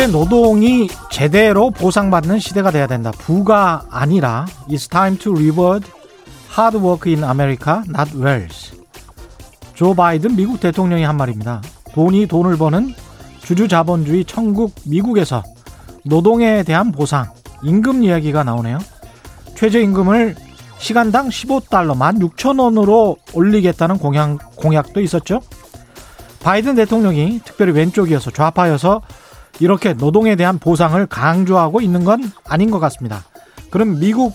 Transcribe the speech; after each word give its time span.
이제 0.00 0.10
노동이 0.10 0.88
제대로 1.10 1.68
보상받는 1.68 2.38
시대가 2.38 2.70
돼야 2.70 2.86
된다. 2.86 3.10
부가 3.10 3.82
아니라 3.90 4.46
It's 4.66 4.90
time 4.90 5.18
to 5.18 5.30
reward 5.30 5.86
hard 6.58 6.78
work 6.78 7.12
in 7.12 7.22
America, 7.22 7.82
not 7.86 8.16
wealth. 8.16 8.74
조 9.74 9.92
바이든 9.92 10.36
미국 10.36 10.58
대통령이 10.58 11.02
한 11.02 11.18
말입니다. 11.18 11.60
돈이 11.92 12.28
돈을 12.28 12.56
버는 12.56 12.94
주주 13.42 13.68
자본주의 13.68 14.24
천국 14.24 14.72
미국에서 14.86 15.42
노동에 16.02 16.62
대한 16.62 16.92
보상, 16.92 17.30
임금 17.62 18.02
이야기가 18.02 18.42
나오네요. 18.42 18.78
최저임금을 19.54 20.34
시간당 20.78 21.28
15달러, 21.28 21.94
16,000원으로 21.94 23.18
올리겠다는 23.34 23.98
공약, 23.98 24.56
공약도 24.56 25.02
있었죠. 25.02 25.42
바이든 26.42 26.76
대통령이 26.76 27.42
특별히 27.44 27.72
왼쪽이어서 27.72 28.30
좌파여서 28.30 29.02
이렇게 29.60 29.92
노동에 29.92 30.36
대한 30.36 30.58
보상을 30.58 31.06
강조하고 31.06 31.80
있는 31.80 32.04
건 32.04 32.32
아닌 32.44 32.70
것 32.70 32.80
같습니다. 32.80 33.24
그럼 33.70 34.00
미국 34.00 34.34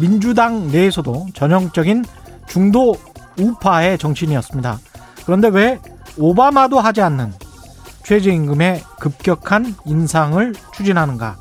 민주당 0.00 0.68
내에서도 0.68 1.26
전형적인 1.34 2.04
중도 2.48 2.96
우파의 3.38 3.98
정치인이었습니다. 3.98 4.78
그런데 5.24 5.48
왜 5.48 5.78
오바마도 6.16 6.80
하지 6.80 7.02
않는 7.02 7.32
최저임금의 8.04 8.82
급격한 8.98 9.74
인상을 9.84 10.54
추진하는가? 10.74 11.36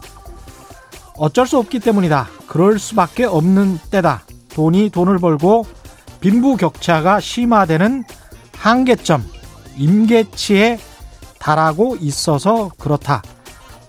어쩔 1.15 1.47
수 1.47 1.57
없기 1.57 1.79
때문이다. 1.79 2.27
그럴 2.47 2.77
수밖에 2.77 3.23
없는 3.23 3.79
때다. 3.89 4.23
돈이 4.53 4.89
돈을 4.89 5.17
벌고 5.17 5.65
빈부 6.19 6.57
격차가 6.57 7.19
심화되는 7.19 8.03
한계점, 8.57 9.23
임계치에 9.77 10.77
달하고 11.47 11.95
있어서 12.01 12.69
그렇다. 12.77 13.21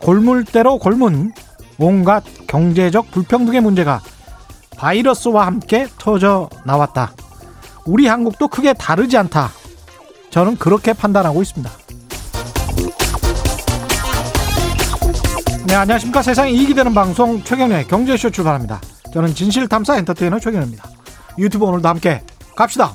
골물대로 0.00 0.78
골문 0.78 1.32
온갖 1.76 2.22
경제적 2.46 3.10
불평등의 3.10 3.60
문제가 3.60 4.00
바이러스와 4.76 5.46
함께 5.46 5.88
터져 5.98 6.48
나왔다. 6.64 7.12
우리 7.84 8.06
한국도 8.06 8.46
크게 8.46 8.74
다르지 8.74 9.16
않다. 9.16 9.50
저는 10.30 10.56
그렇게 10.56 10.92
판단하고 10.92 11.42
있습니다. 11.42 11.68
네, 15.66 15.74
안녕하십니까. 15.74 16.22
세상에 16.22 16.52
이익이 16.52 16.74
되는 16.74 16.94
방송 16.94 17.42
최경련의 17.42 17.88
경제쇼 17.88 18.30
출발합니다. 18.30 18.80
저는 19.12 19.34
진실탐사 19.34 19.96
엔터테이너 19.96 20.38
최경련입니다. 20.38 20.88
유튜브 21.38 21.64
오늘도 21.64 21.88
함께 21.88 22.22
갑시다. 22.54 22.94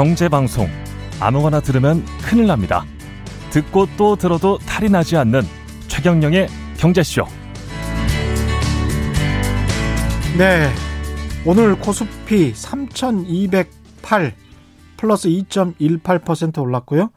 경제방송 0.00 0.66
아무거나 1.20 1.60
들으면 1.60 2.02
큰일 2.22 2.46
납니다. 2.46 2.86
듣고 3.50 3.86
또 3.98 4.16
들어도 4.16 4.56
탈이 4.56 4.88
나지 4.88 5.14
않는 5.18 5.42
최경영의 5.88 6.48
경제쇼. 6.78 7.26
네. 10.38 10.70
오늘 11.44 11.78
코스피 11.78 12.54
3208 12.54 14.34
플러스 14.96 15.28
2.18% 15.28 16.62
올랐고요. 16.62 17.10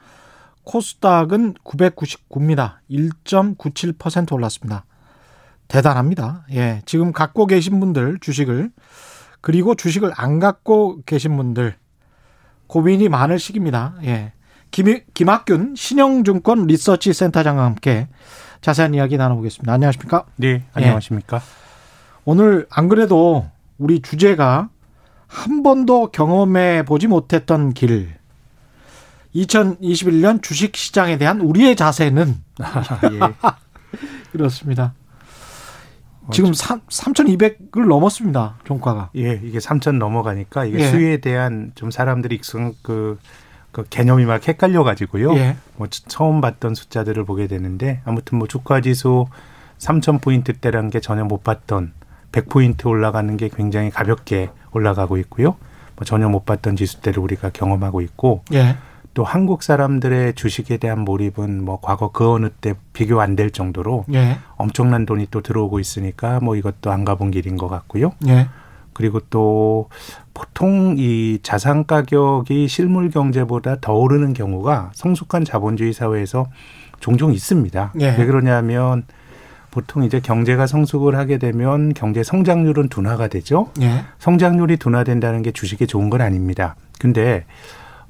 코스닥은 0.65 1.53
999입니다. 1.63 2.79
1.97% 2.91 4.33
올랐습니다. 4.33 4.83
대단합니다. 5.69 6.45
예. 6.51 6.81
지금 6.85 7.13
갖고 7.13 7.45
계신 7.45 7.79
분들 7.79 8.17
주식을 8.19 8.71
그리고 9.39 9.73
주식을 9.73 10.11
안 10.17 10.39
갖고 10.39 11.01
계신 11.05 11.37
분들 11.37 11.77
고민이 12.73 13.07
많을 13.07 13.37
시기입니다. 13.37 13.93
예. 14.03 14.31
김, 14.71 14.99
김학균 15.13 15.75
신영증권 15.77 16.65
리서치 16.65 17.13
센터장과 17.13 17.63
함께 17.63 18.07
자세한 18.61 18.95
이야기 18.95 19.15
나눠보겠습니다. 19.15 19.71
안녕하십니까? 19.71 20.25
네, 20.37 20.63
안녕하십니까? 20.73 21.37
예. 21.37 21.41
오늘 22.25 22.65
안 22.71 22.89
그래도 22.89 23.47
우리 23.77 24.01
주제가 24.01 24.69
한 25.27 25.61
번도 25.61 26.09
경험해 26.09 26.85
보지 26.85 27.05
못했던 27.05 27.73
길. 27.75 28.15
2021년 29.35 30.41
주식 30.41 30.75
시장에 30.75 31.19
대한 31.19 31.41
우리의 31.41 31.75
자세는 31.75 32.43
예. 33.13 33.19
그렇습니다. 34.33 34.95
지금 36.31 36.51
3,200을 36.51 37.87
넘었습니다. 37.87 38.55
종가가. 38.63 39.09
예, 39.17 39.39
이게 39.43 39.59
3,000 39.59 39.99
넘어가니까 39.99 40.65
이게 40.65 40.79
예. 40.79 40.89
수위에 40.89 41.17
대한 41.17 41.71
좀 41.75 41.91
사람들이 41.91 42.35
익숙 42.35 42.75
그, 42.81 43.19
그 43.71 43.83
개념이 43.89 44.25
막 44.25 44.47
헷갈려 44.47 44.83
가지고요. 44.83 45.35
예. 45.35 45.57
뭐 45.75 45.87
처음 45.89 46.41
봤던 46.41 46.75
숫자들을 46.75 47.25
보게 47.25 47.47
되는데 47.47 48.01
아무튼 48.05 48.37
뭐 48.37 48.47
주가 48.47 48.79
지수 48.81 49.25
3,000 49.79 50.19
포인트대라는 50.19 50.89
게 50.89 50.99
전혀 50.99 51.25
못 51.25 51.43
봤던 51.43 51.93
100포인트 52.31 52.85
올라가는 52.87 53.35
게 53.37 53.49
굉장히 53.49 53.89
가볍게 53.89 54.49
올라가고 54.71 55.17
있고요. 55.17 55.57
뭐 55.95 56.05
전혀 56.05 56.29
못 56.29 56.45
봤던 56.45 56.75
지수대를 56.75 57.21
우리가 57.21 57.49
경험하고 57.49 58.01
있고 58.01 58.43
예. 58.53 58.77
또 59.13 59.23
한국 59.23 59.61
사람들의 59.63 60.33
주식에 60.33 60.77
대한 60.77 60.99
몰입은 60.99 61.63
뭐 61.63 61.79
과거 61.81 62.11
그 62.11 62.31
어느 62.31 62.49
때 62.49 62.73
비교 62.93 63.21
안 63.21 63.35
될 63.35 63.51
정도로 63.51 64.05
예. 64.13 64.37
엄청난 64.57 65.05
돈이 65.05 65.27
또 65.31 65.41
들어오고 65.41 65.79
있으니까 65.79 66.39
뭐 66.39 66.55
이것도 66.55 66.91
안 66.91 67.03
가본 67.05 67.31
길인 67.31 67.57
것 67.57 67.67
같고요. 67.67 68.13
예. 68.27 68.47
그리고 68.93 69.19
또 69.31 69.89
보통 70.33 70.95
이 70.99 71.39
자산 71.41 71.85
가격이 71.85 72.67
실물 72.67 73.09
경제보다 73.09 73.77
더 73.81 73.93
오르는 73.93 74.33
경우가 74.33 74.91
성숙한 74.93 75.45
자본주의 75.45 75.93
사회에서 75.93 76.47
종종 76.99 77.33
있습니다. 77.33 77.93
예. 78.01 78.15
왜 78.17 78.25
그러냐면 78.25 79.03
보통 79.71 80.03
이제 80.03 80.19
경제가 80.19 80.67
성숙을 80.67 81.15
하게 81.15 81.39
되면 81.39 81.93
경제 81.95 82.21
성장률은 82.23 82.89
둔화가 82.89 83.27
되죠. 83.27 83.69
예. 83.81 84.03
성장률이 84.19 84.77
둔화된다는 84.77 85.41
게 85.41 85.51
주식에 85.51 85.87
좋은 85.87 86.11
건 86.11 86.21
아닙니다. 86.21 86.75
근데 86.99 87.45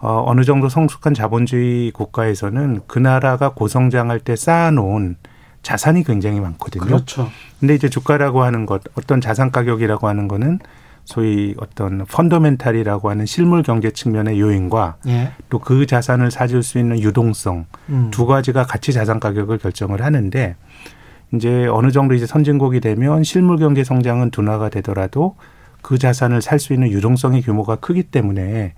어, 0.04 0.22
어느 0.28 0.44
정도 0.44 0.68
성숙한 0.68 1.14
자본주의 1.14 1.90
국가에서는 1.92 2.82
그 2.88 3.00
나라가 3.00 3.54
고성장할 3.54 4.20
때 4.20 4.36
쌓아놓은 4.36 5.16
자산이 5.62 6.04
굉장히 6.04 6.42
많거든요. 6.42 6.84
그렇죠. 6.84 7.30
근데 7.62 7.74
이제 7.74 7.88
주가라고 7.88 8.44
하는 8.44 8.66
것, 8.66 8.82
어떤 8.96 9.22
자산 9.22 9.50
가격이라고 9.50 10.10
하는 10.10 10.28
거는 10.28 10.60
소위 11.06 11.56
어떤 11.58 12.04
펀더멘탈이라고 12.06 13.10
하는 13.10 13.26
실물 13.26 13.64
경제 13.64 13.92
측면의 13.92 14.42
요인과 14.42 14.98
예. 15.08 15.32
또그 15.50 15.86
자산을 15.86 16.32
사줄 16.32 16.64
수 16.64 16.80
있는 16.80 17.00
유동성 17.00 17.66
음. 17.88 18.12
두 18.12 18.26
가지가 18.26 18.66
같이 18.66 18.92
자산 18.92 19.22
가격을 19.22 19.58
결정을 19.58 20.02
하는데 20.04 20.58
이제 21.34 21.66
어느 21.68 21.92
정도 21.92 22.14
이제 22.14 22.26
선진국이 22.26 22.82
되면 22.82 23.24
실물 23.24 23.58
경제 23.58 23.86
성장은 23.86 24.32
둔화가 24.32 24.68
되더라도 24.68 25.38
그 25.82 25.98
자산을 25.98 26.42
살 26.42 26.60
수 26.60 26.74
있는 26.74 26.90
유동성의 26.92 27.42
규모가 27.42 27.78
크기 27.78 28.04
때문에 28.04 28.74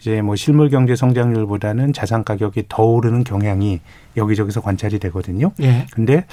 이제 0.00 0.22
뭐 0.22 0.36
실물 0.36 0.70
경제 0.70 0.96
성장률보다는 0.96 1.92
자산 1.92 2.24
가격이 2.24 2.64
더 2.68 2.82
오르는 2.82 3.24
경향이 3.24 3.80
여기저기서 4.16 4.60
관찰이 4.60 4.98
되거든요. 4.98 5.52
예. 5.60 5.86
근데 5.92 6.26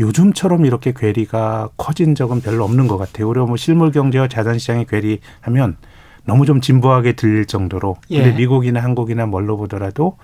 요즘처럼 0.00 0.64
이렇게 0.64 0.92
괴리가 0.96 1.70
커진 1.76 2.14
적은 2.14 2.40
별로 2.40 2.64
없는 2.64 2.88
것 2.88 2.96
같아요. 2.96 3.28
오히려 3.28 3.46
뭐 3.46 3.56
실물 3.56 3.92
경제와 3.92 4.28
자산 4.28 4.58
시장의 4.58 4.86
괴리하면 4.86 5.76
너무 6.24 6.46
좀 6.46 6.60
진부하게 6.60 7.12
들릴 7.12 7.46
정도로 7.46 7.96
근데 8.08 8.28
예. 8.28 8.32
미국이나 8.32 8.80
한국이나 8.80 9.26
뭘로 9.26 9.56
보더라도 9.56 10.16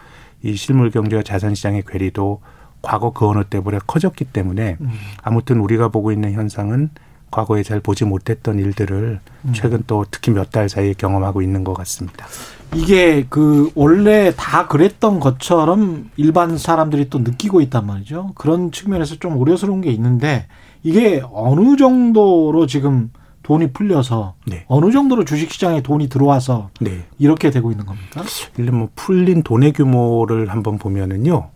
이 0.42 0.54
실물 0.54 0.90
경제와 0.90 1.22
자산 1.22 1.54
시장의 1.54 1.82
괴리도 1.86 2.40
과거 2.80 3.10
그 3.12 3.26
어느 3.26 3.44
때보다 3.44 3.78
커졌기 3.80 4.26
때문에 4.26 4.76
음. 4.80 4.90
아무튼 5.22 5.58
우리가 5.58 5.88
보고 5.88 6.12
있는 6.12 6.32
현상은 6.32 6.90
과거에 7.30 7.62
잘 7.62 7.80
보지 7.80 8.04
못했던 8.04 8.58
일들을 8.58 9.20
음. 9.44 9.52
최근 9.54 9.82
또 9.86 10.04
특히 10.10 10.32
몇 10.32 10.50
달 10.50 10.68
사이에 10.68 10.94
경험하고 10.96 11.42
있는 11.42 11.62
것 11.64 11.74
같습니다. 11.74 12.26
이게 12.74 13.26
그 13.28 13.70
원래 13.74 14.32
다 14.36 14.66
그랬던 14.66 15.20
것처럼 15.20 16.10
일반 16.16 16.56
사람들이 16.58 17.08
또 17.10 17.18
느끼고 17.18 17.60
있단 17.62 17.86
말이죠. 17.86 18.32
그런 18.34 18.70
측면에서 18.72 19.16
좀 19.16 19.38
우려스러운 19.40 19.80
게 19.80 19.90
있는데 19.90 20.46
이게 20.82 21.22
어느 21.32 21.76
정도로 21.76 22.66
지금 22.66 23.10
돈이 23.42 23.72
풀려서 23.72 24.34
네. 24.46 24.64
어느 24.68 24.90
정도로 24.92 25.24
주식시장에 25.24 25.82
돈이 25.82 26.08
들어와서 26.10 26.68
네. 26.80 27.04
이렇게 27.18 27.50
되고 27.50 27.70
있는 27.70 27.86
겁니까? 27.86 28.22
일단 28.58 28.76
뭐 28.76 28.88
풀린 28.94 29.42
돈의 29.42 29.72
규모를 29.72 30.50
한번 30.50 30.76
보면은요. 30.78 31.48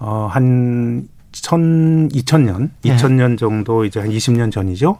어, 0.00 0.28
한 0.28 1.06
천, 1.32 2.08
2000년, 2.08 2.70
네. 2.82 2.94
2000년 2.96 3.38
정도 3.38 3.84
이제 3.84 4.00
한 4.00 4.10
20년 4.10 4.52
전이죠. 4.52 4.98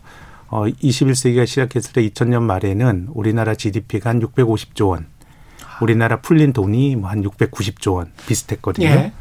어, 0.49 0.64
21세기가 0.64 1.46
시작했을 1.46 1.93
때 1.93 2.06
2000년 2.08 2.43
말에는 2.43 3.08
우리나라 3.12 3.55
GDP가 3.55 4.11
한 4.11 4.20
650조 4.20 4.88
원. 4.88 5.06
우리나라 5.81 6.20
풀린 6.20 6.52
돈이 6.52 6.96
뭐 6.96 7.11
한 7.11 7.23
690조 7.23 7.94
원 7.94 8.12
비슷했거든요. 8.26 8.87
예. 8.87 9.12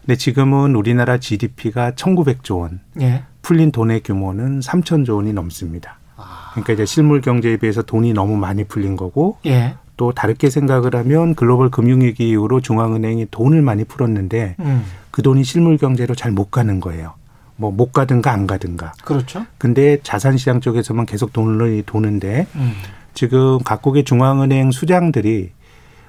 근데 0.00 0.16
지금은 0.16 0.74
우리나라 0.74 1.18
GDP가 1.18 1.92
1,900조 1.92 2.60
원. 2.60 2.80
예. 3.00 3.22
풀린 3.42 3.72
돈의 3.72 4.00
규모는 4.02 4.60
3천조 4.60 5.16
원이 5.16 5.32
넘습니다. 5.32 5.98
아. 6.16 6.50
그러니까 6.52 6.72
이제 6.74 6.84
실물 6.86 7.20
경제에 7.20 7.56
비해서 7.56 7.82
돈이 7.82 8.12
너무 8.12 8.36
많이 8.36 8.64
풀린 8.64 8.96
거고 8.96 9.38
예. 9.46 9.74
또 9.96 10.12
다르게 10.12 10.50
생각을 10.50 10.94
하면 10.96 11.34
글로벌 11.34 11.70
금융위기 11.70 12.28
이후로 12.30 12.60
중앙은행이 12.60 13.28
돈을 13.30 13.62
많이 13.62 13.84
풀었는데 13.84 14.56
음. 14.58 14.84
그 15.10 15.22
돈이 15.22 15.44
실물 15.44 15.76
경제로 15.78 16.14
잘 16.14 16.32
못 16.32 16.50
가는 16.50 16.80
거예요. 16.80 17.14
뭐 17.56 17.70
못 17.70 17.92
가든가 17.92 18.32
안 18.32 18.46
가든가. 18.48 18.92
그렇죠. 19.04 19.46
근데 19.58 19.98
자산 20.02 20.36
시장 20.36 20.60
쪽에서만 20.60 21.06
계속 21.06 21.32
돈을 21.32 21.82
도는데 21.86 22.46
음. 22.56 22.72
지금 23.14 23.58
각국의 23.60 24.02
중앙은행 24.04 24.72
수장들이 24.72 25.52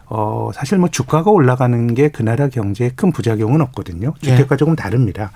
어 0.07 0.49
사실 0.53 0.77
뭐 0.79 0.89
주가가 0.89 1.29
올라가는 1.31 1.93
게 1.93 2.09
그 2.09 2.23
나라 2.23 2.47
경제에 2.47 2.89
큰 2.95 3.11
부작용은 3.11 3.61
없거든요. 3.61 4.13
주택과 4.21 4.53
예. 4.53 4.57
조금 4.57 4.75
다릅니다. 4.75 5.31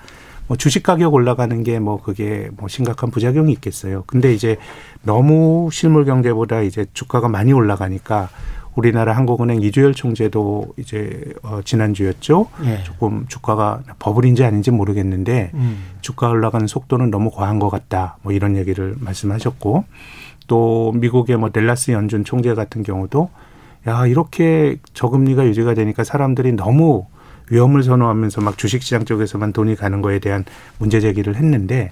뭐 0.50 0.56
주식 0.56 0.82
가격 0.82 1.14
올라가는 1.14 1.62
게 1.62 1.78
뭐 1.78 2.02
그게 2.02 2.50
뭐 2.58 2.68
심각한 2.68 3.10
부작용이 3.12 3.52
있겠어요. 3.52 4.02
근데 4.08 4.34
이제 4.34 4.56
너무 5.02 5.68
실물 5.72 6.04
경제보다 6.04 6.62
이제 6.62 6.86
주가가 6.92 7.28
많이 7.28 7.52
올라가니까 7.52 8.28
우리나라 8.74 9.16
한국은행 9.16 9.62
이주열 9.62 9.94
총재도 9.94 10.74
이제 10.76 11.32
어 11.44 11.60
지난주였죠. 11.64 12.46
예. 12.64 12.82
조금 12.82 13.26
주가가 13.28 13.82
버블인지 14.00 14.42
아닌지 14.44 14.72
모르겠는데 14.72 15.52
음. 15.54 15.84
주가 16.00 16.28
올라가는 16.28 16.66
속도는 16.66 17.10
너무 17.12 17.30
과한 17.30 17.60
것 17.60 17.70
같다. 17.70 18.18
뭐 18.22 18.32
이런 18.32 18.56
얘기를 18.56 18.96
말씀하셨고 18.98 19.84
또 20.48 20.92
미국의 20.96 21.36
뭐 21.36 21.50
델라스 21.50 21.92
연준 21.92 22.24
총재 22.24 22.54
같은 22.54 22.82
경우도 22.82 23.30
야 23.86 24.06
이렇게 24.06 24.78
저금리가 24.94 25.46
유지가 25.46 25.74
되니까 25.74 26.02
사람들이 26.02 26.52
너무 26.52 27.06
위험을 27.50 27.82
선호하면서 27.82 28.40
막 28.40 28.56
주식시장 28.56 29.04
쪽에서만 29.04 29.52
돈이 29.52 29.76
가는 29.76 30.00
거에 30.00 30.18
대한 30.18 30.44
문제 30.78 31.00
제기를 31.00 31.36
했는데 31.36 31.90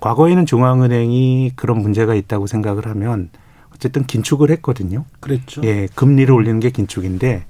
과거에는 0.00 0.44
중앙은행이 0.46 1.52
그런 1.56 1.80
문제가 1.80 2.14
있다고 2.14 2.46
생각을 2.46 2.86
하면 2.86 3.30
어쨌든 3.74 4.04
긴축을 4.04 4.50
했거든요. 4.50 5.04
그랬죠. 5.20 5.62
예, 5.64 5.88
금리를 5.94 6.32
올리는 6.32 6.60
게 6.60 6.70
긴축인데 6.70 7.44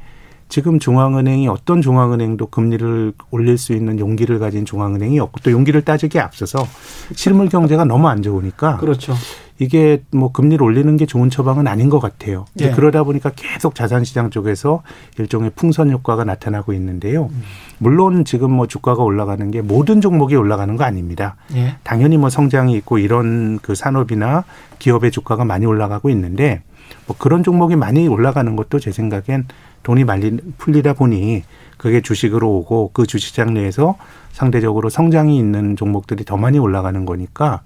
지금 0.48 0.78
중앙은행이 0.78 1.48
어떤 1.48 1.82
중앙은행도 1.82 2.46
금리를 2.46 3.12
올릴 3.30 3.58
수 3.58 3.72
있는 3.72 3.98
용기를 3.98 4.38
가진 4.38 4.64
중앙은행이 4.64 5.18
없고 5.18 5.40
또 5.42 5.50
용기를 5.50 5.82
따지기에 5.82 6.20
앞서서 6.20 6.66
실물 7.14 7.48
경제가 7.48 7.84
너무 7.84 8.08
안 8.08 8.22
좋으니까 8.22 8.76
그렇죠. 8.76 9.14
이게 9.58 10.02
뭐 10.10 10.32
금리를 10.32 10.62
올리는 10.62 10.96
게 10.96 11.06
좋은 11.06 11.30
처방은 11.30 11.66
아닌 11.66 11.88
것 11.88 11.98
같아요. 11.98 12.44
예. 12.60 12.70
그러다 12.70 13.04
보니까 13.04 13.30
계속 13.34 13.74
자산시장 13.74 14.30
쪽에서 14.30 14.82
일종의 15.18 15.52
풍선 15.56 15.90
효과가 15.90 16.24
나타나고 16.24 16.74
있는데요. 16.74 17.30
음. 17.32 17.42
물론 17.78 18.24
지금 18.24 18.50
뭐 18.50 18.66
주가가 18.66 19.02
올라가는 19.02 19.50
게 19.50 19.62
모든 19.62 20.00
종목이 20.00 20.36
올라가는 20.36 20.76
거 20.76 20.84
아닙니다. 20.84 21.36
예. 21.54 21.76
당연히 21.84 22.18
뭐 22.18 22.28
성장이 22.28 22.74
있고 22.74 22.98
이런 22.98 23.58
그 23.60 23.74
산업이나 23.74 24.44
기업의 24.78 25.10
주가가 25.10 25.44
많이 25.44 25.64
올라가고 25.64 26.10
있는데 26.10 26.62
뭐 27.06 27.16
그런 27.18 27.42
종목이 27.42 27.76
많이 27.76 28.06
올라가는 28.08 28.54
것도 28.56 28.78
제 28.78 28.92
생각엔 28.92 29.46
돈이 29.82 30.04
말리 30.04 30.36
풀리다 30.58 30.94
보니 30.94 31.44
그게 31.76 32.00
주식으로 32.00 32.50
오고 32.50 32.90
그 32.92 33.06
주식장 33.06 33.54
내에서 33.54 33.96
상대적으로 34.32 34.88
성장이 34.88 35.36
있는 35.38 35.76
종목들이 35.76 36.24
더 36.24 36.36
많이 36.36 36.58
올라가는 36.58 37.04
거니까 37.04 37.62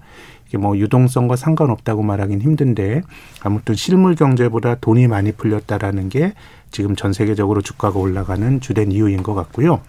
이게 0.47 0.57
뭐 0.57 0.77
유동성과 0.77 1.37
상관없다고 1.37 2.03
말하긴 2.03 2.41
힘든데 2.41 3.01
아무튼 3.41 3.73
실물 3.75 4.15
경제보다 4.15 4.75
돈이 4.75 5.07
많이 5.07 5.31
풀렸다라는 5.31 6.09
게 6.09 6.33
지금 6.71 6.95
전 6.95 7.13
세계적으로 7.13 7.61
주가가 7.61 7.99
올라가는 7.99 8.59
주된 8.59 8.91
이유인 8.91 9.23
것 9.23 9.33
같고요. 9.33 9.81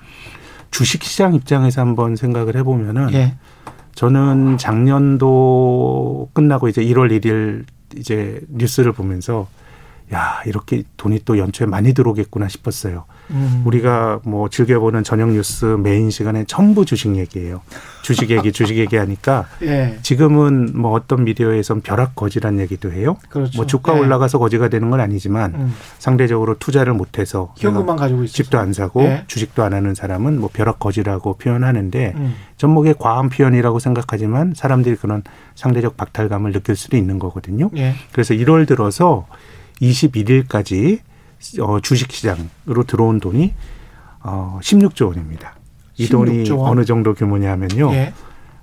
주식 0.71 1.03
시장 1.03 1.35
입장에서 1.35 1.81
한번 1.81 2.17
생각을 2.17 2.57
해보면은 2.57 3.13
예. 3.13 3.35
저는 3.95 4.57
작년도 4.57 6.31
끝나고 6.33 6.69
이제 6.69 6.83
1월 6.83 7.21
1일 7.21 7.65
이제 7.97 8.41
뉴스를 8.49 8.93
보면서 8.93 9.49
야 10.13 10.43
이렇게 10.45 10.83
돈이 10.97 11.21
또 11.25 11.39
연초에 11.39 11.67
많이 11.67 11.95
들어오겠구나 11.95 12.49
싶었어요. 12.49 13.05
음. 13.31 13.63
우리가 13.65 14.21
뭐 14.25 14.49
즐겨보는 14.51 15.05
저녁 15.05 15.31
뉴스 15.31 15.65
메인 15.65 16.11
시간에 16.11 16.45
전부 16.45 16.85
주식 16.85 17.17
얘기예요. 17.17 17.63
주식 18.03 18.31
얘기, 18.31 18.51
주식 18.53 18.77
얘기 18.77 18.97
하니까 18.97 19.47
예. 19.63 19.99
지금은 20.03 20.79
뭐 20.79 20.93
어떤 20.93 21.25
미디어에선 21.25 21.81
벼락 21.81 22.15
거지란 22.15 22.59
얘기도 22.61 22.93
해요. 22.93 23.17
그렇죠. 23.31 23.57
뭐 23.57 23.67
주가 23.67 23.97
예. 23.97 24.01
올라가서 24.01 24.39
거지가 24.39 24.69
되는 24.69 24.91
건 24.91 25.01
아니지만 25.01 25.55
음. 25.55 25.75
상대적으로 25.99 26.59
투자를 26.59 26.93
못해서 26.93 27.55
현금만 27.57 27.97
가지고 27.97 28.25
있어서. 28.25 28.37
집도 28.37 28.59
안 28.59 28.73
사고 28.75 29.03
예. 29.03 29.25
주식도 29.29 29.63
안 29.63 29.73
하는 29.73 29.95
사람은 29.95 30.39
뭐 30.39 30.51
벼락 30.53 30.79
거지라고 30.79 31.39
표현하는데 31.39 32.13
음. 32.17 32.35
전목의 32.59 32.97
과한 32.99 33.31
표현이라고 33.31 33.79
생각하지만 33.79 34.53
사람들이 34.55 34.97
그런 34.97 35.23
상대적 35.55 35.97
박탈감을 35.97 36.53
느낄 36.53 36.77
수도 36.77 36.99
있는 36.99 37.19
거거든요. 37.19 37.71
예. 37.77 37.95
그래서 38.13 38.35
1월 38.35 38.67
들어서 38.69 39.27
21일까지 39.83 41.01
어, 41.61 41.81
주식시장으로 41.81 42.85
들어온 42.87 43.21
돈이 43.21 43.53
어, 44.23 44.59
16조 44.63 45.09
원입니다. 45.09 45.57
이 45.99 46.09
돈이 46.09 46.49
원. 46.51 46.71
어느 46.71 46.85
정도 46.85 47.15
규모냐면요. 47.15 47.93
예. 47.93 48.13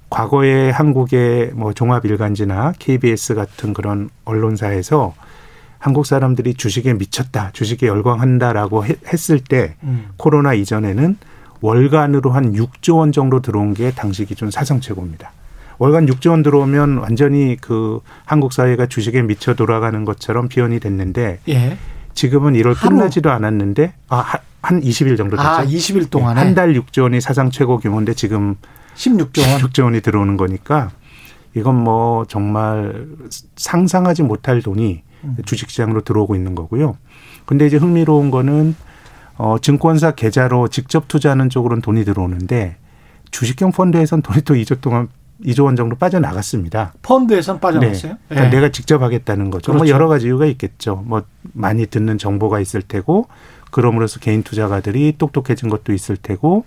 과거에 0.09 0.71
한국의 0.71 1.51
뭐 1.53 1.73
종합일간지나 1.73 2.73
KBS 2.79 3.35
같은 3.35 3.73
그런 3.73 4.09
언론사에서 4.25 5.13
한국 5.77 6.05
사람들이 6.05 6.55
주식에 6.55 6.93
미쳤다, 6.93 7.51
주식에 7.53 7.87
열광한다라고 7.87 8.85
했을 8.85 9.39
때 9.39 9.75
음. 9.83 10.09
코로나 10.17 10.53
이전에는 10.53 11.17
월간으로 11.61 12.31
한 12.31 12.53
6조 12.53 12.97
원 12.97 13.11
정도 13.11 13.41
들어온 13.41 13.73
게 13.73 13.91
당시 13.91 14.25
기준 14.25 14.49
사상 14.49 14.81
최고입니다. 14.81 15.31
월간 15.79 16.05
6조 16.07 16.29
원 16.31 16.43
들어오면 16.43 16.97
완전히 16.97 17.57
그 17.59 17.99
한국 18.25 18.53
사회가 18.53 18.85
주식에 18.85 19.21
미쳐 19.21 19.55
돌아가는 19.55 20.03
것처럼 20.05 20.49
표현이 20.49 20.79
됐는데 20.79 21.39
예. 21.49 21.77
지금은 22.13 22.53
1월 22.53 22.75
하루. 22.75 22.89
끝나지도 22.97 23.31
않았는데 23.31 23.93
아, 24.09 24.33
한 24.61 24.81
20일 24.81 25.17
정도 25.17 25.37
됐죠. 25.37 25.47
아, 25.49 25.63
20일 25.65 26.09
동안에 26.09 26.39
한 26.41 26.53
달 26.53 26.73
6조 26.73 27.03
원이 27.03 27.21
사상 27.21 27.49
최고 27.49 27.77
규모인데 27.77 28.13
지금 28.13 28.55
16조 28.95 29.39
원 29.49 29.59
16조 29.61 29.83
원이 29.85 30.01
들어오는 30.01 30.35
거니까 30.35 30.91
이건 31.55 31.75
뭐 31.81 32.25
정말 32.25 33.07
상상하지 33.55 34.23
못할 34.23 34.61
돈이 34.61 35.01
음. 35.23 35.37
주식시장으로 35.45 36.01
들어오고 36.01 36.35
있는 36.35 36.55
거고요. 36.55 36.97
근데 37.45 37.65
이제 37.65 37.77
흥미로운 37.77 38.31
거는 38.31 38.75
어 39.37 39.55
증권사 39.61 40.11
계좌로 40.11 40.67
직접 40.67 41.07
투자하는 41.07 41.49
쪽으로는 41.49 41.81
돈이 41.81 42.03
들어오는데 42.03 42.75
주식형 43.31 43.71
펀드에선 43.71 44.21
돈이 44.21 44.41
또 44.41 44.53
2조 44.55 44.81
동안 44.81 45.07
2조 45.45 45.65
원 45.65 45.75
정도 45.75 45.95
빠져나갔습니다. 45.95 46.93
펀드에선 47.01 47.59
빠져나갔어요? 47.59 48.13
네. 48.13 48.19
그러니까 48.29 48.49
네. 48.49 48.55
내가 48.57 48.71
직접 48.71 49.01
하겠다는 49.01 49.49
거죠. 49.49 49.71
뭐 49.71 49.79
그렇죠. 49.79 49.93
뭐 49.93 49.95
여러 49.95 50.07
가지 50.07 50.27
이유가 50.27 50.45
있겠죠. 50.45 51.03
뭐 51.05 51.23
많이 51.53 51.85
듣는 51.85 52.17
정보가 52.17 52.59
있을 52.59 52.81
테고 52.81 53.27
그럼으로써 53.71 54.19
개인 54.19 54.43
투자가들이 54.43 55.15
똑똑해진 55.17 55.69
것도 55.69 55.93
있을 55.93 56.17
테고 56.17 56.65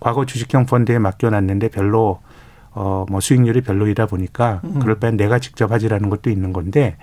과거 0.00 0.26
주식형 0.26 0.66
펀드에 0.66 0.98
맡겨놨는데 0.98 1.68
별로 1.68 2.20
어 2.74 3.04
뭐 3.08 3.20
수익률이 3.20 3.60
별로이다 3.60 4.06
보니까 4.06 4.60
음. 4.64 4.78
그럴 4.80 4.98
바엔 4.98 5.16
내가 5.16 5.38
직접 5.38 5.70
하지라는 5.70 6.08
것도 6.08 6.30
있는 6.30 6.52
건데 6.52 6.96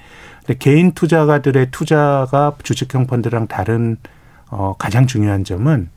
근데 0.46 0.58
개인 0.58 0.94
투자가들의 0.94 1.70
투자가 1.72 2.54
주식형 2.64 3.06
펀드랑 3.06 3.48
다른 3.48 3.98
어 4.50 4.74
가장 4.80 5.06
중요한 5.06 5.44
점은 5.44 5.90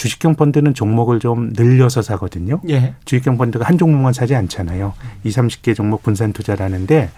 주식형 0.00 0.36
펀드는 0.36 0.72
종목을 0.72 1.20
좀 1.20 1.50
늘려서 1.52 2.00
사거든요. 2.00 2.62
예. 2.70 2.94
주식형 3.04 3.36
펀드가 3.36 3.66
한 3.66 3.76
종목만 3.76 4.14
사지 4.14 4.34
않잖아요. 4.34 4.94
2, 5.24 5.28
30개 5.28 5.76
종목 5.76 6.02
분산 6.02 6.32
투자라는데 6.32 7.10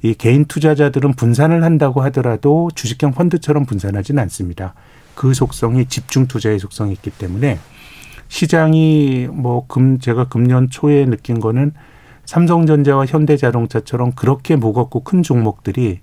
이 0.00 0.14
개인 0.14 0.46
투자자들은 0.46 1.16
분산을 1.16 1.62
한다고 1.62 2.00
하더라도 2.04 2.70
주식형 2.74 3.12
펀드처럼 3.12 3.66
분산하지는 3.66 4.22
않습니다. 4.22 4.72
그 5.14 5.34
속성이 5.34 5.84
집중 5.84 6.26
투자의 6.26 6.58
속성이 6.58 6.92
있기 6.92 7.10
때문에 7.10 7.58
시장이 8.28 9.28
뭐 9.30 9.66
금 9.66 9.98
제가 9.98 10.28
금년 10.28 10.70
초에 10.70 11.04
느낀 11.04 11.40
거는 11.40 11.72
삼성전자와 12.24 13.04
현대자동차처럼 13.04 14.12
그렇게 14.12 14.56
무겁고 14.56 15.04
큰 15.04 15.22
종목들이 15.22 16.00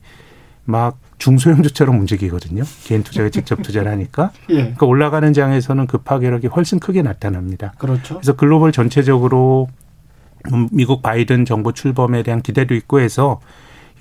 막 0.66 1.00
중소형주처럼 1.22 2.00
움직이거든요. 2.00 2.64
개인 2.84 3.04
투자가 3.04 3.30
직접 3.32 3.62
투자를 3.62 3.92
하니까. 3.92 4.32
예. 4.50 4.56
그러니까 4.56 4.86
올라가는 4.88 5.32
장에서는 5.32 5.88
그 5.88 6.00
파괴력이 6.00 6.48
훨씬 6.48 6.80
크게 6.80 7.02
나타납니다. 7.04 7.74
그렇죠. 7.78 8.16
그래서 8.16 8.34
글로벌 8.36 8.72
전체적으로 8.72 9.70
미국 10.72 11.04
바이든 11.04 11.46
정부 11.46 11.74
출범에 11.74 12.24
대한 12.24 12.42
기대도 12.42 12.74
있고 12.74 13.00
해서 13.00 13.40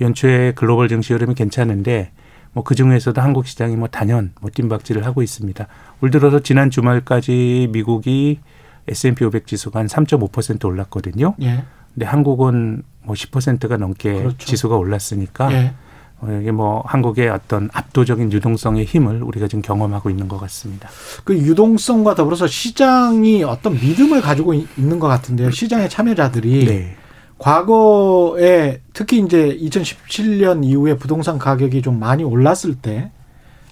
연초에 0.00 0.52
글로벌 0.54 0.88
증시 0.88 1.12
흐름이 1.12 1.34
괜찮은데 1.34 2.12
뭐 2.52 2.64
그 2.64 2.74
중에서도 2.74 3.20
한국 3.20 3.46
시장이 3.46 3.76
뭐 3.76 3.86
단연 3.88 4.32
뭐 4.40 4.50
뜀박질을 4.50 5.04
하고 5.04 5.22
있습니다. 5.22 5.66
올 6.00 6.10
들어서 6.10 6.40
지난 6.40 6.70
주말까지 6.70 7.68
미국이 7.70 8.40
S&P 8.88 9.24
500 9.24 9.46
지수가 9.46 9.78
한 9.78 9.86
3.5% 9.86 10.64
올랐거든요. 10.64 11.34
예. 11.42 11.64
근데 11.94 12.06
한국은 12.06 12.82
뭐 13.02 13.14
10%가 13.14 13.76
넘게 13.76 14.14
그렇죠. 14.14 14.38
지수가 14.38 14.76
올랐으니까 14.76 15.52
예. 15.52 15.74
어, 16.22 16.38
이게 16.40 16.50
뭐 16.50 16.82
한국의 16.86 17.28
어떤 17.30 17.70
압도적인 17.72 18.32
유동성의 18.32 18.84
힘을 18.84 19.22
우리가 19.22 19.48
지금 19.48 19.62
경험하고 19.62 20.10
있는 20.10 20.28
것 20.28 20.38
같습니다. 20.40 20.88
그 21.24 21.36
유동성과 21.36 22.14
더불어서 22.14 22.46
시장이 22.46 23.42
어떤 23.44 23.74
믿음을 23.74 24.20
가지고 24.20 24.54
있는 24.54 24.98
것 24.98 25.08
같은데요. 25.08 25.50
시장의 25.50 25.88
참여자들이 25.88 26.66
네. 26.66 26.96
과거에 27.38 28.80
특히 28.92 29.18
이제 29.18 29.56
2017년 29.62 30.62
이후에 30.64 30.98
부동산 30.98 31.38
가격이 31.38 31.80
좀 31.80 31.98
많이 31.98 32.22
올랐을 32.22 32.74
때 32.82 33.10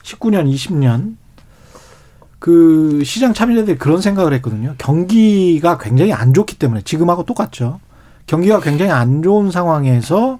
19년, 0.03 0.51
20년 0.51 1.17
그 2.39 3.03
시장 3.05 3.35
참여자들이 3.35 3.77
그런 3.77 4.01
생각을 4.01 4.33
했거든요. 4.35 4.75
경기가 4.79 5.77
굉장히 5.77 6.15
안 6.15 6.33
좋기 6.33 6.59
때문에 6.59 6.81
지금하고 6.83 7.25
똑같죠. 7.25 7.81
경기가 8.27 8.61
굉장히 8.61 8.91
안 8.93 9.23
좋은 9.23 9.51
상황에서 9.51 10.39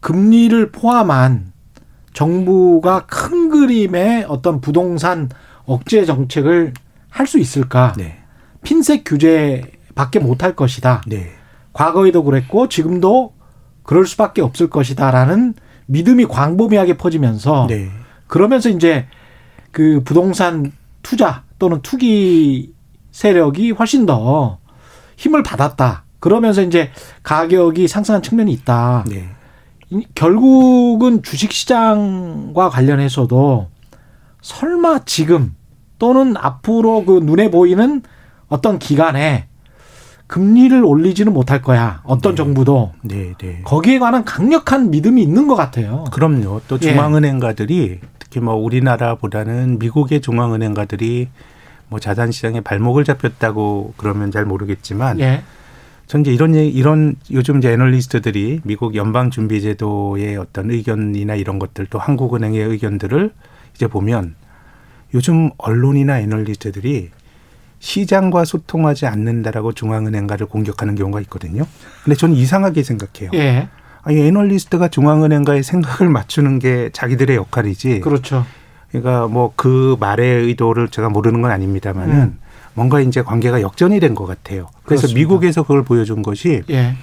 금리를 0.00 0.72
포함한 0.72 1.52
정부가 2.12 3.06
큰 3.06 3.48
그림의 3.48 4.26
어떤 4.28 4.60
부동산 4.60 5.28
억제 5.64 6.04
정책을 6.04 6.72
할 7.10 7.26
수 7.26 7.38
있을까? 7.38 7.94
네. 7.96 8.18
핀셋 8.62 9.02
규제밖에 9.04 10.18
못할 10.18 10.54
것이다. 10.54 11.02
네. 11.06 11.30
과거에도 11.72 12.24
그랬고 12.24 12.68
지금도 12.68 13.34
그럴 13.82 14.06
수밖에 14.06 14.42
없을 14.42 14.68
것이다라는 14.68 15.54
믿음이 15.86 16.26
광범위하게 16.26 16.96
퍼지면서 16.96 17.66
네. 17.68 17.90
그러면서 18.26 18.68
이제 18.68 19.06
그 19.70 20.02
부동산 20.04 20.72
투자 21.02 21.44
또는 21.58 21.80
투기 21.82 22.74
세력이 23.10 23.72
훨씬 23.72 24.06
더 24.06 24.58
힘을 25.16 25.42
받았다. 25.42 26.04
그러면서 26.20 26.62
이제 26.62 26.90
가격이 27.22 27.88
상승한 27.88 28.22
측면이 28.22 28.52
있다. 28.52 29.04
네. 29.08 29.28
결국은 30.14 31.22
주식시장과 31.22 32.68
관련해서도 32.70 33.68
설마 34.42 35.00
지금 35.04 35.54
또는 35.98 36.36
앞으로 36.36 37.04
그 37.04 37.20
눈에 37.22 37.50
보이는 37.50 38.02
어떤 38.48 38.78
기간에 38.78 39.46
금리를 40.26 40.84
올리지는 40.84 41.32
못할 41.32 41.62
거야. 41.62 42.02
어떤 42.04 42.32
네. 42.32 42.36
정부도. 42.36 42.92
네, 43.02 43.32
네. 43.38 43.62
거기에 43.64 43.98
관한 43.98 44.24
강력한 44.24 44.90
믿음이 44.90 45.22
있는 45.22 45.48
것 45.48 45.54
같아요. 45.54 46.04
그럼요. 46.12 46.60
또 46.68 46.76
예. 46.76 46.92
중앙은행가들이 46.92 48.00
예. 48.02 48.08
특히 48.18 48.40
뭐 48.40 48.54
우리나라보다는 48.54 49.78
미국의 49.78 50.20
중앙은행가들이 50.20 51.28
뭐 51.88 51.98
자산시장에 51.98 52.60
발목을 52.60 53.04
잡혔다고 53.04 53.94
그러면 53.96 54.30
잘 54.30 54.44
모르겠지만 54.44 55.18
예. 55.20 55.42
전 56.08 56.22
이제 56.22 56.32
이런 56.32 56.54
이런 56.54 57.16
요즘 57.30 57.58
이제 57.58 57.70
애널리스트들이 57.70 58.62
미국 58.64 58.94
연방 58.94 59.30
준비 59.30 59.60
제도의 59.60 60.38
어떤 60.38 60.70
의견이나 60.70 61.34
이런 61.34 61.58
것들 61.58 61.86
또 61.90 61.98
한국은행의 61.98 62.60
의견들을 62.62 63.30
이제 63.74 63.86
보면 63.86 64.34
요즘 65.12 65.50
언론이나 65.58 66.18
애널리스트들이 66.20 67.10
시장과 67.80 68.46
소통하지 68.46 69.06
않는다라고 69.06 69.72
중앙은행가를 69.72 70.46
공격하는 70.46 70.94
경우가 70.94 71.20
있거든요. 71.22 71.64
근데 72.02 72.16
저는 72.16 72.34
이상하게 72.34 72.82
생각해요. 72.82 73.30
예. 73.34 73.68
아니 74.02 74.18
애널리스트가 74.26 74.88
중앙은행가의 74.88 75.62
생각을 75.62 76.10
맞추는 76.10 76.58
게 76.58 76.88
자기들의 76.94 77.36
역할이지. 77.36 78.00
그렇죠. 78.00 78.46
그러니까 78.88 79.28
뭐 79.28 79.52
그 79.56 79.96
말의 80.00 80.44
의도를 80.44 80.88
제가 80.88 81.10
모르는 81.10 81.42
건 81.42 81.50
아닙니다만은 81.50 82.14
음. 82.14 82.38
뭔가 82.78 83.00
이제 83.00 83.22
관계가 83.22 83.60
역전이 83.60 83.98
된 83.98 84.14
것 84.14 84.24
같아요. 84.26 84.68
그래서 84.84 85.02
그렇습니다. 85.02 85.18
미국에서 85.18 85.62
그걸 85.62 85.82
보여준 85.82 86.22
것이 86.22 86.62
예. 86.70 86.94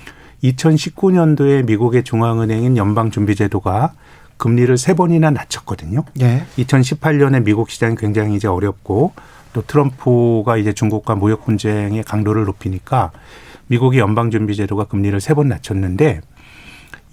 2019년도에 0.44 1.66
미국의 1.66 2.04
중앙은행인 2.04 2.78
연방준비제도가 2.78 3.92
금리를 4.38 4.78
세 4.78 4.94
번이나 4.94 5.32
낮췄거든요. 5.32 6.04
예. 6.22 6.46
2018년에 6.58 7.44
미국 7.44 7.70
시장이 7.70 7.96
굉장히 7.98 8.36
이제 8.36 8.48
어렵고 8.48 9.14
또 9.54 9.62
트럼프가 9.62 10.58
이제 10.58 10.74
중국과 10.74 11.16
무역 11.16 11.46
분쟁의 11.46 12.04
강도를 12.04 12.46
높이니까 12.46 13.12
미국의 13.68 14.00
연방준비제도가 14.00 14.86
금리를 14.86 15.20
세 15.22 15.34
번 15.34 15.48
낮췄는데 15.50 16.22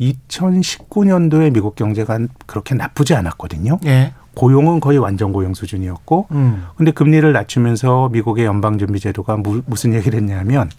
2019년도에 0.01 1.53
미국 1.53 1.75
경제가 1.77 2.19
그렇게 2.47 2.75
나쁘지 2.75 3.15
않았거든요. 3.15 3.79
예. 3.87 4.13
고용은 4.35 4.81
거의 4.81 4.99
완전 4.99 5.33
고용 5.33 5.55
수준이었고, 5.55 6.29
음. 6.31 6.67
근데 6.77 6.91
금리를 6.91 7.31
낮추면서 7.33 8.09
미국의 8.11 8.47
연방준비제도가 8.47 9.37
무, 9.39 9.63
무슨 9.67 9.95
얘기를 9.95 10.19
했냐면, 10.19 10.71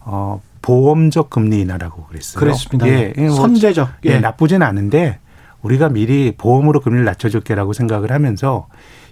어, 0.00 0.40
보험적 0.66 1.30
금리 1.30 1.60
인하라고 1.60 2.04
그랬어요. 2.06 2.40
그렇습니다. 2.40 2.88
예, 2.88 3.12
예 3.16 3.26
뭐, 3.28 3.36
선제적. 3.36 3.88
예. 4.06 4.10
예, 4.10 4.18
나쁘진 4.18 4.62
않은데 4.62 5.20
우리가 5.62 5.88
미리 5.88 6.32
보험으로 6.36 6.80
금리를 6.80 7.04
낮춰줄게라고 7.04 7.72
생각을 7.72 8.10
하면서 8.10 8.66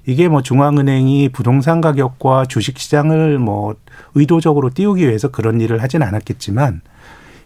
이게 0.05 0.29
뭐 0.29 0.43
중앙은행이 0.43 1.29
부동산 1.31 1.81
가격과 1.81 2.47
주식 2.47 2.79
시장을 2.79 3.39
뭐 3.39 3.77
의도적으로 4.15 4.71
띄우기 4.71 5.07
위해서 5.07 5.29
그런 5.29 5.61
일을 5.61 5.81
하진 5.81 6.03
않았겠지만 6.03 6.81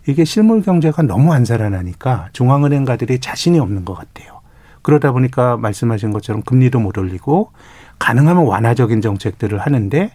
이게 0.06 0.24
실물 0.24 0.62
경제가 0.62 1.02
너무 1.02 1.34
안 1.34 1.44
살아나니까 1.44 2.30
중앙은행가들이 2.32 3.20
자신이 3.20 3.58
없는 3.58 3.84
것 3.84 3.94
같아요. 3.94 4.37
그러다 4.82 5.12
보니까 5.12 5.56
말씀하신 5.56 6.12
것처럼 6.12 6.42
금리도 6.42 6.80
못 6.80 6.96
올리고 6.98 7.52
가능하면 7.98 8.46
완화적인 8.46 9.00
정책들을 9.00 9.58
하는데 9.58 10.10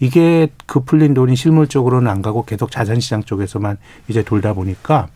이게 0.00 0.48
그 0.66 0.80
풀린 0.80 1.14
돈이 1.14 1.36
실물적으로는 1.36 2.10
안 2.10 2.22
가고 2.22 2.44
계속 2.44 2.72
자산시장 2.72 3.22
쪽에서만 3.22 3.78
이제 4.08 4.22
돌다 4.22 4.52
보니까 4.52 5.08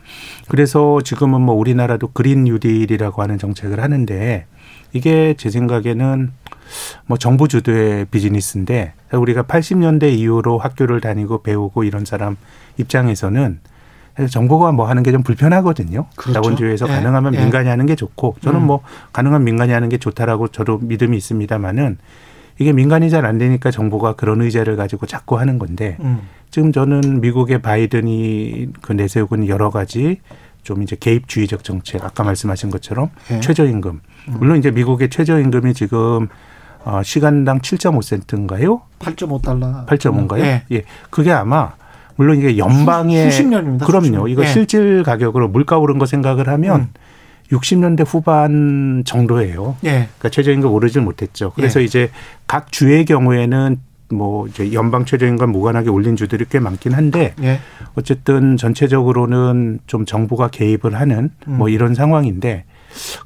그래서 0.48 1.00
지금은 1.02 1.40
뭐 1.40 1.56
우리나라도 1.56 2.12
그린 2.12 2.44
뉴딜이라고 2.44 3.20
하는 3.20 3.36
정책을 3.36 3.80
하는데 3.80 4.46
이게 4.92 5.34
제 5.36 5.50
생각에는 5.50 6.30
뭐 7.06 7.18
정부 7.18 7.48
주도의 7.48 8.06
비즈니스인데 8.06 8.94
우리가 9.12 9.42
80년대 9.42 10.12
이후로 10.12 10.58
학교를 10.58 11.00
다니고 11.00 11.42
배우고 11.42 11.84
이런 11.84 12.04
사람 12.04 12.36
입장에서는 12.78 13.60
그래서 14.16 14.30
정부가 14.32 14.72
뭐 14.72 14.88
하는 14.88 15.02
게 15.02 15.12
좀 15.12 15.22
불편하거든요. 15.22 16.06
그렇죠. 16.16 16.32
자본주의에서 16.32 16.88
예. 16.88 16.92
가능하면 16.92 17.34
예. 17.34 17.38
민간이 17.38 17.68
하는 17.68 17.86
게 17.86 17.94
좋고 17.94 18.36
저는 18.40 18.60
음. 18.60 18.66
뭐 18.66 18.80
가능한 19.12 19.44
민간이 19.44 19.72
하는 19.72 19.88
게 19.88 19.98
좋다라고 19.98 20.48
저도 20.48 20.78
믿음이 20.78 21.16
있습니다만은 21.16 21.98
이게 22.58 22.72
민간이 22.72 23.10
잘 23.10 23.24
안 23.26 23.36
되니까 23.38 23.70
정부가 23.70 24.14
그런 24.14 24.40
의제를 24.40 24.76
가지고 24.76 25.06
자꾸 25.06 25.38
하는 25.38 25.58
건데 25.58 25.96
음. 26.00 26.22
지금 26.50 26.72
저는 26.72 27.20
미국의 27.20 27.60
바이든이 27.62 28.68
그 28.82 28.92
내세우고 28.94 29.46
여러 29.48 29.68
가지 29.70 30.20
좀 30.62 30.82
이제 30.82 30.96
개입주의적 30.98 31.62
정책 31.64 32.04
아까 32.04 32.24
말씀하신 32.24 32.70
것처럼 32.70 33.10
예. 33.30 33.40
최저임금 33.40 34.00
음. 34.28 34.34
물론 34.38 34.56
이제 34.58 34.70
미국의 34.70 35.10
최저임금이 35.10 35.74
지금 35.74 36.28
어 36.84 37.02
시간당 37.02 37.60
7.5센트인가요? 37.60 38.80
8.5달러. 39.00 39.86
8.5인가요? 39.86 40.40
예. 40.40 40.62
예. 40.72 40.82
그게 41.10 41.32
아마 41.32 41.72
물론 42.16 42.38
이게 42.38 42.58
연방의 42.58 43.30
수, 43.30 43.38
십 43.38 43.46
년입니다. 43.46 43.86
그럼요. 43.86 44.04
수십 44.04 44.12
년. 44.12 44.28
이거 44.28 44.42
예. 44.42 44.46
실질 44.46 45.02
가격으로 45.02 45.48
물가 45.48 45.78
오른 45.78 45.98
거 45.98 46.06
생각을 46.06 46.48
하면 46.48 46.80
음. 46.80 46.88
60년대 47.50 48.04
후반 48.06 49.02
정도예요. 49.04 49.76
예. 49.84 49.90
그러니까 49.90 50.28
최저임금 50.30 50.70
오르질 50.70 51.02
못했죠. 51.02 51.52
그래서 51.54 51.80
예. 51.80 51.84
이제 51.84 52.10
각 52.46 52.72
주의 52.72 53.04
경우에는 53.04 53.78
뭐 54.10 54.46
이제 54.46 54.72
연방 54.72 55.04
최저임금 55.04 55.50
무관하게 55.50 55.90
올린 55.90 56.16
주들이 56.16 56.44
꽤 56.48 56.58
많긴 56.60 56.92
한데 56.92 57.34
예. 57.42 57.60
어쨌든 57.94 58.56
전체적으로는 58.56 59.80
좀 59.86 60.04
정부가 60.04 60.48
개입을 60.48 60.94
하는 60.94 61.30
뭐 61.46 61.68
음. 61.68 61.72
이런 61.72 61.94
상황인데 61.94 62.64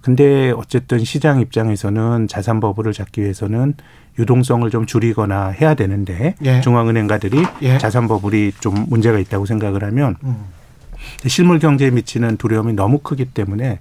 근데 0.00 0.52
어쨌든 0.56 1.04
시장 1.04 1.40
입장에서는 1.40 2.28
자산 2.28 2.60
버블을 2.60 2.92
잡기 2.92 3.22
위해서는 3.22 3.74
유동성을 4.18 4.68
좀 4.70 4.86
줄이거나 4.86 5.48
해야 5.48 5.74
되는데 5.74 6.34
예. 6.44 6.60
중앙은행가들이 6.60 7.42
예. 7.62 7.78
자산 7.78 8.08
버블이 8.08 8.52
좀 8.60 8.86
문제가 8.88 9.18
있다고 9.18 9.46
생각을 9.46 9.84
하면 9.84 10.16
음. 10.24 10.36
실물 11.26 11.58
경제에 11.58 11.90
미치는 11.90 12.36
두려움이 12.36 12.74
너무 12.74 12.98
크기 12.98 13.24
때문에 13.24 13.80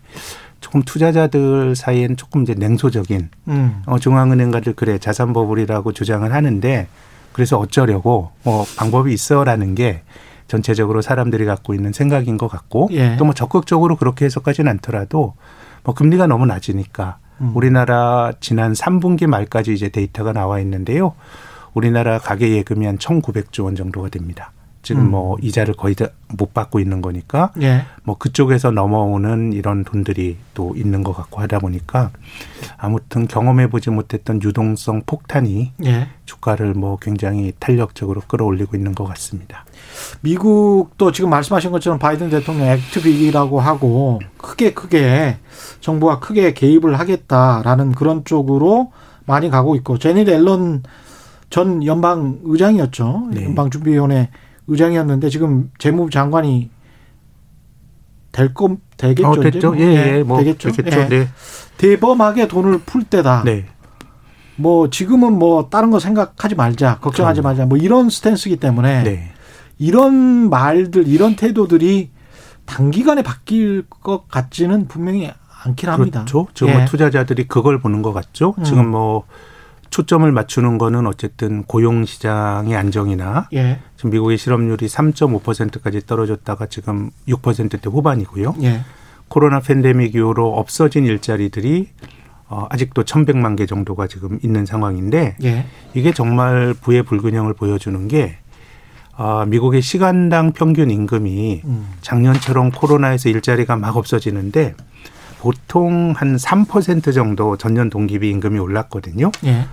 조금 0.62 0.82
투자자들 0.84 1.76
사이엔 1.76 2.18
조금 2.18 2.44
이제 2.44 2.54
냉소적인 2.54 3.30
음. 3.48 3.82
어, 3.86 4.00
중앙은행가들 4.00 4.74
그래 4.74 4.98
자산 4.98 5.34
버블이라고 5.34 5.94
주장을 5.94 6.32
하는데 6.32 6.88
그래서 7.32 7.58
어쩌려고 7.58 8.32
뭐 8.44 8.66
방법이 8.78 9.14
있어라는 9.14 9.76
게 9.76 10.02
전체적으로 10.48 11.02
사람들이 11.02 11.46
갖고 11.46 11.74
있는 11.74 11.94
생각인 11.94 12.38
것 12.38 12.48
같고 12.48 12.90
예. 12.92 13.16
또뭐 13.18 13.34
적극적으로 13.34 13.96
그렇게 13.96 14.26
해석하지는 14.26 14.70
않더라도 14.72 15.36
뭐 15.84 15.94
금리가 15.94 16.28
너무 16.28 16.46
낮으니까 16.46 17.18
음. 17.42 17.52
우리나라 17.56 18.32
지난 18.40 18.74
3분기 18.74 19.28
말까지 19.28 19.74
이제 19.74 19.90
데이터가 19.90 20.34
나와 20.34 20.60
있는데요. 20.60 21.14
우리나라 21.74 22.20
가계 22.20 22.52
예금이 22.52 22.86
한 22.86 22.98
1,900조 22.98 23.66
원 23.66 23.76
정도가 23.76 24.10
됩니다. 24.10 24.52
지금 24.82 25.04
음. 25.04 25.12
뭐 25.12 25.38
이자를 25.42 25.74
거의 25.74 25.96
다 25.96 26.08
못 26.32 26.54
받고 26.54 26.80
있는 26.80 27.02
거니까 27.02 27.52
예. 27.62 27.86
뭐 28.04 28.18
그쪽에서 28.18 28.72
넘어오는 28.72 29.54
이런 29.54 29.84
돈들이 29.84 30.38
또 30.54 30.76
있는 30.76 31.04
것 31.04 31.14
같고 31.14 31.42
하다 31.42 31.60
보니까 31.60 32.12
아무튼 32.78 33.28
경험해 33.28 33.70
보지 33.70 33.90
못했던 33.90 34.42
유동성 34.42 35.04
폭탄이 35.06 35.74
예. 35.86 36.08
주가를 36.26 36.74
뭐 36.76 36.98
굉장히 37.02 37.54
탄력적으로 37.60 38.22
끌어올리고 38.28 38.78
있는 38.78 38.94
것 38.94 39.06
같습니다. 39.06 39.66
미국도 40.22 41.12
지금 41.12 41.32
말씀하신 41.32 41.72
것처럼 41.72 41.98
바이든 41.98 42.30
대통령 42.30 42.68
액트빅이라고 42.68 43.60
하고 43.60 44.22
크게 44.38 44.74
크게 44.74 45.38
정부가 45.82 46.20
크게 46.20 46.54
개입을 46.54 47.00
하겠다라는 47.00 47.94
그런 47.94 48.24
쪽으로 48.24 48.92
많이 49.26 49.50
가고 49.50 49.76
있고 49.76 49.98
제니 49.98 50.22
앨런 50.22 50.84
전 51.50 51.84
연방 51.84 52.40
의장이었죠. 52.44 53.30
네. 53.32 53.46
연방 53.46 53.72
준비위원회 53.72 54.30
의장이었는데 54.70 55.30
지금 55.30 55.72
재무부 55.78 56.10
장관이 56.10 56.70
될 58.32 58.54
거 58.54 58.78
되겠죠. 58.98 59.28
어, 59.28 59.40
됐죠. 59.40 59.76
예, 59.78 59.82
예, 59.82 60.18
예, 60.18 60.24
뭐 60.24 60.38
되겠죠. 60.40 60.72
되겠죠. 60.72 61.00
예. 61.02 61.08
네. 61.10 61.28
대범하게 61.78 62.48
돈을 62.48 62.80
풀 62.86 63.04
때다. 63.04 63.44
네. 63.44 63.66
뭐 64.56 64.90
지금은 64.90 65.34
뭐 65.34 65.70
다른 65.70 65.90
거 65.90 66.00
생각하지 66.00 66.56
말자, 66.56 67.00
걱정하지 67.00 67.42
말자, 67.42 67.66
뭐 67.66 67.78
이런 67.78 68.10
스탠스기 68.10 68.58
때문에 68.58 69.04
네. 69.04 69.32
이런 69.78 70.50
말들, 70.50 71.08
이런 71.08 71.36
태도들이 71.36 72.12
단기간에 72.66 73.24
바뀔 73.24 73.84
것 73.90 74.28
같지는 74.28 74.88
분명히 74.88 75.32
않긴 75.64 75.90
합니다. 75.90 76.20
그렇죠. 76.26 76.48
지금 76.54 76.68
뭐 76.74 76.76
예. 76.76 76.84
뭐 76.84 76.86
투자자들이 76.88 77.48
그걸 77.48 77.80
보는 77.80 78.02
것 78.02 78.14
같죠. 78.14 78.54
음. 78.58 78.64
지금 78.64 78.90
뭐 78.90 79.24
초점을 79.90 80.30
맞추는 80.32 80.78
거는 80.78 81.08
어쨌든 81.08 81.64
고용 81.64 82.06
시장의 82.06 82.76
안정이나 82.76 83.50
예. 83.54 83.80
지금 83.96 84.12
미국의 84.12 84.38
실업률이 84.38 84.88
3.5%까지 84.88 86.06
떨어졌다가 86.06 86.68
지금 86.68 87.12
6%대 87.28 87.90
후반이고요. 87.90 88.56
예. 88.64 88.82
코로나 89.28 89.60
팬데믹 89.60 90.16
이후로 90.16 90.58
없어진 90.58 91.06
일자리들이 91.06 91.90
어, 92.48 92.66
아직도 92.70 93.04
1,100만 93.04 93.56
개 93.56 93.66
정도가 93.66 94.08
지금 94.08 94.40
있는 94.44 94.66
상황인데 94.66 95.38
예. 95.44 95.66
이게 95.94 96.12
정말 96.12 96.74
부의 96.74 97.04
불균형을 97.04 97.54
보여주는 97.54 98.08
게 98.08 98.38
어, 99.18 99.46
미국의 99.46 99.82
시간당 99.82 100.54
평균 100.54 100.90
임금이 100.90 101.62
음. 101.66 101.88
작년처럼 102.02 102.72
코로나에서 102.72 103.30
일자리가 103.30 103.76
막 103.76 103.98
없어지는데 103.98 104.76
보통 105.40 106.14
한 106.16 106.36
3% 106.36 107.14
정도 107.14 107.58
전년 107.58 107.90
동기비 107.90 108.30
임금이 108.30 108.60
올랐거든요. 108.60 109.32
예. 109.46 109.66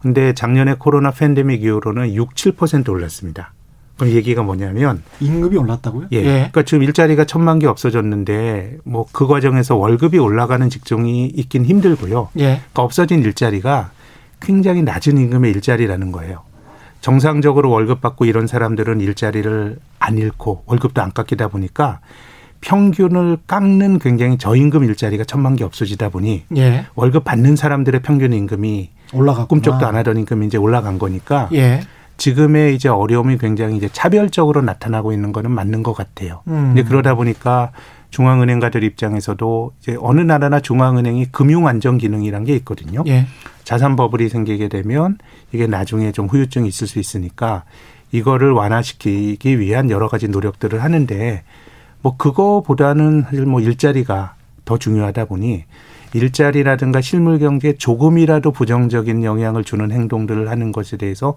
근데 0.00 0.32
작년에 0.32 0.74
코로나 0.78 1.12
팬데믹 1.12 1.62
이후로는 1.62 2.12
6, 2.14 2.34
7% 2.34 2.88
올랐습니다. 2.88 3.52
그럼 3.96 4.14
얘기가 4.14 4.42
뭐냐면 4.42 5.02
임금이 5.20 5.56
올랐다고요? 5.56 6.08
예. 6.12 6.16
예. 6.16 6.22
그러니까 6.22 6.64
지금 6.64 6.82
일자리가 6.82 7.24
천만 7.24 7.60
개 7.60 7.68
없어졌는데 7.68 8.78
뭐 8.84 9.06
그 9.12 9.26
과정에서 9.28 9.76
월급이 9.76 10.18
올라가는 10.18 10.68
직종이 10.68 11.26
있긴 11.26 11.64
힘들고요. 11.66 12.30
예. 12.38 12.44
그러니까 12.44 12.82
없어진 12.82 13.20
일자리가 13.22 13.92
굉장히 14.40 14.82
낮은 14.82 15.18
임금의 15.18 15.52
일자리라는 15.52 16.10
거예요. 16.10 16.42
정상적으로 17.00 17.70
월급 17.70 18.00
받고 18.00 18.24
이런 18.24 18.46
사람들은 18.48 19.00
일자리를 19.00 19.78
안 20.00 20.18
잃고 20.18 20.64
월급도 20.66 21.00
안 21.00 21.12
깎이다 21.12 21.48
보니까 21.48 22.00
평균을 22.62 23.38
깎는 23.46 23.98
굉장히 23.98 24.38
저임금 24.38 24.84
일자리가 24.84 25.24
천만 25.24 25.56
개 25.56 25.64
없어지다 25.64 26.08
보니 26.08 26.44
예. 26.56 26.86
월급 26.94 27.24
받는 27.24 27.56
사람들의 27.56 28.00
평균 28.02 28.32
임금이 28.32 28.90
올라가 29.12 29.46
꿈쩍도 29.46 29.84
안 29.84 29.96
하던 29.96 30.16
임금이 30.18 30.46
이제 30.46 30.56
올라간 30.56 30.98
거니까 30.98 31.48
예. 31.52 31.80
지금의 32.16 32.74
이제 32.74 32.88
어려움이 32.88 33.38
굉장히 33.38 33.76
이제 33.76 33.88
차별적으로 33.92 34.62
나타나고 34.62 35.12
있는 35.12 35.32
거는 35.32 35.50
맞는 35.50 35.82
것 35.82 35.92
같아요. 35.92 36.42
음. 36.46 36.72
근데 36.74 36.84
그러다 36.84 37.14
보니까 37.14 37.72
중앙은행가들 38.10 38.84
입장에서도 38.84 39.72
이제 39.80 39.96
어느 39.98 40.20
나라나 40.20 40.60
중앙은행이 40.60 41.26
금융 41.32 41.66
안정 41.66 41.98
기능이란 41.98 42.44
게 42.44 42.54
있거든요. 42.56 43.02
예. 43.08 43.26
자산 43.64 43.96
버블이 43.96 44.28
생기게 44.28 44.68
되면 44.68 45.18
이게 45.50 45.66
나중에 45.66 46.12
좀 46.12 46.26
후유증이 46.26 46.68
있을 46.68 46.86
수 46.86 46.98
있으니까 46.98 47.64
이거를 48.12 48.52
완화시키기 48.52 49.58
위한 49.58 49.90
여러 49.90 50.06
가지 50.06 50.28
노력들을 50.28 50.82
하는데 50.82 51.42
뭐 52.02 52.16
그거보다는 52.16 53.22
사실 53.22 53.46
뭐 53.46 53.60
일자리가 53.60 54.34
더 54.64 54.78
중요하다 54.78 55.26
보니 55.26 55.64
일자리라든가 56.14 57.00
실물 57.00 57.38
경제에 57.38 57.74
조금이라도 57.74 58.50
부정적인 58.52 59.24
영향을 59.24 59.64
주는 59.64 59.90
행동들을 59.90 60.48
하는 60.50 60.72
것에 60.72 60.96
대해서 60.96 61.36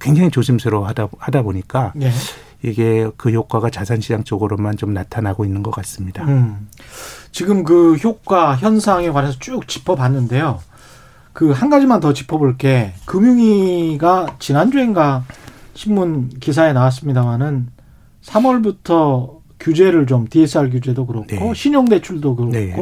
굉장히 0.00 0.30
조심스러워 0.30 0.86
하다, 0.88 1.08
하다 1.18 1.42
보니까 1.42 1.92
네. 1.94 2.10
이게 2.62 3.08
그 3.16 3.30
효과가 3.30 3.68
자산시장 3.68 4.24
쪽으로만 4.24 4.76
좀 4.76 4.94
나타나고 4.94 5.44
있는 5.44 5.62
것 5.62 5.70
같습니다. 5.72 6.24
음. 6.24 6.68
지금 7.30 7.62
그 7.62 7.96
효과 7.96 8.56
현상에 8.56 9.10
관해서 9.10 9.38
쭉 9.38 9.68
짚어봤는데요. 9.68 10.60
그 11.34 11.52
한 11.52 11.68
가지만 11.68 12.00
더 12.00 12.12
짚어볼 12.14 12.56
게 12.56 12.94
금융위가 13.04 14.36
지난주엔가 14.38 15.24
신문 15.74 16.30
기사에 16.40 16.72
나왔습니다마는 16.72 17.68
3월부터 18.22 19.33
규제를 19.64 20.06
좀 20.06 20.26
DSR 20.28 20.68
규제도 20.70 21.06
그렇고 21.06 21.26
네. 21.26 21.52
신용 21.54 21.86
대출도 21.86 22.36
그렇고 22.36 22.52
네. 22.52 22.74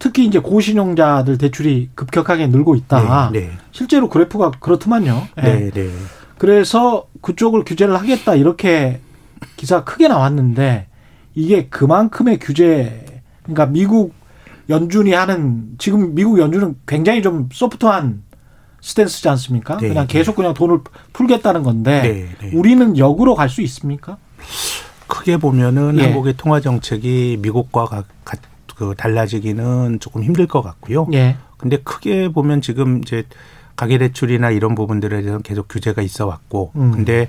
특히 0.00 0.26
이제 0.26 0.40
고신용자들 0.40 1.38
대출이 1.38 1.90
급격하게 1.94 2.48
늘고 2.48 2.74
있다. 2.74 3.30
네. 3.32 3.40
네. 3.40 3.50
실제로 3.70 4.08
그래프가 4.08 4.50
그렇더만요. 4.58 5.28
네. 5.36 5.70
네. 5.70 5.90
그래서 6.38 7.06
그쪽을 7.22 7.64
규제를 7.64 7.96
하겠다 7.96 8.34
이렇게 8.34 9.00
기사 9.56 9.84
크게 9.84 10.08
나왔는데 10.08 10.88
이게 11.34 11.68
그만큼의 11.68 12.40
규제 12.40 13.22
그러니까 13.44 13.66
미국 13.66 14.12
연준이 14.68 15.12
하는 15.12 15.68
지금 15.78 16.16
미국 16.16 16.40
연준은 16.40 16.76
굉장히 16.86 17.22
좀 17.22 17.48
소프트한 17.52 18.24
스탠스지 18.80 19.28
않습니까? 19.28 19.76
네. 19.78 19.88
그냥 19.88 20.06
계속 20.08 20.34
그냥 20.34 20.52
돈을 20.52 20.80
풀겠다는 21.12 21.62
건데. 21.62 22.28
우리는 22.52 22.98
역으로 22.98 23.34
갈 23.36 23.48
수 23.48 23.62
있습니까? 23.62 24.18
크게 25.06 25.36
보면은 25.36 25.98
예. 25.98 26.04
한국의 26.04 26.34
통화 26.36 26.60
정책이 26.60 27.38
미국과 27.40 27.86
가, 27.86 28.04
가, 28.24 28.36
그 28.76 28.94
달라지기는 28.96 30.00
조금 30.00 30.22
힘들 30.22 30.46
것 30.46 30.62
같고요. 30.62 31.06
예. 31.14 31.36
근데 31.56 31.78
크게 31.78 32.28
보면 32.28 32.60
지금 32.60 32.98
이제 32.98 33.24
가계 33.76 33.98
대출이나 33.98 34.50
이런 34.50 34.74
부분들에 34.74 35.22
대해서 35.22 35.38
계속 35.38 35.68
규제가 35.68 36.02
있어 36.02 36.26
왔고, 36.26 36.72
음. 36.76 36.92
근데 36.92 37.28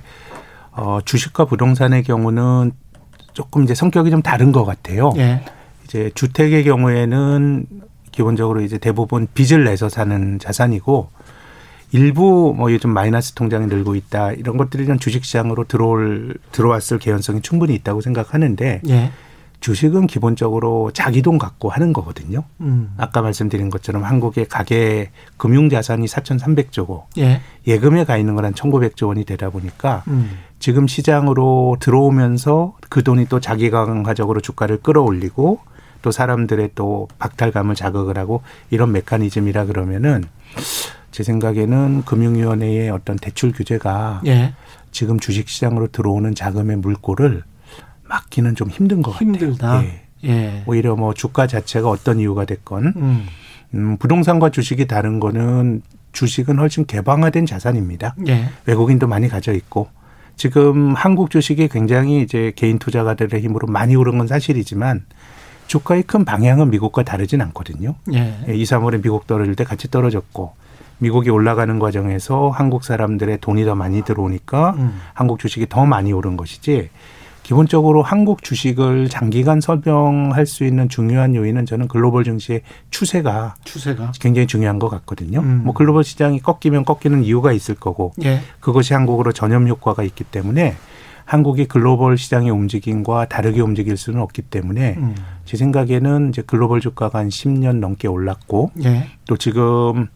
어, 0.72 1.00
주식과 1.04 1.46
부동산의 1.46 2.04
경우는 2.04 2.72
조금 3.34 3.64
이제 3.64 3.74
성격이 3.74 4.12
좀 4.12 4.22
다른 4.22 4.52
것 4.52 4.66
같아요. 4.66 5.12
예. 5.18 5.44
이제 5.84 6.12
주택의 6.16 6.64
경우에는 6.64 7.66
기본적으로 8.12 8.62
이제 8.62 8.78
대부분 8.78 9.28
빚을 9.34 9.64
내서 9.64 9.90
사는 9.90 10.40
자산이고 10.40 11.10
일부 11.92 12.54
뭐 12.56 12.72
요즘 12.72 12.90
마이너스 12.90 13.34
통장이 13.34 13.68
늘고 13.68 13.96
있다 13.96 14.34
이런 14.34 14.58
것들이 14.58 14.86
좀 14.86 15.00
주식시장으로 15.00 15.66
들어올 15.66 16.36
들어왔을 16.52 17.00
개연성이 17.00 17.42
충분히 17.42 17.76
있다고 17.76 18.02
생각하는데 18.02 18.82
예. 18.88 19.12
주식은 19.60 20.06
기본적으로 20.06 20.92
자기 20.94 21.22
돈 21.22 21.40
갖고 21.40 21.70
하는 21.70 21.92
거거든요. 21.92 22.44
음. 22.62 22.94
아까 22.98 23.22
말씀드린 23.22 23.70
것처럼 23.70 24.04
한국의 24.04 24.48
가계 24.48 25.10
금융 25.38 25.70
자산이 25.70 26.06
4,300조고 26.06 27.06
예. 27.18 27.42
예금에 27.66 28.04
가 28.06 28.18
있는 28.18 28.36
건한 28.36 28.54
1,900조 28.54 29.08
원이 29.08 29.26
되다 29.26 29.50
보니까 29.50 30.04
음. 30.08 30.38
지금 30.60 30.88
시장으로 30.88 31.78
들어오면서 31.80 32.76
그 32.90 33.04
돈이 33.04 33.26
또 33.30 33.40
자기 33.40 33.70
강화적으로 33.70 34.42
주가를 34.42 34.78
끌어올리고 34.82 35.60
또 36.02 36.12
사람들의 36.12 36.72
또 36.76 37.08
박탈감을 37.18 37.76
자극을 37.76 38.18
하고 38.18 38.42
이런 38.70 38.92
메커니즘이라 38.92 39.66
그러면은 39.66 40.24
제 41.18 41.24
생각에는 41.24 42.04
금융위원회의 42.06 42.92
어떤 42.92 43.16
대출 43.16 43.52
규제가 43.52 44.22
예. 44.28 44.54
지금 44.92 45.20
주식시장으로 45.20 45.88
들어오는 45.88 46.36
자금의 46.36 46.78
물꼬를 46.78 47.42
막기는 48.04 48.54
좀 48.54 48.70
힘든 48.70 49.02
것 49.02 49.20
힘들다. 49.20 49.68
같아요. 49.68 49.90
예. 50.26 50.30
예. 50.30 50.64
오히려 50.68 50.96
뭐 50.96 51.16
주가 51.16 51.48
자체가 51.48 51.90
어떤 51.90 52.20
이유가 52.20 52.46
됐건 52.46 52.94
음. 52.98 53.26
음, 53.74 53.98
부동산과 53.98 54.52
주식이 54.52 54.86
다른 54.86 55.20
거는 55.20 55.82
주식은 56.12 56.60
훨씬 56.60 56.86
개방화된 56.86 57.48
자산입니다. 57.48 58.14
예. 58.28 58.50
외국인도 58.68 59.08
많이 59.08 59.28
가져 59.28 59.54
있고 59.54 59.88
지금 60.36 60.94
한국 60.94 61.32
주식이 61.32 61.68
굉장히 61.70 62.22
이제 62.22 62.54
개인 62.56 62.78
투자가들의 62.78 63.42
힘으로 63.42 63.66
많이 63.66 63.96
오른 63.96 64.20
건 64.20 64.28
사실이지만 64.28 65.04
주가의 65.66 66.04
큰 66.04 66.26
방향은 66.26 66.70
미국과 66.70 67.02
다르진 67.02 67.42
않거든요. 67.42 67.96
예. 68.14 68.38
2, 68.48 68.52
예, 68.52 68.64
3월에 68.64 69.02
미국 69.02 69.26
떨어질 69.26 69.56
때 69.56 69.64
같이 69.64 69.90
떨어졌고 69.90 70.67
미국이 71.00 71.30
올라가는 71.30 71.80
과정에서 71.80 72.50
한국 72.50 72.84
사람들의 72.84 73.40
돈이 73.40 73.66
더 73.66 73.76
많이 73.76 74.04
들어오니까 74.04 74.76
음. 74.78 75.00
한국 75.14 75.40
주식이 75.40 75.68
더 75.70 75.86
많이 75.86 76.12
오른 76.14 76.38
것이지 76.38 76.90
기본적으로 77.48 78.04
한국 78.04 78.44
주식을 78.44 79.08
장기간 79.08 79.62
설명할 79.62 80.46
수 80.46 80.66
있는 80.66 80.90
중요한 80.90 81.34
요인은 81.34 81.66
저는 81.66 81.88
글로벌 81.88 82.26
증시의 82.26 82.62
추세가 82.92 83.56
추세가 83.64 84.12
굉장히 84.20 84.48
중요한 84.48 84.80
것 84.80 84.90
같거든요. 84.90 85.40
음. 85.40 85.62
뭐 85.64 85.74
글로벌 85.74 86.04
시장이 86.04 86.42
꺾이면 86.42 86.84
꺾이는 86.84 87.24
이유가 87.24 87.54
있을 87.54 87.76
거고 87.76 88.12
예. 88.26 88.42
그것이 88.60 88.94
한국으로 88.94 89.32
전염 89.32 89.66
효과가 89.66 90.04
있기 90.04 90.26
때문에 90.26 90.76
한국이 91.24 91.68
글로벌 91.68 92.18
시장의 92.18 92.52
움직임과 92.52 93.30
다르게 93.30 93.62
움직일 93.62 93.96
수는 93.96 94.20
없기 94.20 94.42
때문에 94.42 94.96
음. 94.98 95.16
제 95.46 95.56
생각에는 95.56 96.30
이제 96.30 96.42
글로벌 96.42 96.82
주가가 96.82 97.20
한 97.20 97.30
10년 97.30 97.80
넘게 97.80 98.10
올랐고 98.10 98.72
예. 98.84 99.08
또 99.26 99.38
지금 99.38 100.10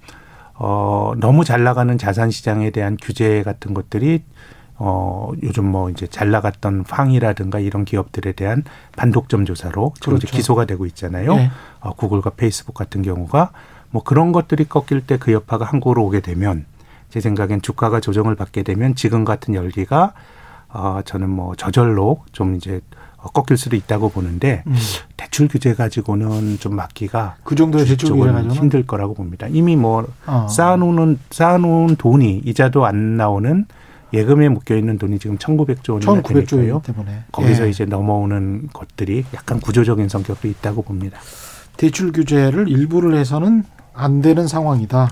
어 0.64 1.14
너무 1.18 1.44
잘 1.44 1.64
나가는 1.64 1.98
자산 1.98 2.30
시장에 2.30 2.70
대한 2.70 2.96
규제 3.02 3.42
같은 3.42 3.74
것들이 3.74 4.22
어 4.76 5.32
요즘 5.42 5.66
뭐 5.66 5.90
이제 5.90 6.06
잘 6.06 6.30
나갔던 6.30 6.86
황이라든가 6.88 7.58
이런 7.60 7.84
기업들에 7.84 8.34
대한 8.34 8.64
반독점 8.96 9.46
조사로 9.46 9.94
지금 9.96 10.12
그렇죠. 10.18 10.28
이제 10.28 10.38
기소가 10.38 10.66
되고 10.66 10.86
있잖아요. 10.86 11.34
예. 11.34 11.50
어, 11.80 11.94
구글과 11.94 12.32
페이스북 12.38 12.74
같은 12.76 13.02
경우가 13.02 13.52
뭐 13.90 14.04
그런 14.04 14.32
것들이 14.32 14.66
꺾일 14.66 15.02
때 15.08 15.18
그 15.18 15.32
여파가 15.34 15.66
한국으로 15.66 16.04
오게 16.06 16.20
되면 16.20 16.66
제 17.10 17.20
생각엔 17.20 17.64
주가가 17.64 18.00
조정을 18.00 18.36
받게 18.36 18.62
되면 18.62 18.94
지금 18.94 19.26
같은 19.26 19.56
열기가 19.56 20.14
어, 20.70 21.02
저는 21.04 21.28
뭐 21.30 21.56
저절로 21.56 22.24
좀 22.32 22.56
이제 22.56 22.82
꺾일 23.30 23.58
수도 23.58 23.76
있다고 23.76 24.10
보는데 24.10 24.64
음. 24.68 24.76
대출 25.18 25.48
규제 25.48 25.74
가지고는 25.74 26.58
좀 26.60 26.76
막기가 26.76 27.36
그 27.44 27.56
정도의 27.56 27.86
대출 27.86 28.10
규제 28.12 28.32
가지고는 28.32 28.56
힘들 28.56 28.86
거라고 28.88 29.14
봅니다. 29.14 29.48
이미 29.50 29.76
뭐 29.76 30.08
어. 30.26 30.48
쌓아놓는 30.50 31.20
쌓아놓은 31.30 31.96
돈이 31.98 32.42
이자도 32.46 32.86
안 32.86 33.18
나오는 33.18 33.66
예금에 34.14 34.50
묶여 34.50 34.76
있는 34.76 34.98
돈이 34.98 35.20
지금 35.20 35.38
1,900조 35.38 35.94
원이나 35.94 36.22
1,900조 36.22 36.50
되니까요. 36.50 36.82
때문에 36.84 37.24
거기서 37.32 37.66
예. 37.66 37.70
이제 37.70 37.86
넘어오는 37.86 38.68
것들이 38.74 39.24
약간 39.34 39.60
구조적인 39.62 40.10
성격도 40.10 40.48
있다고 40.50 40.82
봅니다. 40.82 41.18
대출 41.78 42.12
규제를 42.12 42.68
일부를 42.68 43.16
해서는 43.16 43.64
안 43.94 44.22
되는 44.22 44.48
상황이다. 44.48 45.10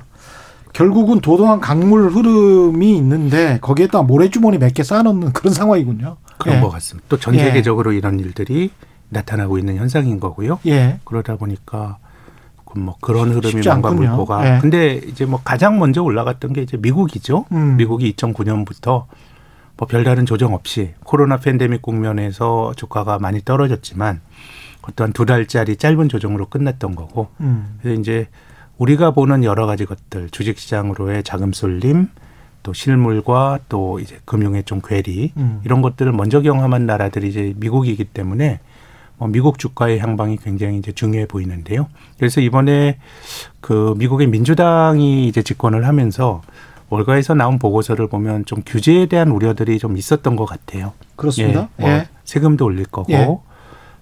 결국은 0.74 1.19
도도한 1.19 1.62
강물 1.62 2.10
흐름이 2.12 2.95
있는데 2.98 3.58
거기에다 3.62 4.02
모래주머니 4.04 4.58
몇 4.58 4.74
개 4.74 4.84
쌓아놓는 4.84 5.32
그런 5.34 5.54
상황이군요. 5.54 6.17
그런 6.39 6.58
예. 6.58 6.62
것 6.62 6.69
같습니다. 6.69 7.08
또 7.10 7.17
전 7.17 7.36
세계적으로 7.38 7.93
예. 7.93 7.97
이런 7.97 8.19
일들이 8.19 8.71
나타나고 9.10 9.58
있는 9.58 9.75
현상인 9.78 10.19
거고요. 10.19 10.60
예. 10.65 10.99
그러다 11.04 11.36
보니까 11.36 11.97
뭐 12.75 12.95
그런 13.02 13.32
흐름이 13.32 13.62
뭔가 13.65 13.91
물꼬가. 13.91 14.56
예. 14.56 14.60
근데 14.62 15.02
이제 15.08 15.25
뭐 15.25 15.41
가장 15.43 15.80
먼저 15.80 16.04
올라갔던 16.04 16.54
게 16.54 16.62
이제 16.62 16.78
미국이죠. 16.78 17.45
음. 17.52 17.78
미국이 17.78 18.13
2009년부터 18.13 19.06
뭐 19.78 19.88
별다른 19.88 20.25
조정 20.25 20.54
없이 20.54 20.93
코로나 21.04 21.38
팬데믹 21.38 21.82
국면에서 21.82 22.73
주가가 22.75 23.17
많이 23.17 23.41
떨어졌지만 23.43 24.21
어떤 24.84 25.13
두 25.13 25.25
달짜리 25.25 25.75
짧은 25.78 26.10
조정으로 26.10 26.47
끝났던 26.47 26.95
거고. 26.95 27.30
음. 27.41 27.78
그래서 27.82 27.99
이제 27.99 28.28
우리가 28.78 29.12
보는 29.12 29.43
여러 29.43 29.65
가지 29.65 29.86
것들 29.86 30.30
주식시장으로의 30.30 31.23
자금 31.23 31.52
쏠림 31.54 32.08
또 32.63 32.74
실물과 32.74 33.60
또 33.69 34.00
이제 34.00 34.19
금융의 34.26 34.63
좀 34.63 34.82
괴리 34.84 35.32
음. 35.38 35.62
이런 35.63 35.82
것들을 35.82 36.12
먼저 36.12 36.41
경험한 36.41 36.86
나라들이 36.86 37.30
이제 37.30 37.54
미국이기 37.58 38.06
때문에 38.06 38.60
뭐 39.17 39.28
미국 39.28 39.60
주가의 39.60 40.00
향방이 40.00 40.38
굉장히 40.38 40.78
이제 40.78 40.91
중요해 40.91 41.28
보이는데요. 41.28 41.88
그래서 42.17 42.41
이번에 42.41 42.98
그 43.60 43.93
미국의 43.98 44.28
민주당이 44.28 45.28
이제 45.28 45.43
집권을 45.43 45.86
하면서 45.86 46.41
월가에서 46.89 47.36
나온 47.36 47.60
보고서를 47.60 48.08
보면 48.08 48.45
좀 48.45 48.63
규제에 48.65 49.06
대한 49.06 49.30
우려들이 49.30 49.78
좀 49.78 49.98
있었던 49.98 50.36
것 50.36 50.45
같아요. 50.45 50.93
그렇습니다. 51.15 51.69
예, 51.80 51.82
뭐 51.82 51.89
예. 51.91 52.08
세금도 52.24 52.65
올릴 52.65 52.86
거고 52.86 53.13
예. 53.13 53.28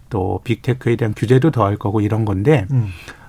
또 0.10 0.39
빅테크에 0.43 0.96
대한 0.96 1.13
규제도 1.15 1.52
더할 1.52 1.76
거고 1.76 2.00
이런 2.00 2.24
건데 2.24 2.65
음. 2.72 2.88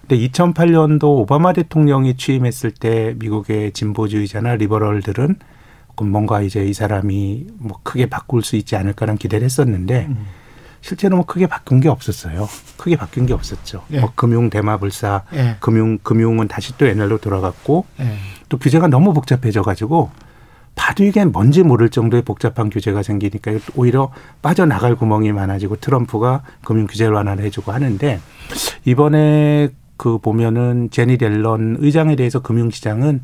근데 0.09 0.27
2008년도 0.27 1.05
오바마 1.05 1.53
대통령이 1.53 2.17
취임했을 2.17 2.71
때 2.71 3.15
미국의 3.19 3.73
진보주의자나 3.73 4.55
리버럴들은 4.55 5.37
뭔가 6.01 6.41
이제 6.41 6.65
이 6.65 6.73
사람이 6.73 7.47
뭐 7.59 7.79
크게 7.83 8.07
바꿀 8.07 8.43
수 8.43 8.57
있지 8.57 8.75
않을까라는 8.77 9.19
기대를 9.19 9.45
했었는데 9.45 10.07
음. 10.09 10.27
실제로 10.81 11.17
뭐 11.17 11.27
크게 11.27 11.47
바뀐 11.47 11.81
게 11.81 11.91
없었어요. 11.91 12.49
크게 12.79 12.97
바뀐 12.97 13.27
게 13.27 13.35
없었죠. 13.35 13.85
예. 13.91 14.01
뭐 14.01 14.13
금융 14.15 14.49
대마불사, 14.49 15.25
예. 15.35 15.57
금융 15.61 15.99
금융은 15.99 16.49
다시 16.49 16.79
또 16.79 16.87
옛날로 16.87 17.19
돌아갔고 17.19 17.85
예. 18.01 18.15
또 18.49 18.59
규제가 18.59 18.87
너무 18.87 19.13
복잡해져 19.13 19.61
가지고 19.63 20.11
봐도 20.75 21.05
이게 21.05 21.25
뭔지 21.27 21.63
모를 21.63 21.91
정도의 21.91 22.23
복잡한 22.23 22.71
규제가 22.71 23.03
생기니까 23.03 23.59
오히려 23.75 24.11
빠져나갈 24.41 24.95
구멍이 24.95 25.33
많아지고 25.33 25.77
트럼프가 25.77 26.45
금융 26.65 26.87
규제를 26.87 27.13
완화를 27.13 27.45
해주고 27.45 27.73
하는데 27.73 28.21
이번에 28.87 29.71
그 29.99 30.17
보면은 30.17 30.89
제니 30.91 31.19
델런 31.19 31.77
의장에 31.81 32.17
대해서 32.17 32.41
금융시장은 32.41 33.21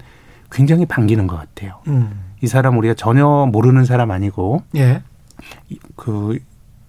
굉장히 0.50 0.84
반기는 0.84 1.26
것 1.26 1.36
같아요. 1.36 1.80
음. 1.86 2.20
이 2.42 2.46
사람 2.46 2.76
우리가 2.76 2.92
전혀 2.92 3.48
모르는 3.50 3.86
사람 3.86 4.10
아니고 4.10 4.62
예. 4.76 5.02
그 5.96 6.38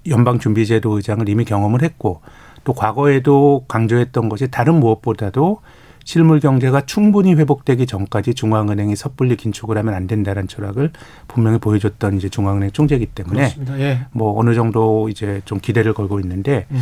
연방준비제도 0.08 0.98
의장을 0.98 1.28
이미 1.30 1.46
경험을 1.46 1.82
했고 1.84 2.22
또 2.64 2.74
과거에도 2.74 3.64
강조했던 3.68 4.28
것이 4.28 4.50
다른 4.50 4.80
무엇보다도 4.80 5.62
실물 6.04 6.40
경제가 6.40 6.82
충분히 6.82 7.34
회복되기 7.34 7.86
전까지 7.86 8.34
중앙은행이 8.34 8.96
섣불리 8.96 9.36
긴축을 9.38 9.78
하면 9.78 9.94
안 9.94 10.08
된다는 10.08 10.48
철학을 10.48 10.92
분명히 11.28 11.58
보여줬던 11.58 12.18
이제 12.18 12.28
중앙은행 12.30 12.72
총재이기 12.72 13.08
때문에 13.08 13.56
예. 13.80 14.06
뭐 14.12 14.38
어느 14.40 14.54
정도 14.56 15.10
이제 15.10 15.42
좀 15.46 15.60
기대를 15.60 15.94
걸고 15.94 16.20
있는데 16.20 16.66
음. 16.72 16.80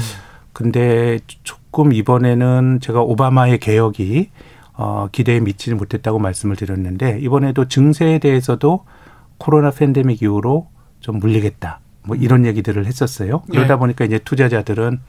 근데 0.51 1.19
조금 1.73 1.91
이번에는 1.91 2.81
제가 2.81 3.01
오바마의 3.01 3.57
개혁이 3.57 4.29
어, 4.73 5.07
기대에 5.11 5.39
미치지 5.39 5.73
못했다고 5.73 6.19
말씀을 6.19 6.55
드렸는데 6.55 7.17
이번에도 7.19 7.67
증세에 7.67 8.19
대해서도 8.19 8.85
코로나 9.39 9.71
팬데믹 9.71 10.21
이후로 10.21 10.67
좀 10.99 11.17
물리겠다. 11.17 11.79
뭐 12.05 12.15
이런 12.15 12.45
얘기들을 12.45 12.85
했었어요. 12.85 13.41
네. 13.49 13.57
그러다 13.57 13.77
보니까 13.77 14.05
이제 14.05 14.19
투자자들은 14.19 14.99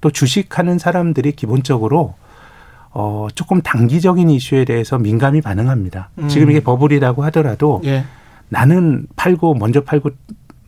또 0.00 0.10
주식하는 0.10 0.78
사람들이 0.78 1.32
기본적으로 1.32 2.14
어 2.90 3.26
조금 3.34 3.60
단기적인 3.60 4.30
이슈에 4.30 4.64
대해서 4.64 4.98
민감히 4.98 5.40
반응합니다. 5.40 6.10
음. 6.18 6.28
지금 6.28 6.52
이게 6.52 6.60
버블이라고 6.60 7.24
하더라도 7.24 7.80
예. 7.84 8.04
나는 8.48 9.06
팔고 9.16 9.54
먼저 9.54 9.82
팔고 9.82 10.10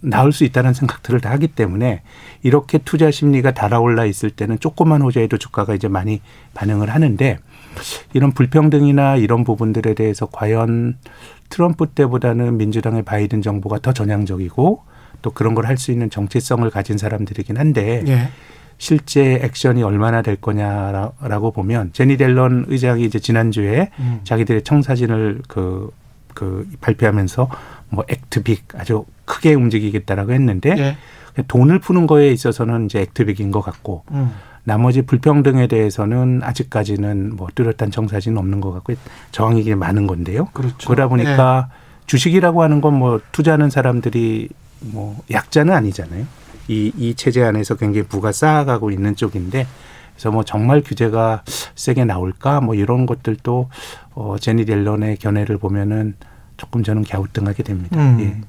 나올 0.05 0.33
수 0.33 0.45
있다는 0.45 0.75
생각들을 0.75 1.21
다 1.21 1.31
하기 1.31 1.49
때문에 1.49 2.03
이렇게 2.43 2.79
투자 2.79 3.11
심리가 3.11 3.53
달아올라 3.53 4.05
있을 4.05 4.31
때는 4.31 4.59
조그만 4.61 5.03
호재에도 5.03 5.39
주가가 5.39 5.75
이제 5.75 5.89
많이 5.89 6.21
반응을 6.55 6.91
하는데 6.91 7.39
이런 8.13 8.33
불평등이나 8.33 9.17
이런 9.17 9.45
부분들에 9.45 9.95
대해서 9.95 10.27
과연 10.27 10.99
트럼프 11.49 11.87
때보다는 11.89 12.57
민주당의 12.57 13.03
바이든 13.03 13.43
정부가 13.43 13.79
더 13.81 13.93
전향적이고 13.93 14.83
또 15.23 15.31
그런 15.31 15.55
걸 15.55 15.67
할 15.67 15.79
수 15.79 15.91
있는 15.91 16.11
정체성을 16.11 16.69
가진 16.71 16.99
사람들이긴 16.99 17.57
한데 17.57 18.05
예. 18.07 18.29
실제 18.77 19.41
액션이 19.43 19.83
얼마나 19.83 20.21
될 20.21 20.37
거냐라고 20.37 21.53
보면 21.53 21.93
제니 21.93 22.17
델런 22.17 22.67
의장이 22.69 23.05
이제 23.05 23.19
지난주에 23.19 23.91
음. 23.99 24.21
자기들의 24.25 24.63
청사진을 24.63 25.43
그, 25.49 25.91
그 26.35 26.69
발표하면서 26.81 27.49
뭐 27.89 28.05
액트 28.09 28.43
빅 28.43 28.65
아주 28.77 29.05
크게 29.25 29.55
움직이겠다라고 29.55 30.33
했는데 30.33 30.77
예. 30.79 31.43
돈을 31.49 31.81
푸는 31.81 32.07
거에 32.07 32.31
있어서는 32.31 32.87
이제 32.87 33.01
액트빅인 33.01 33.51
것 33.51 33.61
같고 33.61 34.05
음. 34.13 34.33
나머지 34.63 35.03
불평등에 35.03 35.67
대해서는 35.67 36.41
아직까지는 36.43 37.37
뭐 37.37 37.49
뚜렷한 37.55 37.91
정사진은 37.91 38.39
없는 38.39 38.61
것 38.61 38.73
같고 38.73 38.95
저항이 39.31 39.63
많은 39.75 40.07
건데요. 40.07 40.47
그렇죠. 40.53 40.77
그러다 40.89 41.09
보니까 41.09 41.69
예. 41.71 41.85
주식이라고 42.07 42.63
하는 42.63 42.81
건 42.81 42.95
뭐 42.95 43.21
투자하는 43.33 43.71
사람들이 43.71 44.49
뭐 44.81 45.19
약자는 45.31 45.75
아니잖아요. 45.75 46.25
이, 46.69 46.93
이 46.97 47.15
체제 47.15 47.43
안에서 47.43 47.75
굉장히 47.77 48.07
부가 48.07 48.33
쌓아가고 48.33 48.91
있는 48.91 49.17
쪽인데 49.17 49.67
그래서 50.15 50.31
뭐 50.31 50.45
정말 50.45 50.81
규제가 50.81 51.43
세게 51.75 52.05
나올까 52.05 52.61
뭐 52.61 52.75
이런 52.75 53.05
것들도 53.05 53.69
어 54.15 54.37
제니 54.39 54.65
델런의 54.65 55.17
견해를 55.17 55.59
보면은 55.59 56.15
조금 56.65 56.83
저는 56.83 57.05
갸우뚱하게 57.05 57.63
됩니다. 57.63 57.97
음. 57.99 58.19
예. 58.21 58.41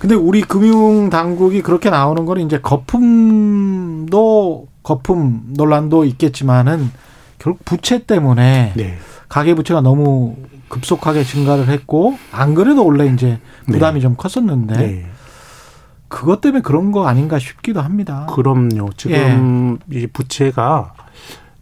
근데 0.00 0.14
우리 0.14 0.42
금융 0.42 1.08
당국이 1.08 1.62
그렇게 1.62 1.88
나오는 1.90 2.26
거는 2.26 2.44
이제 2.44 2.60
거품도 2.60 4.08
거품 4.82 5.42
논란도 5.48 6.04
있겠지만은 6.04 6.90
결국 7.38 7.64
부채 7.64 8.04
때문에 8.04 8.72
네. 8.76 8.98
가계 9.28 9.54
부채가 9.54 9.80
너무 9.80 10.36
급속하게 10.68 11.24
증가를 11.24 11.68
했고 11.68 12.18
안 12.32 12.54
그래도 12.54 12.84
원래 12.84 13.06
이제 13.06 13.38
부담이 13.66 13.94
네. 13.94 14.00
좀 14.00 14.16
컸었는데 14.16 14.76
네. 14.76 15.06
그것 16.08 16.40
때문에 16.40 16.62
그런 16.62 16.90
거 16.90 17.06
아닌가 17.06 17.38
싶기도 17.38 17.80
합니다. 17.80 18.26
그럼요. 18.30 18.90
지금 18.96 19.78
예. 19.92 20.00
이 20.00 20.06
부채가 20.08 20.92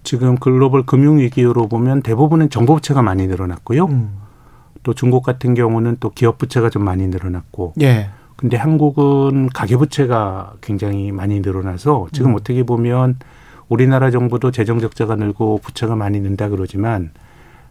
지금 0.03 0.37
글로벌 0.37 0.87
금융 0.87 1.18
위기로 1.18 1.68
보면 1.68 2.01
대부분은 2.01 2.49
정부 2.49 2.75
부채가 2.77 3.03
많이 3.03 3.27
늘어났고요. 3.27 3.85
음. 3.87 4.27
또 4.82 4.94
중국 4.94 5.22
같은 5.22 5.54
경우는 5.54 5.96
또 6.00 6.10
기업 6.10 6.38
부채가 6.38 6.70
좀 6.70 6.84
많이 6.84 7.06
늘어났고. 7.08 7.74
예. 7.80 8.10
근데 8.36 8.56
한국은 8.56 9.48
가계 9.48 9.76
부채가 9.76 10.54
굉장히 10.60 11.10
많이 11.10 11.40
늘어나서 11.40 12.08
지금 12.12 12.30
음. 12.30 12.36
어떻게 12.36 12.62
보면 12.62 13.18
우리나라 13.68 14.10
정부도 14.10 14.50
재정 14.52 14.78
적자가 14.80 15.16
늘고 15.16 15.60
부채가 15.62 15.96
많이 15.96 16.20
는다 16.20 16.48
그러지만 16.48 17.10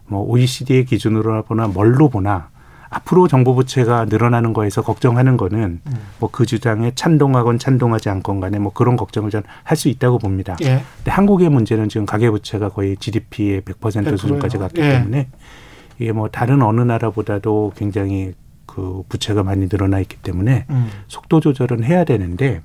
뭐 0.06 0.22
OECD의 0.24 0.84
기준으로 0.84 1.42
보나 1.44 1.66
뭘로 1.68 2.08
보나 2.08 2.50
앞으로 2.90 3.28
정부 3.28 3.54
부채가 3.54 4.06
늘어나는 4.06 4.52
거에서 4.54 4.82
걱정하는 4.82 5.36
거는 5.36 5.80
음. 5.86 5.92
뭐그 6.20 6.46
주장에 6.46 6.92
찬동하건 6.94 7.58
찬동하지 7.58 8.08
않건 8.08 8.40
간에 8.40 8.58
뭐 8.58 8.72
그런 8.72 8.96
걱정을 8.96 9.30
전 9.30 9.42
할 9.64 9.76
수 9.76 9.88
있다고 9.88 10.18
봅니다. 10.18 10.56
예. 10.62 10.82
근데 10.98 11.10
한국의 11.10 11.48
문제는 11.50 11.88
지금 11.88 12.06
가계 12.06 12.30
부채가 12.30 12.70
거의 12.70 12.96
GDP의 12.96 13.62
100% 13.62 14.16
수준까지 14.18 14.58
갔기 14.58 14.80
예. 14.80 14.92
때문에 14.92 15.28
이게 15.98 16.12
뭐 16.12 16.28
다른 16.28 16.62
어느 16.62 16.80
나라보다도 16.80 17.72
굉장히 17.76 18.32
그 18.66 19.02
부채가 19.08 19.42
많이 19.42 19.68
늘어나 19.68 19.98
있기 20.00 20.16
때문에 20.18 20.66
음. 20.70 20.88
속도 21.08 21.40
조절은 21.40 21.82
해야 21.84 22.04
되는데 22.04 22.62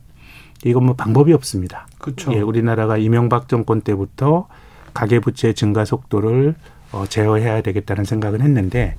이건 0.65 0.85
뭐 0.85 0.95
방법이 0.95 1.33
없습니다. 1.33 1.87
그렇죠. 1.97 2.33
예, 2.33 2.39
우리나라가 2.39 2.97
이명박 2.97 3.49
정권 3.49 3.81
때부터 3.81 4.47
가계 4.93 5.19
부채 5.19 5.53
증가 5.53 5.85
속도를 5.85 6.55
어, 6.91 7.05
제어해야 7.07 7.61
되겠다는 7.61 8.03
생각은 8.05 8.41
했는데 8.41 8.95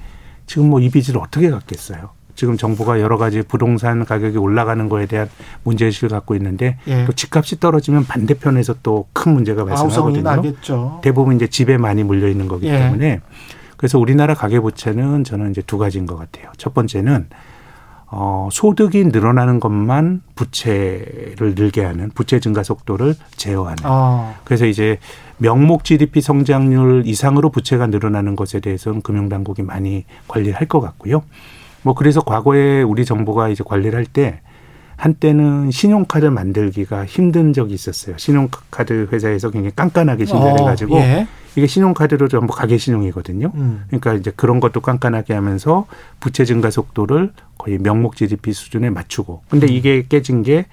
지금 0.46 0.68
뭐 0.70 0.80
이 0.80 0.90
빚을 0.90 1.16
어떻게 1.18 1.50
갚겠어요? 1.50 2.10
지금 2.34 2.56
정부가 2.56 3.00
여러 3.00 3.16
가지 3.16 3.42
부동산 3.42 4.04
가격이 4.04 4.36
올라가는 4.38 4.88
거에 4.88 5.06
대한 5.06 5.30
문제의식을 5.62 6.08
갖고 6.08 6.34
있는데 6.34 6.78
예. 6.88 7.04
또 7.04 7.12
집값이 7.12 7.60
떨어지면 7.60 8.06
반대편에서 8.06 8.74
또 8.82 9.06
큰 9.12 9.34
문제가 9.34 9.64
발생하거든요. 9.64 9.90
대부분 11.02 11.36
이제 11.36 11.46
집에 11.46 11.78
많이 11.78 12.02
물려 12.02 12.28
있는 12.28 12.48
거기 12.48 12.66
예. 12.66 12.72
때문에 12.76 13.20
그래서 13.84 13.98
우리나라 13.98 14.32
가계 14.32 14.60
부채는 14.60 15.24
저는 15.24 15.50
이제 15.50 15.60
두 15.60 15.76
가지인 15.76 16.06
것 16.06 16.16
같아요. 16.16 16.50
첫 16.56 16.72
번째는 16.72 17.26
어, 18.06 18.48
소득이 18.50 19.04
늘어나는 19.04 19.60
것만 19.60 20.22
부채를 20.36 21.54
늘게 21.54 21.84
하는 21.84 22.08
부채 22.14 22.40
증가 22.40 22.62
속도를 22.62 23.14
제어하는. 23.36 23.76
아. 23.82 24.36
그래서 24.44 24.64
이제 24.64 24.96
명목 25.36 25.84
GDP 25.84 26.22
성장률 26.22 27.02
이상으로 27.04 27.50
부채가 27.50 27.88
늘어나는 27.88 28.36
것에 28.36 28.60
대해서는 28.60 29.02
금융당국이 29.02 29.60
많이 29.60 30.06
관리를 30.28 30.54
할것 30.54 30.80
같고요. 30.80 31.22
뭐 31.82 31.92
그래서 31.92 32.22
과거에 32.22 32.80
우리 32.80 33.04
정부가 33.04 33.50
이제 33.50 33.62
관리를 33.66 33.98
할 33.98 34.06
때 34.06 34.40
한때는 34.96 35.70
신용카드 35.70 36.26
만들기가 36.26 37.04
힘든 37.06 37.52
적이 37.52 37.74
있었어요. 37.74 38.16
신용카드 38.18 39.08
회사에서 39.12 39.50
굉장히 39.50 39.74
깐깐하게 39.74 40.24
진단해가지고 40.24 40.96
어, 40.96 41.00
예. 41.00 41.26
이게 41.56 41.66
신용카드로 41.66 42.28
전부 42.28 42.52
가계 42.54 42.78
신용이거든요. 42.78 43.52
음. 43.54 43.84
그러니까 43.88 44.14
이제 44.14 44.32
그런 44.34 44.60
것도 44.60 44.80
깐깐하게 44.80 45.34
하면서 45.34 45.86
부채 46.20 46.44
증가 46.44 46.70
속도를 46.70 47.32
거의 47.58 47.78
명목 47.78 48.16
GDP 48.16 48.52
수준에 48.52 48.90
맞추고. 48.90 49.42
근데 49.48 49.66
음. 49.66 49.72
이게 49.72 50.04
깨진 50.08 50.42
게 50.42 50.66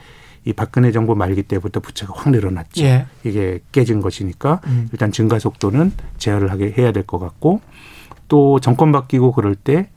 이 0.44 0.54
박근혜 0.54 0.92
정부 0.92 1.14
말기 1.16 1.44
때부터 1.44 1.82
부채가 1.82 2.14
확 2.16 2.32
늘어났죠. 2.32 2.84
예. 2.84 3.06
이게 3.24 3.60
깨진 3.72 4.02
것이니까 4.02 4.60
음. 4.66 4.90
일단 4.92 5.12
증가 5.12 5.38
속도는 5.38 5.92
제어를 6.18 6.50
하게 6.50 6.74
해야 6.76 6.92
될 6.92 7.04
것 7.04 7.20
같고 7.20 7.62
또 8.28 8.60
정권 8.60 8.92
바뀌고 8.92 9.34
그럴 9.34 9.54
때 9.54 9.90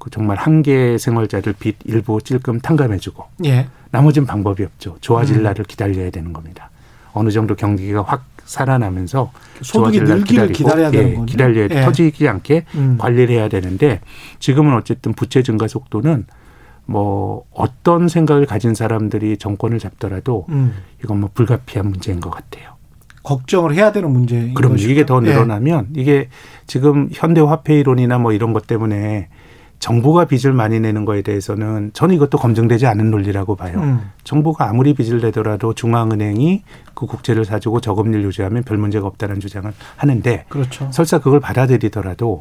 그 0.00 0.10
정말 0.10 0.36
한계 0.38 0.98
생활자들 0.98 1.54
빚 1.58 1.76
일부 1.84 2.20
찔끔 2.20 2.58
탕감해주고 2.58 3.24
예. 3.44 3.68
나머지는 3.92 4.26
방법이 4.26 4.64
없죠. 4.64 4.96
좋아질 5.00 5.36
음. 5.36 5.42
날을 5.44 5.64
기다려야 5.66 6.10
되는 6.10 6.32
겁니다. 6.32 6.70
어느 7.12 7.30
정도 7.30 7.54
경기가 7.54 8.02
확 8.02 8.24
살아나면서 8.44 9.30
소득이 9.62 10.00
늘기를 10.00 10.52
기다려야 10.52 10.90
되는 10.90 11.14
거죠. 11.14 11.26
기다려야 11.26 11.68
예. 11.70 11.82
터지지 11.82 12.26
않게 12.26 12.64
음. 12.74 12.96
관리를 12.98 13.34
해야 13.34 13.48
되는데 13.48 14.00
지금은 14.40 14.74
어쨌든 14.74 15.12
부채 15.12 15.42
증가 15.42 15.68
속도는 15.68 16.24
뭐 16.86 17.44
어떤 17.52 18.08
생각을 18.08 18.46
가진 18.46 18.74
사람들이 18.74 19.36
정권을 19.36 19.78
잡더라도 19.78 20.46
음. 20.48 20.74
이건 21.04 21.20
뭐 21.20 21.30
불가피한 21.32 21.88
문제인 21.88 22.20
것 22.20 22.30
같아요. 22.30 22.70
걱정을 23.22 23.74
해야 23.74 23.92
되는 23.92 24.10
문제인 24.10 24.54
그럼 24.54 24.78
이게 24.78 25.04
더 25.04 25.20
예. 25.22 25.28
늘어나면 25.28 25.88
예. 25.96 26.00
이게 26.00 26.28
지금 26.66 27.10
현대 27.12 27.42
화폐 27.42 27.78
이론이나 27.78 28.18
뭐 28.18 28.32
이런 28.32 28.54
것 28.54 28.66
때문에 28.66 29.28
정부가 29.80 30.26
빚을 30.26 30.52
많이 30.52 30.78
내는 30.78 31.06
거에 31.06 31.22
대해서는 31.22 31.90
저는 31.94 32.14
이것도 32.14 32.36
검증되지 32.38 32.86
않은 32.86 33.10
논리라고 33.10 33.56
봐요. 33.56 33.80
음. 33.80 34.10
정부가 34.24 34.68
아무리 34.68 34.92
빚을 34.92 35.20
내더라도 35.22 35.74
중앙은행이 35.74 36.62
그 36.94 37.06
국채를 37.06 37.46
사주고 37.46 37.80
저금리를 37.80 38.22
유지하면 38.24 38.62
별 38.62 38.76
문제가 38.76 39.06
없다는 39.06 39.40
주장을 39.40 39.72
하는데 39.96 40.44
그렇죠. 40.50 40.88
설사 40.92 41.18
그걸 41.18 41.40
받아들이더라도 41.40 42.38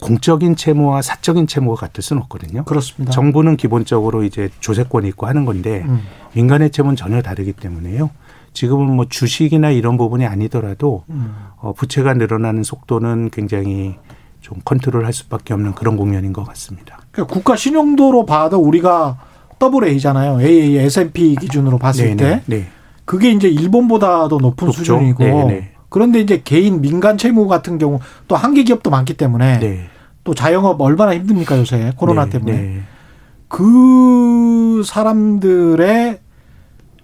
공적인 0.00 0.56
채무와 0.56 1.02
사적인 1.02 1.46
채무가 1.46 1.86
같을 1.86 2.02
수는 2.02 2.22
없거든요. 2.22 2.64
그렇습니다. 2.64 3.12
정부는 3.12 3.56
기본적으로 3.56 4.24
이제 4.24 4.50
조세권이 4.58 5.06
있고 5.10 5.28
하는 5.28 5.44
건데 5.44 5.84
음. 5.86 6.00
민간의 6.34 6.70
채무는 6.70 6.96
전혀 6.96 7.22
다르기 7.22 7.52
때문에요. 7.52 8.10
지금은 8.52 8.96
뭐 8.96 9.06
주식이나 9.08 9.70
이런 9.70 9.96
부분이 9.96 10.26
아니더라도 10.26 11.04
음. 11.10 11.36
어, 11.58 11.72
부채가 11.72 12.14
늘어나는 12.14 12.64
속도는 12.64 13.30
굉장히 13.30 13.96
좀 14.40 14.58
컨트롤할 14.64 15.12
수밖에 15.12 15.54
없는 15.54 15.74
그런 15.74 15.96
국면인 15.96 16.32
것 16.32 16.44
같습니다. 16.44 17.00
그러니까 17.10 17.34
국가 17.34 17.56
신용도로 17.56 18.26
봐도 18.26 18.58
우리가 18.58 19.18
더블 19.58 19.84
A잖아요. 19.84 20.40
AA, 20.40 20.78
S&P 20.78 21.36
기준으로 21.36 21.78
봤을 21.78 22.16
네네, 22.16 22.16
때 22.16 22.42
네. 22.46 22.66
그게 23.04 23.30
이제 23.30 23.48
일본보다도 23.48 24.38
높은 24.38 24.66
높죠? 24.66 24.78
수준이고 24.78 25.22
네네. 25.22 25.72
그런데 25.88 26.20
이제 26.20 26.40
개인 26.42 26.80
민간 26.80 27.18
채무 27.18 27.48
같은 27.48 27.76
경우 27.76 27.98
또 28.28 28.36
한계 28.36 28.62
기업도 28.62 28.90
많기 28.90 29.14
때문에 29.14 29.58
네. 29.58 29.86
또 30.24 30.34
자영업 30.34 30.80
얼마나 30.80 31.14
힘듭니까 31.14 31.58
요새 31.58 31.92
코로나 31.96 32.24
네, 32.24 32.30
때문에 32.30 32.52
네. 32.52 32.80
그 33.48 34.82
사람들의 34.84 36.20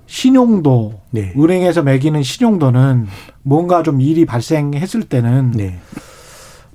신용도 0.07 1.01
네. 1.11 1.33
은행에서 1.37 1.83
매기는 1.83 2.22
신용도는 2.22 3.09
뭔가 3.42 3.83
좀 3.83 4.01
일이 4.01 4.25
발생했을 4.25 5.03
때는 5.03 5.51
네. 5.51 5.79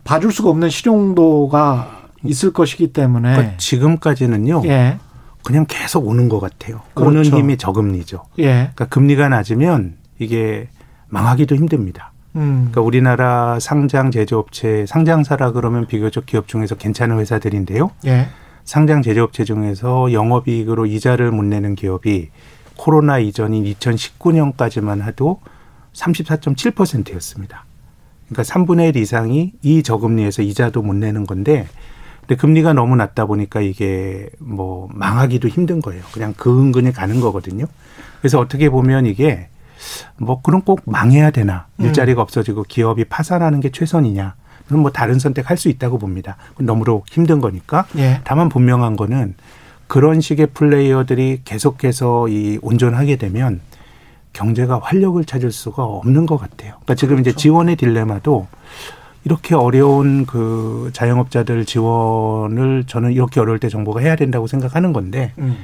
봐줄 0.04 0.32
수가 0.32 0.50
없는 0.50 0.70
실용도가 0.70 2.02
있을 2.24 2.54
것이기 2.54 2.94
때문에 2.94 3.34
그러니까 3.34 3.58
지금까지는요. 3.58 4.64
예. 4.66 5.00
그냥 5.44 5.66
계속 5.68 6.08
오는 6.08 6.30
것 6.30 6.40
같아요. 6.40 6.82
그렇죠. 6.94 7.10
오는 7.10 7.26
힘이 7.26 7.58
저금리죠. 7.58 8.26
예. 8.40 8.44
그러니까 8.74 8.86
금리가 8.86 9.30
낮으면 9.30 9.96
이게 10.20 10.70
망하기도 11.10 11.56
힘듭니다. 11.56 12.12
음. 12.36 12.70
그러니까 12.72 12.82
우리나라 12.82 13.60
상장 13.60 14.12
제조업체 14.12 14.86
상장사라 14.88 15.52
그러면 15.52 15.88
비교적 15.88 16.26
기업 16.26 16.48
중에서 16.48 16.76
괜찮은 16.76 17.20
회사들인데요. 17.20 17.92
예. 18.06 18.28
상장 18.64 19.02
제조업체 19.02 19.44
중에서 19.44 20.14
영업이익으로 20.14 20.86
이자를 20.86 21.32
못 21.32 21.44
내는 21.44 21.76
기업이 21.76 22.30
코로나 22.78 23.20
이전인 23.20 23.64
2019년까지만 23.66 25.04
해도 25.04 25.40
34.7%였습니다. 25.94 27.66
그러니까 28.32 28.44
3분의 28.44 28.96
1 28.96 28.98
이상이 28.98 29.54
이 29.62 29.84
저금리에서 29.84 30.42
이자도 30.42 30.82
못 30.82 30.96
내는 30.96 31.26
건데 31.26 31.68
근데 32.22 32.36
금리가 32.36 32.74
너무 32.74 32.96
낮다 32.96 33.26
보니까 33.26 33.62
이게 33.62 34.30
뭐 34.40 34.88
망하기도 34.94 35.50
힘든 35.50 35.82
거예요. 35.82 36.02
그냥 36.14 36.34
그 36.38 36.50
은근히 36.58 36.94
가는 36.94 37.20
거거든요. 37.20 37.66
그래서 38.22 38.40
어떻게 38.40 38.70
보면 38.70 39.06
이게 39.06 39.50
뭐 40.18 40.42
그럼 40.42 40.62
꼭 40.62 40.82
망해야 40.86 41.32
되나 41.32 41.68
음. 41.80 41.86
일자리가 41.86 42.22
없어지고 42.22 42.64
기업이 42.64 43.06
파산하는 43.06 43.60
게 43.60 43.70
최선이냐 43.72 44.36
그럼 44.68 44.84
뭐 44.84 44.92
다른 44.92 45.20
선택할 45.20 45.58
수 45.58 45.68
있다고 45.68 45.98
봅니다. 45.98 46.38
너무로 46.58 47.04
힘든 47.10 47.42
거니까. 47.42 47.86
예. 47.98 48.22
다만 48.24 48.48
분명한 48.48 48.96
거는 48.96 49.36
그런 49.88 50.22
식의 50.22 50.48
플레이어들이 50.54 51.42
계속해서 51.44 52.30
이 52.30 52.60
온전하게 52.62 53.18
되면 53.18 53.60
경제가 54.34 54.80
활력을 54.80 55.26
찾을 55.26 55.52
수가 55.52 55.84
없는 55.84 56.26
것 56.26 56.38
같아요. 56.38 56.72
그러니까 56.72 56.96
지금 56.96 57.16
그렇죠. 57.16 57.30
이제 57.30 57.38
지원의 57.38 57.76
딜레마도 57.76 58.48
이렇게 59.24 59.56
어려운 59.56 60.26
그 60.26 60.90
자영업자들 60.94 61.66
지원을 61.66 62.86
저는 62.88 63.12
이렇게 63.12 63.40
어려울 63.40 63.60
때 63.60 63.70
정부가 63.70 64.00
해야 64.00 64.16
된다고 64.16 64.48
생각하는 64.48 64.94
건데, 64.94 65.34
음. 65.38 65.58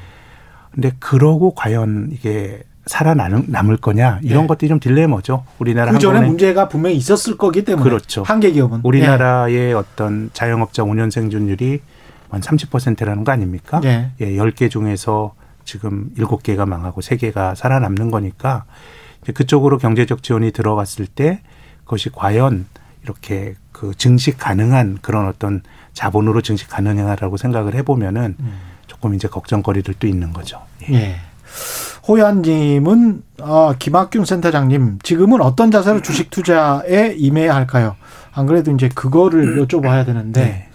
근데 0.72 0.92
그러고 1.00 1.56
과연 1.56 2.10
이게 2.12 2.62
살아남을 2.86 3.78
거냐 3.78 4.20
이런 4.24 4.44
네. 4.44 4.48
것들이 4.48 4.70
좀 4.70 4.80
딜레마죠. 4.80 5.44
우리나라 5.60 5.92
그 5.92 6.00
전에 6.00 6.22
문제가 6.22 6.70
분명히 6.70 6.96
있었을 6.96 7.38
거기 7.38 7.64
때문에 7.64 7.84
그렇죠. 7.84 8.24
한계 8.24 8.52
기업은 8.52 8.82
우리나라의 8.84 9.56
네. 9.56 9.74
어떤 9.74 10.30
자영업자 10.34 10.84
5년 10.84 11.12
생존율이 11.12 11.82
한 12.30 12.42
30%라는 12.42 13.24
거 13.24 13.32
아닙니까? 13.32 13.80
네. 13.82 14.12
예, 14.22 14.36
10개 14.36 14.70
중에서 14.70 15.34
지금 15.68 16.10
일곱 16.18 16.42
개가 16.42 16.66
망하고 16.66 17.02
세 17.02 17.18
개가 17.18 17.54
살아남는 17.54 18.10
거니까 18.10 18.64
그쪽으로 19.34 19.78
경제적 19.78 20.24
지원이 20.24 20.52
들어갔을 20.52 21.06
때 21.06 21.42
그것이 21.84 22.10
과연 22.10 22.66
이렇게 23.04 23.56
그 23.72 23.94
증식 23.96 24.38
가능한 24.38 25.00
그런 25.02 25.28
어떤 25.28 25.62
자본으로 25.94 26.42
증식 26.42 26.70
가능하라고 26.70 27.38
생각을 27.38 27.76
해보면은 27.76 28.36
음. 28.40 28.54
조금 28.88 29.14
이제 29.14 29.28
걱정거리들도 29.28 30.08
있는 30.08 30.32
거죠. 30.34 30.62
예. 30.90 30.94
예. 30.94 31.16
호연님은 32.08 33.24
어, 33.42 33.74
김학균 33.78 34.24
센터장님 34.24 35.00
지금은 35.04 35.42
어떤 35.42 35.70
자세로 35.70 36.02
주식 36.02 36.30
투자에 36.30 37.14
임해야 37.18 37.54
할까요? 37.54 37.98
안 38.34 38.46
그래도 38.46 38.72
이제 38.72 38.88
그거를 38.88 39.60
여쭤봐야 39.68 40.06
되는데 40.06 40.42
네. 40.42 40.70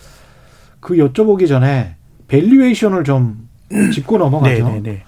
그 0.81 0.97
여쭤보기 0.97 1.49
전에 1.49 1.97
valuation을 2.29 3.05
좀 3.05 3.49
짚고 3.93 4.19
넘어가죠. 4.19 4.65
네네네. 4.65 4.81
네, 4.81 4.91
네. 4.91 5.05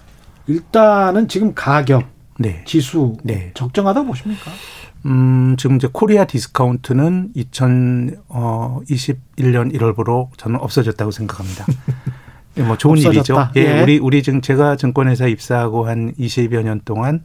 일단은 0.47 1.29
지금 1.29 1.55
가격, 1.55 2.05
네. 2.39 2.63
지수 2.67 3.17
네. 3.23 3.51
적정하다 3.55 4.03
보십니까? 4.05 4.51
음, 5.07 5.57
지금 5.59 5.77
이제 5.77 5.89
Korea 5.93 6.25
discount는 6.25 7.33
2021년 7.37 9.75
1월부로 9.75 10.29
저는 10.37 10.61
없어졌다고 10.61 11.11
생각합니다. 11.11 11.67
예, 12.57 12.63
뭐 12.63 12.79
좋은 12.79 12.97
없어졌다. 12.99 13.51
일이죠. 13.55 13.57
예, 13.57 13.79
예, 13.79 13.83
우리 13.83 13.99
우리 13.99 14.23
지금 14.23 14.41
제가 14.41 14.77
증권회사 14.77 15.27
입사하고 15.27 15.89
한 15.89 16.15
20여 16.15 16.63
년 16.63 16.81
동안 16.85 17.25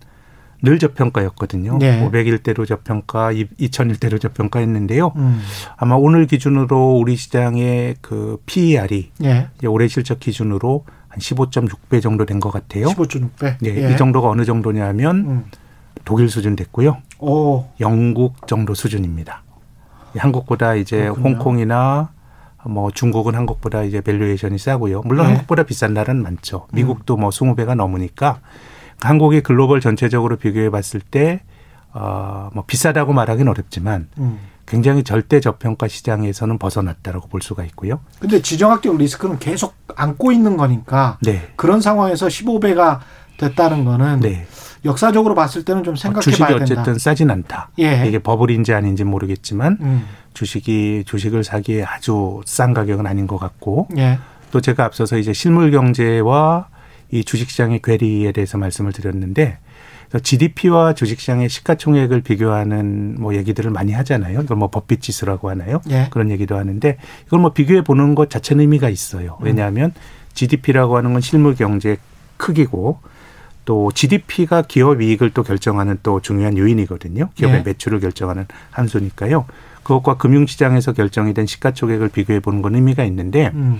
늘 0.61 0.77
저평가였거든요. 0.77 1.77
네. 1.79 2.05
500일대로 2.05 2.67
저평가, 2.67 3.31
2000일대로 3.31 4.19
저평가했는데요. 4.19 5.13
음. 5.15 5.39
아마 5.77 5.95
오늘 5.95 6.27
기준으로 6.27 6.97
우리 6.97 7.15
시장의 7.15 7.95
그 8.01 8.41
PER이 8.45 9.11
네. 9.19 9.47
올해 9.65 9.87
실적 9.87 10.19
기준으로 10.19 10.83
한 11.09 11.19
15.6배 11.19 12.01
정도 12.01 12.25
된 12.25 12.39
것 12.39 12.51
같아요. 12.51 12.87
15.6배. 12.87 13.55
네, 13.61 13.75
예. 13.83 13.93
이 13.93 13.97
정도가 13.97 14.29
어느 14.29 14.45
정도냐면 14.45 15.15
음. 15.17 15.45
독일 16.05 16.29
수준 16.29 16.55
됐고요. 16.55 16.97
오. 17.19 17.65
영국 17.79 18.47
정도 18.47 18.73
수준입니다. 18.73 19.43
한국보다 20.17 20.75
이제 20.75 21.01
그렇군요. 21.01 21.23
홍콩이나 21.35 22.09
뭐 22.65 22.91
중국은 22.91 23.35
한국보다 23.35 23.83
이제 23.83 24.01
valuation이 24.01 24.57
싸고요. 24.57 25.01
물론 25.05 25.25
네. 25.25 25.31
한국보다 25.33 25.63
비싼 25.63 25.93
나라는 25.93 26.23
많죠. 26.23 26.67
미국도 26.73 27.17
뭐 27.17 27.29
20배가 27.29 27.75
넘으니까 27.75 28.39
한국이 29.01 29.41
글로벌 29.41 29.79
전체적으로 29.81 30.35
비교해 30.35 30.69
봤을 30.69 30.99
때, 30.99 31.41
어, 31.93 32.49
뭐 32.53 32.65
비싸다고 32.67 33.13
말하기는 33.13 33.49
어렵지만 33.49 34.09
음. 34.17 34.39
굉장히 34.69 35.03
절대 35.03 35.39
저평가 35.39 35.87
시장에서는 35.87 36.59
벗어났다라고 36.59 37.27
볼 37.27 37.41
수가 37.41 37.63
있고요. 37.65 37.99
근데 38.19 38.41
지정학적 38.41 38.97
리스크는 38.97 39.39
계속 39.39 39.75
안고 39.95 40.31
있는 40.31 40.57
거니까 40.57 41.17
네. 41.21 41.47
그런 41.55 41.81
상황에서 41.81 42.27
15배가 42.27 42.99
됐다는 43.37 43.83
거는 43.83 44.19
네. 44.19 44.45
역사적으로 44.85 45.33
봤을 45.33 45.65
때는 45.65 45.83
좀 45.83 45.95
생각해 45.95 46.21
주식이 46.21 46.43
봐야 46.43 46.57
된다. 46.59 46.81
어쨌든 46.81 46.99
싸진 46.99 47.31
않다. 47.31 47.71
예. 47.79 48.05
이게 48.07 48.19
버블인지 48.19 48.73
아닌지 48.73 49.03
모르겠지만 49.03 49.77
음. 49.81 50.05
주식이 50.33 51.03
주식을 51.05 51.43
사기에 51.43 51.83
아주 51.83 52.41
싼 52.45 52.73
가격은 52.73 53.07
아닌 53.07 53.27
것 53.27 53.37
같고 53.37 53.87
예. 53.97 54.19
또 54.51 54.61
제가 54.61 54.85
앞서서 54.85 55.17
이제 55.17 55.33
실물 55.33 55.71
경제와 55.71 56.67
이 57.11 57.23
주식시장의 57.23 57.81
괴리에 57.83 58.31
대해서 58.31 58.57
말씀을 58.57 58.93
드렸는데 58.93 59.57
GDP와 60.17 60.93
주식시장의 60.93 61.49
시가총액을 61.49 62.21
비교하는 62.21 63.15
뭐 63.19 63.35
얘기들을 63.35 63.69
많이 63.69 63.93
하잖아요. 63.93 64.41
이걸 64.41 64.57
뭐 64.57 64.69
법빛 64.69 65.01
지수라고 65.01 65.49
하나요? 65.49 65.81
예. 65.91 66.07
그런 66.09 66.31
얘기도 66.31 66.57
하는데 66.57 66.97
이걸 67.27 67.39
뭐 67.39 67.53
비교해 67.53 67.83
보는 67.83 68.15
것 68.15 68.29
자체는 68.29 68.61
의미가 68.61 68.89
있어요. 68.89 69.37
음. 69.41 69.45
왜냐하면 69.45 69.93
GDP라고 70.33 70.97
하는 70.97 71.13
건 71.13 71.21
실물 71.21 71.55
경제 71.55 71.97
크기고 72.37 72.99
또 73.65 73.91
GDP가 73.91 74.63
기업 74.63 75.01
이익을 75.01 75.29
또 75.29 75.43
결정하는 75.43 75.99
또 76.01 76.21
중요한 76.21 76.57
요인이거든요. 76.57 77.29
기업의 77.35 77.59
예. 77.59 77.61
매출을 77.61 77.99
결정하는 77.99 78.47
함수니까요. 78.71 79.45
그것과 79.83 80.17
금융시장에서 80.17 80.93
결정이 80.93 81.35
된 81.35 81.45
시가총액을 81.45 82.09
비교해 82.09 82.39
보는 82.39 82.63
건 82.63 82.73
의미가 82.73 83.03
있는데 83.05 83.51
음. 83.53 83.79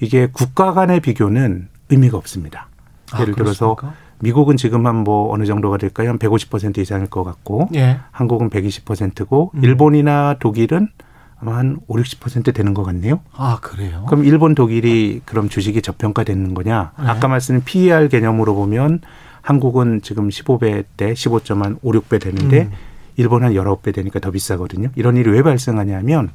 이게 0.00 0.28
국가 0.32 0.72
간의 0.72 1.00
비교는 1.00 1.68
의미가 1.90 2.16
없습니다. 2.16 2.68
아, 3.10 3.20
예를 3.20 3.34
들어서 3.34 3.76
미국은 4.20 4.56
지금 4.56 4.86
한 4.86 4.96
뭐 4.98 5.32
어느 5.32 5.44
정도가 5.44 5.76
될까요? 5.76 6.08
한 6.10 6.18
150% 6.18 6.78
이상일 6.78 7.06
것 7.08 7.22
같고 7.24 7.68
예. 7.74 7.98
한국은 8.10 8.50
120%고 8.50 9.52
음. 9.54 9.64
일본이나 9.64 10.36
독일은 10.40 10.88
아마 11.40 11.56
한 11.56 11.78
5, 11.86 11.94
60% 11.96 12.52
되는 12.52 12.74
것 12.74 12.82
같네요. 12.82 13.20
아, 13.32 13.58
그래요? 13.62 14.04
그럼 14.08 14.24
일본, 14.24 14.56
독일이 14.56 15.20
그럼 15.24 15.48
주식이 15.48 15.82
저평가되는 15.82 16.52
거냐? 16.54 16.92
네. 16.98 17.06
아까 17.06 17.28
말씀드린 17.28 17.62
PER 17.64 18.08
개념으로 18.08 18.56
보면 18.56 19.00
한국은 19.42 20.00
지금 20.02 20.28
15배 20.30 20.84
때 20.96 21.12
15.5, 21.12 21.80
6배 21.80 22.20
되는데 22.20 22.62
음. 22.62 22.70
일본 23.16 23.44
한 23.44 23.52
19배 23.52 23.94
되니까 23.94 24.18
더 24.18 24.32
비싸거든요. 24.32 24.88
이런 24.96 25.16
일이 25.16 25.30
왜 25.30 25.42
발생하냐면 25.42 26.30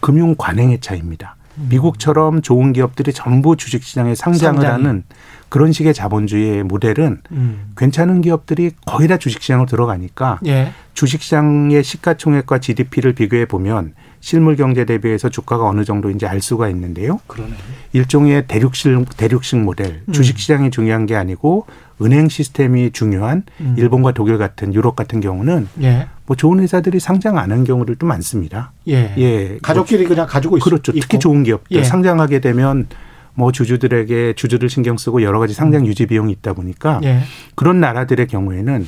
금융 0.00 0.34
관행의 0.36 0.80
차이입니다. 0.80 1.36
미국처럼 1.54 2.42
좋은 2.42 2.72
기업들이 2.72 3.12
전부 3.12 3.56
주식시장에 3.56 4.14
상장을 4.16 4.60
상장이. 4.62 4.72
하는 4.84 5.04
그런 5.52 5.70
식의 5.70 5.92
자본주의의 5.92 6.62
모델은 6.62 7.18
음. 7.30 7.72
괜찮은 7.76 8.22
기업들이 8.22 8.70
거의 8.86 9.06
다 9.06 9.18
주식시장으로 9.18 9.66
들어가니까 9.66 10.40
예. 10.46 10.72
주식시장의 10.94 11.84
시가총액과 11.84 12.58
GDP를 12.58 13.12
비교해 13.12 13.44
보면 13.44 13.92
실물 14.20 14.56
경제 14.56 14.86
대비해서 14.86 15.28
주가가 15.28 15.66
어느 15.66 15.84
정도인지 15.84 16.24
알 16.24 16.40
수가 16.40 16.70
있는데요. 16.70 17.20
그러네. 17.26 17.52
일종의 17.92 18.46
대륙식 18.46 19.04
대륙식 19.18 19.58
모델, 19.58 20.00
음. 20.08 20.12
주식시장이 20.14 20.70
중요한 20.70 21.04
게 21.04 21.16
아니고 21.16 21.66
은행 22.00 22.30
시스템이 22.30 22.92
중요한 22.92 23.42
음. 23.60 23.74
일본과 23.76 24.12
독일 24.12 24.38
같은 24.38 24.72
유럽 24.72 24.96
같은 24.96 25.20
경우는 25.20 25.68
예. 25.82 26.08
뭐 26.24 26.34
좋은 26.34 26.60
회사들이 26.60 26.98
상장 26.98 27.36
안 27.36 27.52
한 27.52 27.64
경우들도 27.64 28.06
많습니다. 28.06 28.72
예. 28.88 29.12
예. 29.18 29.58
가족끼리 29.60 30.04
그냥 30.06 30.26
가지고 30.26 30.56
있 30.56 30.60
그렇죠. 30.62 30.92
특히 30.92 31.18
좋은 31.18 31.42
기업들 31.42 31.76
예. 31.76 31.84
상장하게 31.84 32.40
되면 32.40 32.86
뭐 33.34 33.52
주주들에게 33.52 34.34
주주들 34.34 34.68
신경 34.68 34.96
쓰고 34.96 35.22
여러 35.22 35.38
가지 35.38 35.54
상장 35.54 35.82
음. 35.82 35.86
유지 35.86 36.06
비용이 36.06 36.32
있다 36.32 36.52
보니까 36.52 37.00
예. 37.04 37.20
그런 37.54 37.80
나라들의 37.80 38.26
경우에는 38.26 38.86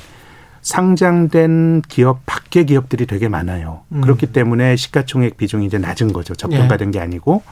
상장된 0.61 1.83
기업 1.89 2.21
밖의 2.25 2.67
기업들이 2.67 3.07
되게 3.07 3.29
많아요. 3.29 3.83
음. 3.91 4.01
그렇기 4.01 4.27
때문에 4.27 4.77
시가총액 4.77 5.37
비중이 5.37 5.67
이제 5.67 5.79
낮은 5.79 6.13
거죠. 6.13 6.35
저평가된 6.35 6.89
예. 6.89 6.93
게 6.93 7.01
아니고 7.01 7.43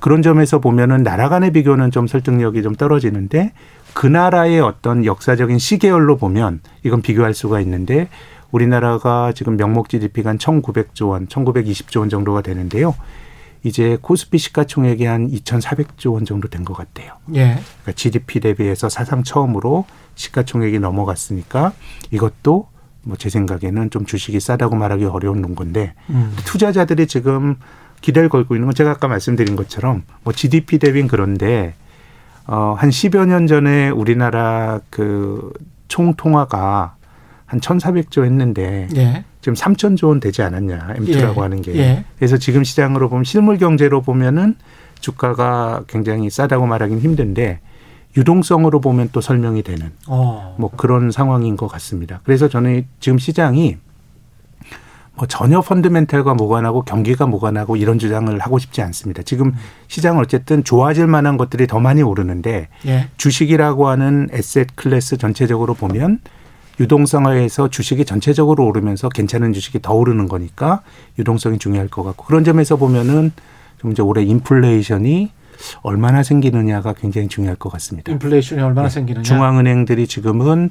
그런 0.00 0.20
점에서 0.20 0.58
보면은 0.58 1.02
나라 1.02 1.28
간의 1.28 1.52
비교는 1.52 1.90
좀 1.90 2.06
설득력이 2.06 2.62
좀 2.62 2.74
떨어지는데 2.74 3.52
그 3.94 4.06
나라의 4.06 4.60
어떤 4.60 5.04
역사적인 5.04 5.58
시계열로 5.58 6.16
보면 6.16 6.60
이건 6.82 7.02
비교할 7.02 7.34
수가 7.34 7.60
있는데 7.60 8.08
우리나라가 8.50 9.32
지금 9.32 9.56
명목 9.56 9.88
GDP가 9.88 10.30
한 10.30 10.38
1,900조 10.38 11.08
원, 11.08 11.26
1,920조 11.26 12.00
원 12.00 12.08
정도가 12.08 12.42
되는데요. 12.42 12.94
이제 13.64 13.96
코스피 14.00 14.38
시가총액이 14.38 15.04
한 15.04 15.30
2,400조 15.30 16.14
원 16.14 16.24
정도 16.24 16.48
된 16.48 16.64
것 16.64 16.74
같아요. 16.74 17.12
예. 17.34 17.54
그러니까 17.82 17.92
GDP 17.94 18.40
대비해서 18.40 18.88
사상 18.88 19.22
처음으로 19.22 19.84
시가총액이 20.14 20.78
넘어갔으니까 20.80 21.72
이것도 22.10 22.68
뭐 23.04 23.16
제 23.16 23.28
생각에는 23.30 23.90
좀 23.90 24.04
주식이 24.06 24.38
싸다고 24.40 24.76
말하기 24.76 25.04
어려운 25.06 25.54
건데 25.54 25.94
음. 26.10 26.34
투자자들이 26.44 27.06
지금 27.06 27.56
기대를 28.00 28.28
걸고 28.28 28.54
있는 28.54 28.66
건 28.66 28.74
제가 28.74 28.90
아까 28.92 29.08
말씀드린 29.08 29.56
것처럼 29.56 30.02
뭐 30.24 30.32
GDP 30.32 30.78
대비는 30.78 31.08
그런데 31.08 31.74
어, 32.46 32.74
한 32.78 32.90
10여 32.90 33.26
년 33.26 33.46
전에 33.46 33.90
우리나라 33.90 34.80
그 34.90 35.52
총 35.88 36.14
통화가 36.14 36.96
한 37.44 37.60
1,400조 37.60 38.24
했는데 38.24 38.88
예. 38.96 39.24
지금 39.42 39.54
3천조 39.54 40.08
원 40.08 40.20
되지 40.20 40.40
않았냐 40.42 40.94
M2라고 40.96 41.36
예. 41.36 41.40
하는 41.40 41.60
게. 41.60 41.76
예. 41.76 42.04
그래서 42.16 42.38
지금 42.38 42.64
시장으로 42.64 43.08
보면 43.08 43.24
실물 43.24 43.58
경제로 43.58 44.00
보면은 44.00 44.54
주가가 45.00 45.82
굉장히 45.88 46.30
싸다고 46.30 46.66
말하기는 46.66 47.02
힘든데 47.02 47.60
유동성으로 48.16 48.80
보면 48.80 49.10
또 49.12 49.20
설명이 49.20 49.62
되는 49.64 49.90
어. 50.06 50.54
뭐 50.58 50.70
그런 50.70 51.10
상황인 51.10 51.56
것 51.56 51.66
같습니다. 51.66 52.20
그래서 52.24 52.48
저는 52.48 52.86
지금 53.00 53.18
시장이 53.18 53.78
뭐 55.14 55.26
전혀 55.26 55.60
펀드멘탈과 55.60 56.34
무관하고 56.34 56.82
경기가 56.82 57.26
무관하고 57.26 57.76
이런 57.76 57.98
주장을 57.98 58.38
하고 58.38 58.58
싶지 58.58 58.80
않습니다. 58.80 59.22
지금 59.24 59.52
시장은 59.88 60.20
어쨌든 60.20 60.62
좋아질 60.62 61.06
만한 61.08 61.36
것들이 61.36 61.66
더 61.66 61.80
많이 61.80 62.00
오르는데 62.00 62.68
예. 62.86 63.08
주식이라고 63.16 63.88
하는 63.88 64.28
에셋 64.30 64.76
클래스 64.76 65.16
전체적으로 65.16 65.74
보면 65.74 66.20
유동성화에서 66.82 67.68
주식이 67.68 68.04
전체적으로 68.04 68.66
오르면서 68.66 69.08
괜찮은 69.08 69.52
주식이 69.52 69.80
더 69.82 69.94
오르는 69.94 70.28
거니까 70.28 70.82
유동성이 71.18 71.58
중요할 71.58 71.88
것 71.88 72.02
같고 72.02 72.24
그런 72.24 72.44
점에서 72.44 72.76
보면은 72.76 73.32
좀 73.78 73.92
이제 73.92 74.02
올해 74.02 74.22
인플레이션이 74.22 75.30
얼마나 75.82 76.22
생기느냐가 76.22 76.92
굉장히 76.92 77.28
중요할 77.28 77.56
것 77.56 77.70
같습니다. 77.70 78.10
인플레이션이 78.12 78.62
얼마나 78.62 78.88
네. 78.88 78.94
생기느냐. 78.94 79.22
중앙은행들이 79.22 80.06
지금은 80.06 80.70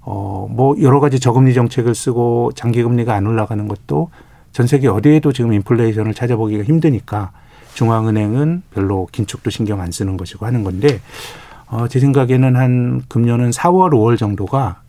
어, 0.00 0.48
뭐 0.50 0.74
여러 0.82 0.98
가지 0.98 1.20
저금리 1.20 1.54
정책을 1.54 1.94
쓰고 1.94 2.52
장기 2.56 2.82
금리가 2.82 3.14
안 3.14 3.26
올라가는 3.26 3.68
것도 3.68 4.10
전 4.52 4.66
세계 4.66 4.88
어디에도 4.88 5.32
지금 5.32 5.52
인플레이션을 5.52 6.12
찾아보기가 6.12 6.64
힘드니까 6.64 7.30
중앙은행은 7.74 8.62
별로 8.72 9.06
긴축도 9.12 9.50
신경 9.50 9.80
안 9.80 9.92
쓰는 9.92 10.16
것이고 10.16 10.44
하는 10.44 10.64
건데 10.64 11.00
어, 11.68 11.88
제 11.88 12.00
생각에는 12.00 12.56
한 12.56 13.02
금년은 13.08 13.50
4월, 13.50 13.92
5월 13.92 14.18
정도가 14.18 14.81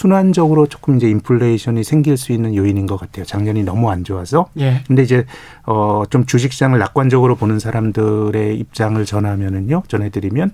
순환적으로 0.00 0.66
조금 0.66 0.96
이제 0.96 1.08
인플레이션이 1.08 1.82
생길 1.82 2.18
수 2.18 2.32
있는 2.32 2.54
요인인 2.54 2.86
것 2.86 3.00
같아요. 3.00 3.24
작년이 3.24 3.64
너무 3.64 3.90
안 3.90 4.04
좋아서. 4.04 4.50
예. 4.58 4.82
근데 4.86 5.02
이제 5.02 5.24
어좀 5.64 6.26
주식 6.26 6.52
시장을 6.52 6.78
낙관적으로 6.78 7.34
보는 7.36 7.58
사람들의 7.58 8.58
입장을 8.58 9.02
전하면은요, 9.06 9.84
전해 9.88 10.10
드리면 10.10 10.50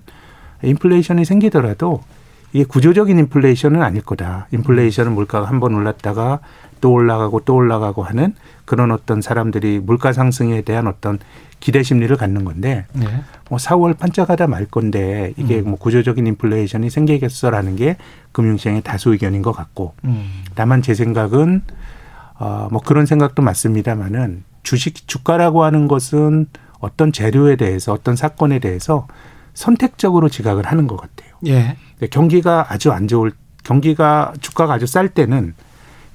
인플레이션이 0.63 1.25
생기더라도 1.25 2.01
이게 2.53 2.63
구조적인 2.63 3.19
인플레이션은 3.19 3.81
아닐 3.81 4.01
거다. 4.01 4.47
인플레이션은 4.53 5.11
물가가 5.11 5.45
한 5.49 5.59
번 5.59 5.75
올랐다가 5.75 6.39
또 6.83 6.91
올라가고 6.91 7.39
또 7.45 7.55
올라가고 7.55 8.03
하는 8.03 8.35
그런 8.65 8.91
어떤 8.91 9.21
사람들이 9.21 9.79
물가 9.79 10.11
상승에 10.11 10.63
대한 10.63 10.87
어떤 10.87 11.17
기대 11.61 11.81
심리를 11.81 12.13
갖는 12.17 12.43
건데 12.43 12.85
네. 12.91 13.05
뭐 13.49 13.57
4월 13.57 13.97
반짝하다 13.97 14.47
말 14.47 14.65
건데 14.65 15.31
이게 15.37 15.59
음. 15.59 15.69
뭐 15.69 15.75
구조적인 15.77 16.27
인플레이션이 16.27 16.89
생기겠어라는 16.89 17.77
게 17.77 17.95
금융시장의 18.33 18.81
다수 18.81 19.13
의견인 19.13 19.41
것 19.41 19.53
같고 19.53 19.93
음. 20.03 20.43
다만 20.55 20.81
제 20.81 20.93
생각은 20.93 21.61
어, 22.37 22.67
뭐 22.69 22.81
그런 22.81 23.05
생각도 23.05 23.41
맞습니다만은 23.41 24.43
주식 24.63 25.07
주가라고 25.07 25.63
하는 25.63 25.87
것은 25.87 26.47
어떤 26.79 27.13
재료에 27.13 27.55
대해서 27.55 27.93
어떤 27.93 28.17
사건에 28.17 28.59
대해서 28.59 29.07
선택적으로 29.53 30.27
지각을 30.27 30.65
하는 30.65 30.87
것 30.87 30.97
같아요. 30.97 31.31
예. 31.47 31.77
경기가 32.09 32.65
아주 32.67 32.91
안 32.91 33.07
좋을 33.07 33.31
경기가 33.63 34.33
주가가 34.41 34.73
아주 34.73 34.85
쌀 34.85 35.07
때는 35.07 35.53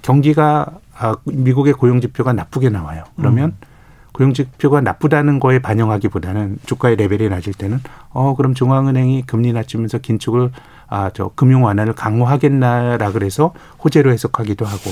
경기가 0.03 0.66
아, 0.99 1.16
미국의 1.24 1.74
고용 1.74 2.01
지표가 2.01 2.32
나쁘게 2.32 2.70
나와요. 2.70 3.05
그러면 3.16 3.51
음. 3.51 3.66
고용 4.12 4.34
지표가 4.34 4.80
나쁘다는 4.80 5.38
거에 5.38 5.61
반영하기보다는 5.61 6.59
주가의 6.66 6.96
레벨이 6.96 7.28
낮을 7.28 7.53
때는 7.53 7.80
어 8.11 8.34
그럼 8.34 8.53
중앙은행이 8.55 9.22
금리 9.26 9.53
낮추면서 9.53 9.99
긴축을 9.99 10.51
아 10.88 11.11
저 11.12 11.30
금융 11.34 11.64
완화를 11.64 11.92
강화하겠나라 11.92 13.12
그래서 13.12 13.53
호재로 13.84 14.11
해석하기도 14.11 14.64
하고 14.64 14.90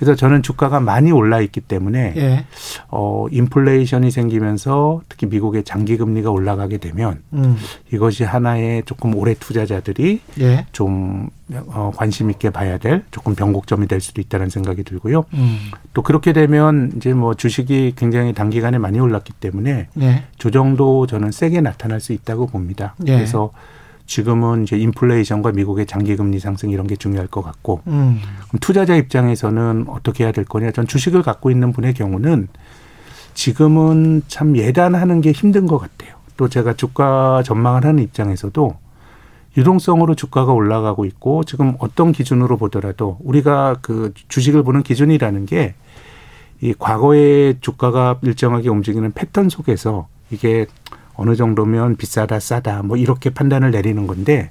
그래서 0.00 0.14
저는 0.14 0.42
주가가 0.42 0.80
많이 0.80 1.12
올라 1.12 1.40
있기 1.42 1.60
때문에 1.60 2.14
예. 2.16 2.46
어 2.88 3.26
인플레이션이 3.30 4.10
생기면서 4.10 5.02
특히 5.10 5.26
미국의 5.26 5.62
장기 5.62 5.98
금리가 5.98 6.30
올라가게 6.30 6.78
되면 6.78 7.20
음. 7.34 7.54
이것이 7.92 8.24
하나의 8.24 8.82
조금 8.86 9.14
오래 9.14 9.34
투자자들이 9.34 10.22
예. 10.40 10.64
좀 10.72 11.28
어, 11.52 11.92
관심 11.94 12.30
있게 12.30 12.48
봐야 12.48 12.78
될 12.78 13.04
조금 13.10 13.34
변곡점이 13.34 13.88
될 13.88 14.00
수도 14.00 14.22
있다는 14.22 14.48
생각이 14.48 14.84
들고요. 14.84 15.26
음. 15.34 15.58
또 15.92 16.00
그렇게 16.00 16.32
되면 16.32 16.92
이제 16.96 17.12
뭐 17.12 17.34
주식이 17.34 17.92
굉장히 17.94 18.32
단기간에 18.32 18.78
많이 18.78 18.98
올랐기 18.98 19.34
때문에 19.34 19.88
예. 20.00 20.24
조정도 20.38 21.06
저는 21.08 21.30
세게 21.30 21.60
나타날 21.60 22.00
수 22.00 22.14
있다고 22.14 22.46
봅니다. 22.46 22.94
예. 23.06 23.16
그래서 23.16 23.50
지금은 24.10 24.64
이제 24.64 24.76
인플레이션과 24.76 25.52
미국의 25.52 25.86
장기 25.86 26.16
금리 26.16 26.40
상승 26.40 26.70
이런 26.70 26.88
게 26.88 26.96
중요할 26.96 27.28
것 27.28 27.42
같고 27.42 27.80
음. 27.86 28.20
투자자 28.60 28.96
입장에서는 28.96 29.86
어떻게 29.88 30.24
해야 30.24 30.32
될 30.32 30.44
거냐? 30.44 30.72
전 30.72 30.86
주식을 30.86 31.22
갖고 31.22 31.50
있는 31.50 31.72
분의 31.72 31.94
경우는 31.94 32.48
지금은 33.34 34.22
참 34.26 34.56
예단하는 34.56 35.20
게 35.20 35.30
힘든 35.30 35.68
것 35.68 35.78
같아요. 35.78 36.16
또 36.36 36.48
제가 36.48 36.74
주가 36.74 37.44
전망을 37.44 37.84
하는 37.84 38.02
입장에서도 38.02 38.76
유동성으로 39.56 40.16
주가가 40.16 40.52
올라가고 40.52 41.04
있고 41.04 41.44
지금 41.44 41.76
어떤 41.78 42.10
기준으로 42.10 42.56
보더라도 42.56 43.16
우리가 43.20 43.76
그 43.80 44.12
주식을 44.28 44.64
보는 44.64 44.82
기준이라는 44.82 45.46
게 45.46 45.74
이 46.62 46.74
과거의 46.78 47.56
주가가 47.60 48.18
일정하게 48.22 48.68
움직이는 48.68 49.12
패턴 49.12 49.48
속에서 49.48 50.08
이게 50.30 50.66
어느 51.20 51.36
정도면 51.36 51.96
비싸다 51.96 52.40
싸다 52.40 52.82
뭐 52.82 52.96
이렇게 52.96 53.28
판단을 53.28 53.72
내리는 53.72 54.06
건데 54.06 54.50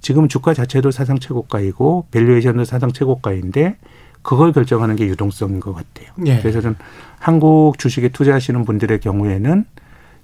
지금 0.00 0.26
주가 0.26 0.52
자체도 0.54 0.90
사상 0.90 1.20
최고가이고 1.20 2.08
밸류에이션도 2.10 2.64
사상 2.64 2.90
최고가인데 2.90 3.76
그걸 4.22 4.52
결정하는 4.52 4.96
게 4.96 5.06
유동성인 5.06 5.60
것 5.60 5.72
같아요. 5.72 6.08
예. 6.26 6.40
그래서 6.40 6.60
좀 6.60 6.74
한국 7.20 7.78
주식에 7.78 8.08
투자하시는 8.08 8.64
분들의 8.64 8.98
경우에는 8.98 9.64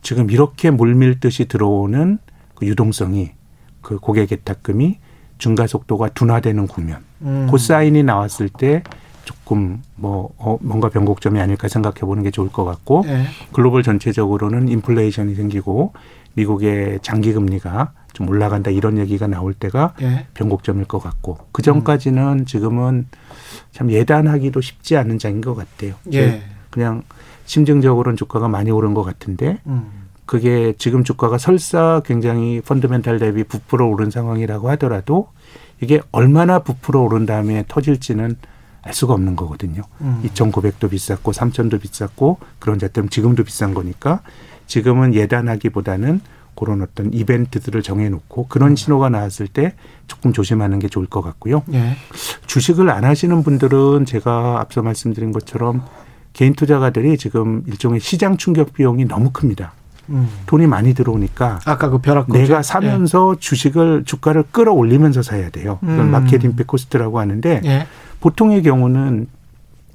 지금 0.03 0.29
이렇게 0.29 0.71
물밀듯이 0.73 1.47
들어오는 1.47 2.19
그 2.57 2.67
유동성이 2.67 3.31
그 3.81 3.99
고객 3.99 4.33
예탁금이 4.33 4.99
증가 5.39 5.69
속도가 5.69 6.09
둔화되는 6.09 6.67
국면. 6.67 6.99
음. 7.23 7.47
그 7.49 7.59
사인이 7.59 8.03
나왔을 8.03 8.49
때 8.49 8.83
조금 9.27 9.83
뭐 9.97 10.31
어, 10.39 10.57
뭔가 10.63 10.89
변곡점이 10.89 11.39
아닐까 11.41 11.69
생각해 11.69 12.01
보는 12.01 12.23
게 12.23 12.31
좋을 12.31 12.49
것 12.49 12.65
같고 12.65 13.03
네. 13.05 13.25
글로벌 13.53 13.83
전체적으로는 13.83 14.69
인플레이션이 14.69 15.35
생기고 15.35 15.93
미국의 16.35 17.01
장기 17.03 17.33
금리가 17.33 17.93
좀 18.13 18.29
올라간다 18.29 18.71
이런 18.71 18.99
얘기가 18.99 19.27
나올 19.27 19.53
때가 19.53 19.95
네. 20.01 20.27
변곡점일 20.35 20.85
것 20.85 21.01
같고 21.01 21.39
그 21.51 21.61
전까지는 21.61 22.41
음. 22.41 22.45
지금은 22.47 23.09
참 23.73 23.91
예단하기도 23.91 24.61
쉽지 24.61 24.97
않은 24.97 25.19
장인 25.19 25.41
것 25.41 25.55
같아요. 25.57 25.95
예. 26.15 26.43
그냥 26.71 27.03
심증적으로는 27.47 28.17
주가가 28.17 28.49
많이 28.49 28.71
오른 28.71 28.95
것 28.95 29.03
같은데 29.03 29.59
음. 29.67 29.91
그게 30.25 30.73
지금 30.79 31.03
주가가 31.03 31.37
설사 31.37 32.01
굉장히 32.05 32.61
펀드멘탈 32.61 33.19
대비 33.19 33.43
부풀어 33.43 33.87
오른 33.87 34.11
상황이라고 34.11 34.71
하더라도 34.71 35.29
이게 35.81 36.01
얼마나 36.13 36.61
부풀어 36.61 37.03
오른 37.03 37.27
다음에 37.27 37.65
터질지는 37.67 38.37
알 38.87 38.95
수가 38.95 39.15
없는 39.15 39.37
거거든요. 39.37 39.83
음. 40.01 40.23
2,900도 40.25 40.91
비쌌고 40.91 41.33
3,000도 41.33 41.81
비쌌고 41.81 42.39
그런 42.59 42.79
자들은 42.79 43.11
지금도 43.11 43.45
비싼 43.45 43.75
거니까 43.75 44.21
지금은 44.67 45.15
예단하기보다는 45.15 46.21
그런 46.55 46.83
어떤 46.83 47.13
이벤트들을 47.13 47.83
정해놓고 47.83 48.47
그런 48.49 48.71
음. 48.71 48.77
신호가 48.77 49.11
나왔을 49.11 49.47
때 49.47 49.75
조금 50.07 50.33
조심하는 50.33 50.79
게 50.79 50.89
좋을 50.89 51.07
것 51.07 51.21
같고요. 51.21 51.63
예. 51.75 51.97
주식을 52.47 52.89
안 52.91 53.05
하시는 53.05 53.43
분들은 53.43 54.07
제가 54.07 54.61
앞서 54.61 54.83
말씀드린 54.83 55.33
것처럼 55.33 55.85
개인 56.33 56.55
투자가들이 56.55 57.19
지금 57.19 57.63
일종의 57.67 58.01
시장 58.01 58.37
충격 58.37 58.73
비용이 58.73 59.05
너무 59.07 59.31
큽니다. 59.33 59.73
음. 60.09 60.29
돈이 60.47 60.67
많이 60.67 60.95
들어오니까 60.95 61.61
아까 61.65 61.91
그 61.91 61.99
벼락 61.99 62.31
내가 62.31 62.63
사면서 62.63 63.35
예. 63.37 63.41
주식을 63.41 64.05
주가를 64.05 64.45
끌어올리면서 64.51 65.23
사야 65.23 65.51
돼요. 65.51 65.79
음. 65.83 66.11
마켓 66.11 66.45
임팩 66.45 66.67
코스트라고 66.67 67.19
하는데 67.19 67.61
예. 67.65 67.87
보통의 68.21 68.63
경우는 68.63 69.29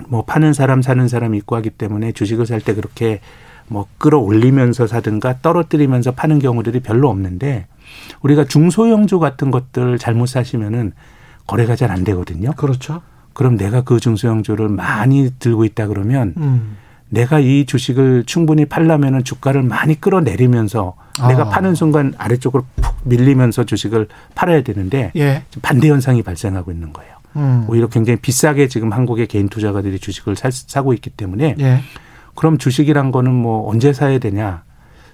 뭐 0.07 0.23
파는 0.25 0.53
사람 0.53 0.81
사는 0.81 1.07
사람이 1.07 1.37
있고 1.39 1.55
하기 1.57 1.69
때문에 1.71 2.11
주식을 2.11 2.45
살 2.45 2.61
때 2.61 2.73
그렇게 2.73 3.21
뭐 3.67 3.87
끌어올리면서 3.99 4.87
사든가 4.87 5.39
떨어뜨리면서 5.41 6.11
파는 6.11 6.39
경우들이 6.39 6.81
별로 6.81 7.09
없는데 7.09 7.67
우리가 8.21 8.45
중소형주 8.45 9.19
같은 9.19 9.51
것들 9.51 9.97
잘못 9.97 10.25
사시면은 10.27 10.91
거래가 11.47 11.75
잘 11.75 11.91
안 11.91 12.03
되거든요. 12.03 12.51
그렇죠. 12.53 13.01
그럼 13.33 13.57
내가 13.57 13.81
그 13.81 13.99
중소형주를 13.99 14.67
많이 14.69 15.29
들고 15.39 15.63
있다 15.65 15.87
그러면 15.87 16.33
음. 16.37 16.77
내가 17.09 17.39
이 17.39 17.65
주식을 17.65 18.23
충분히 18.25 18.65
팔려면은 18.65 19.23
주가를 19.23 19.63
많이 19.63 19.99
끌어내리면서 19.99 20.95
아. 21.19 21.27
내가 21.27 21.49
파는 21.49 21.75
순간 21.75 22.13
아래쪽으로 22.17 22.65
푹 22.81 22.95
밀리면서 23.03 23.65
주식을 23.65 24.07
팔아야 24.35 24.63
되는데 24.63 25.11
예. 25.15 25.43
반대 25.61 25.89
현상이 25.89 26.23
발생하고 26.23 26.71
있는 26.71 26.93
거예요. 26.93 27.13
음. 27.35 27.65
오히려 27.67 27.87
굉장히 27.87 28.19
비싸게 28.19 28.67
지금 28.67 28.91
한국의 28.91 29.27
개인 29.27 29.49
투자가들이 29.49 29.99
주식을 29.99 30.35
사, 30.35 30.49
사고 30.51 30.93
있기 30.93 31.09
때문에 31.11 31.55
예. 31.59 31.79
그럼 32.35 32.57
주식이란 32.57 33.11
거는 33.11 33.33
뭐 33.33 33.69
언제 33.69 33.93
사야 33.93 34.19
되냐? 34.19 34.63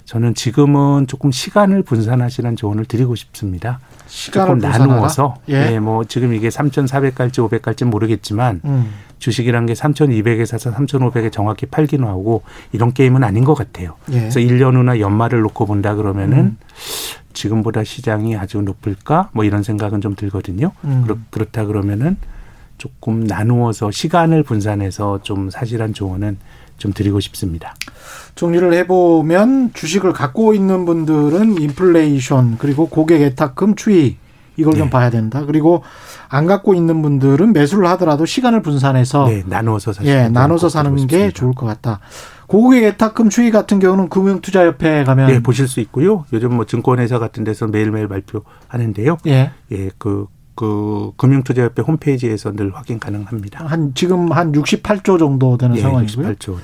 저는 0.08 0.32
지금은 0.32 1.06
조금 1.06 1.30
시간을 1.30 1.82
분산하시는 1.82 2.56
조언을 2.56 2.86
드리고 2.86 3.14
싶습니다. 3.14 3.78
조금 4.06 4.56
나누어서 4.56 5.36
예. 5.50 5.72
예. 5.72 5.78
뭐 5.78 6.02
지금 6.04 6.32
이게 6.32 6.48
3,400 6.48 7.14
갈지 7.14 7.42
500 7.42 7.60
갈지 7.60 7.84
모르겠지만 7.84 8.62
음. 8.64 8.90
주식이란 9.18 9.66
게 9.66 9.74
3,200에 9.74 10.46
사서 10.46 10.72
3,500에 10.72 11.30
정확히 11.30 11.66
팔기는 11.66 12.08
하고 12.08 12.42
이런 12.72 12.94
게임은 12.94 13.22
아닌 13.22 13.44
것 13.44 13.52
같아요. 13.52 13.96
예. 14.12 14.20
그래서 14.20 14.40
1년 14.40 14.76
후나 14.76 14.98
연말을 14.98 15.42
놓고 15.42 15.66
본다 15.66 15.94
그러면은 15.94 16.38
음. 16.38 16.56
지금보다 17.34 17.84
시장이 17.84 18.34
아주 18.34 18.62
높을까? 18.62 19.28
뭐 19.34 19.44
이런 19.44 19.62
생각은 19.62 20.00
좀 20.00 20.14
들거든요. 20.14 20.72
음. 20.84 21.04
그렇, 21.30 21.44
다 21.52 21.66
그러면은 21.66 22.16
조금 22.78 23.24
나누어서 23.24 23.90
시간을 23.90 24.42
분산해서 24.42 25.20
좀 25.22 25.50
사실한 25.50 25.92
조언은 25.94 26.38
좀 26.78 26.92
드리고 26.92 27.20
싶습니다. 27.20 27.74
정리를 28.36 28.72
해보면 28.72 29.72
주식을 29.74 30.12
갖고 30.12 30.54
있는 30.54 30.84
분들은 30.84 31.60
인플레이션 31.60 32.56
그리고 32.58 32.88
고객 32.88 33.20
예탁금 33.20 33.74
추이 33.74 34.16
이걸 34.56 34.72
네. 34.72 34.78
좀 34.80 34.90
봐야 34.90 35.08
된다. 35.08 35.44
그리고 35.44 35.82
안 36.28 36.46
갖고 36.46 36.74
있는 36.74 37.00
분들은 37.00 37.52
매수를 37.52 37.86
하더라도 37.90 38.26
시간을 38.26 38.60
분산해서 38.62 39.28
네, 39.28 39.42
나눠서 39.46 39.92
사시 39.92 40.08
예, 40.08 40.28
나눠서 40.28 40.68
사는 40.68 40.94
게 40.94 41.00
싶습니다. 41.00 41.30
좋을 41.32 41.54
것 41.54 41.66
같다. 41.66 42.00
고객 42.48 42.82
예탁금 42.82 43.30
추이 43.30 43.50
같은 43.50 43.78
경우는 43.78 44.08
금융투자협회에 44.08 45.04
가면 45.04 45.26
네, 45.28 45.40
보실 45.40 45.68
수 45.68 45.80
있고요. 45.80 46.24
요즘 46.32 46.54
뭐 46.54 46.64
증권회사 46.64 47.18
같은 47.18 47.44
데서 47.44 47.66
매일매일 47.66 48.08
발표하는데요. 48.08 49.18
예. 49.26 49.52
예, 49.70 49.90
그, 49.98 50.26
그 50.58 51.12
금융투자협회 51.16 51.82
홈페이지에서 51.82 52.50
늘 52.52 52.74
확인 52.74 52.98
가능합니다. 52.98 53.64
한 53.64 53.92
지금 53.94 54.32
한 54.32 54.50
68조 54.50 55.16
정도 55.16 55.56
되는 55.56 55.76
예, 55.76 55.80
상황이고요. 55.80 56.32
68조. 56.32 56.56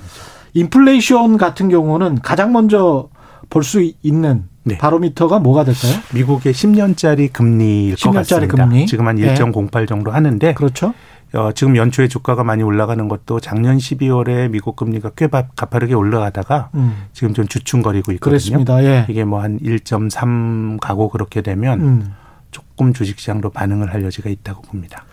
인플레이션 0.54 1.36
같은 1.36 1.68
경우는 1.68 2.20
가장 2.20 2.52
먼저 2.52 3.08
볼 3.50 3.62
수 3.62 3.88
있는 4.02 4.44
네. 4.64 4.76
바로미터가 4.78 5.38
뭐가 5.38 5.62
될까요? 5.62 5.92
미국의 6.12 6.52
10년짜리 6.54 7.32
금리일 7.32 7.94
10년짜리 7.94 8.04
것 8.12 8.12
같습니다. 8.14 8.64
금리? 8.66 8.86
지금 8.86 9.06
한 9.06 9.16
1.08 9.16 9.70
네. 9.80 9.86
정도 9.86 10.10
하는데 10.10 10.54
그렇죠. 10.54 10.92
어, 11.34 11.52
지금 11.52 11.76
연초에 11.76 12.08
주가가 12.08 12.42
많이 12.42 12.64
올라가는 12.64 13.06
것도 13.06 13.38
작년 13.38 13.76
12월에 13.76 14.50
미국 14.50 14.74
금리가 14.74 15.10
꽤 15.16 15.28
가파르게 15.28 15.94
올라가다가 15.94 16.70
음. 16.74 17.04
지금 17.12 17.32
좀 17.32 17.46
주춤거리고 17.46 18.10
있거든요. 18.12 18.30
그렇습니다. 18.30 18.82
예. 18.82 19.06
이게 19.08 19.22
뭐 19.24 19.40
한 19.40 19.60
1.3 19.60 20.80
가고 20.80 21.10
그렇게 21.10 21.42
되면 21.42 21.80
음. 21.80 22.12
조금 22.54 22.94
주식시장도 22.94 23.50
반응을 23.50 23.92
할 23.92 24.04
여지가 24.04 24.30
있다고 24.30 24.62
봅니다. 24.62 25.04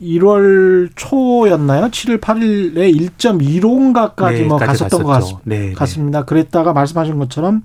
1월 0.00 0.90
초였나요? 0.94 1.86
7일, 1.86 2.20
8일에 2.20 2.94
1.15인가까지 3.18 4.32
네, 4.32 4.44
뭐 4.44 4.58
갔었던 4.58 5.02
것 5.02 5.08
같, 5.08 5.24
네, 5.44 5.68
네, 5.68 5.72
같습니다. 5.74 6.20
네. 6.20 6.24
그랬다가 6.26 6.72
말씀하신 6.72 7.18
것처럼 7.18 7.62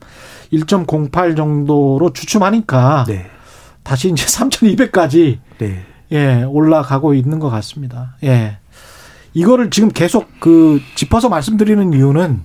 1.08 0.53 1.36
정도로 1.36 2.13
주춤하니까 2.13 3.05
네. 3.07 3.25
다시 3.84 4.09
이제 4.09 4.25
3,200까지 4.27 5.39
네. 5.57 5.86
예, 6.11 6.43
올라가고 6.43 7.13
있는 7.13 7.39
것 7.39 7.49
같습니다. 7.49 8.15
예. 8.23 8.57
이거를 9.34 9.69
지금 9.69 9.89
계속 9.89 10.27
그 10.41 10.82
짚어서 10.95 11.29
말씀드리는 11.29 11.93
이유는 11.93 12.43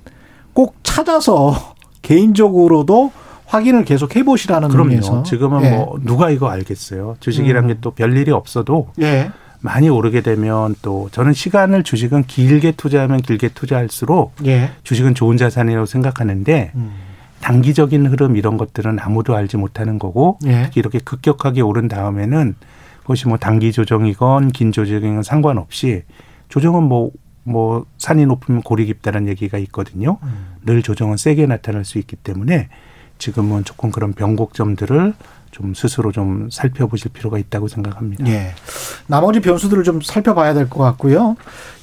꼭 0.52 0.76
찾아서 0.84 1.74
개인적으로도 2.02 3.10
확인을 3.56 3.84
계속 3.84 4.14
해보시라는 4.16 4.68
그럼요. 4.68 4.90
의미에서. 4.90 5.22
지금은 5.22 5.64
예. 5.64 5.70
뭐 5.70 5.98
누가 6.02 6.30
이거 6.30 6.48
알겠어요. 6.48 7.16
주식이란 7.20 7.64
음. 7.64 7.68
게또 7.68 7.92
별일이 7.92 8.30
없어도 8.30 8.90
예. 9.00 9.30
많이 9.60 9.88
오르게 9.88 10.20
되면 10.20 10.74
또 10.82 11.08
저는 11.12 11.32
시간을 11.32 11.82
주식은 11.82 12.24
길게 12.24 12.72
투자하면 12.72 13.20
길게 13.20 13.48
투자할수록 13.50 14.34
예. 14.46 14.70
주식은 14.84 15.14
좋은 15.14 15.36
자산이라고 15.36 15.86
생각하는데 15.86 16.72
음. 16.74 16.92
단기적인 17.40 18.06
흐름 18.06 18.36
이런 18.36 18.56
것들은 18.56 18.98
아무도 19.00 19.34
알지 19.34 19.56
못하는 19.56 19.98
거고 19.98 20.38
예. 20.46 20.64
특히 20.64 20.80
이렇게 20.80 20.98
급격하게 20.98 21.62
오른 21.62 21.88
다음에는 21.88 22.54
그것이 23.00 23.28
뭐 23.28 23.38
단기 23.38 23.72
조정이건 23.72 24.50
긴 24.50 24.72
조정이건 24.72 25.22
상관없이 25.22 26.02
조정은 26.48 26.82
뭐, 26.82 27.10
뭐 27.44 27.86
산이 27.98 28.26
높으면 28.26 28.62
골이 28.62 28.84
깊다는 28.86 29.28
얘기가 29.28 29.58
있거든요. 29.58 30.18
음. 30.22 30.56
늘 30.64 30.82
조정은 30.82 31.16
세게 31.16 31.46
나타날 31.46 31.84
수 31.84 31.98
있기 31.98 32.16
때문에 32.16 32.68
지금은 33.18 33.64
조금 33.64 33.90
그런 33.90 34.12
변곡점들을 34.12 35.14
좀 35.50 35.74
스스로 35.74 36.12
좀 36.12 36.48
살펴보실 36.50 37.12
필요가 37.12 37.38
있다고 37.38 37.68
생각합니다. 37.68 38.26
예. 38.28 38.52
나머지 39.06 39.40
변수들을 39.40 39.84
좀 39.84 40.00
살펴봐야 40.02 40.52
될 40.52 40.68
것 40.68 40.82
같고요. 40.82 41.36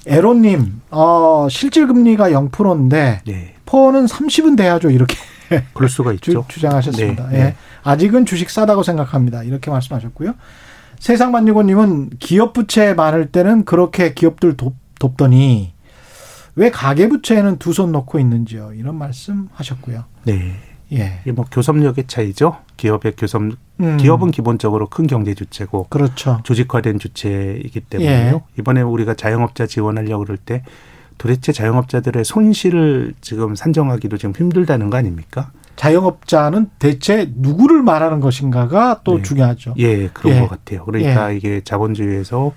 에로님, 0.05 0.81
어, 0.91 1.47
실질 1.49 1.87
금리가 1.87 2.29
0%인데 2.29 3.21
네. 3.25 3.55
포는 3.65 4.05
30은 4.05 4.55
돼야죠. 4.57 4.91
이렇게 4.91 5.15
그럴 5.73 5.89
수가 5.89 6.13
있죠. 6.13 6.45
주, 6.49 6.59
장하셨습니다 6.61 7.29
네, 7.29 7.35
예. 7.37 7.43
네. 7.45 7.55
아직은 7.83 8.25
주식 8.25 8.49
싸다고 8.49 8.83
생각합니다. 8.83 9.43
이렇게 9.43 9.71
말씀하셨고요. 9.71 10.33
세상만유고님은 10.99 12.11
기업 12.19 12.53
부채 12.53 12.93
많을 12.93 13.31
때는 13.31 13.65
그렇게 13.65 14.13
기업들 14.13 14.55
돕, 14.55 14.75
돕더니 14.99 15.73
왜 16.55 16.69
가계부채에는 16.69 17.57
두 17.57 17.73
손 17.73 17.91
놓고 17.91 18.19
있는지요. 18.19 18.73
이런 18.75 18.95
말씀 18.95 19.49
하셨고요. 19.53 20.03
네. 20.25 20.53
예. 20.91 21.19
이게 21.21 21.31
뭐 21.31 21.45
교섭력의 21.51 22.05
차이죠. 22.07 22.57
기업의 22.77 23.13
교섭, 23.17 23.41
음. 23.79 23.97
기업은 23.97 24.31
기본적으로 24.31 24.87
큰 24.87 25.07
경제 25.07 25.33
주체고 25.33 25.87
그렇죠. 25.89 26.39
조직화된 26.43 26.99
주체이기 26.99 27.79
때문에요. 27.81 28.35
예. 28.35 28.41
이번에 28.59 28.81
우리가 28.81 29.13
자영업자 29.15 29.65
지원하려고 29.65 30.23
그럴 30.23 30.37
때 30.37 30.63
도대체 31.17 31.51
자영업자들의 31.51 32.23
손실을 32.25 33.13
지금 33.21 33.55
산정하기도 33.55 34.17
지금 34.17 34.33
힘들다는 34.35 34.89
거 34.89 34.97
아닙니까? 34.97 35.51
자영업자는 35.75 36.69
대체 36.79 37.31
누구를 37.35 37.81
말하는 37.81 38.19
것인가가 38.19 39.01
또 39.03 39.17
네. 39.17 39.23
중요하죠. 39.23 39.73
예, 39.77 40.07
그런 40.09 40.35
예. 40.35 40.39
것 40.41 40.49
같아요. 40.49 40.85
그러니까 40.85 41.31
이게 41.31 41.61
자본주의에서 41.63 42.53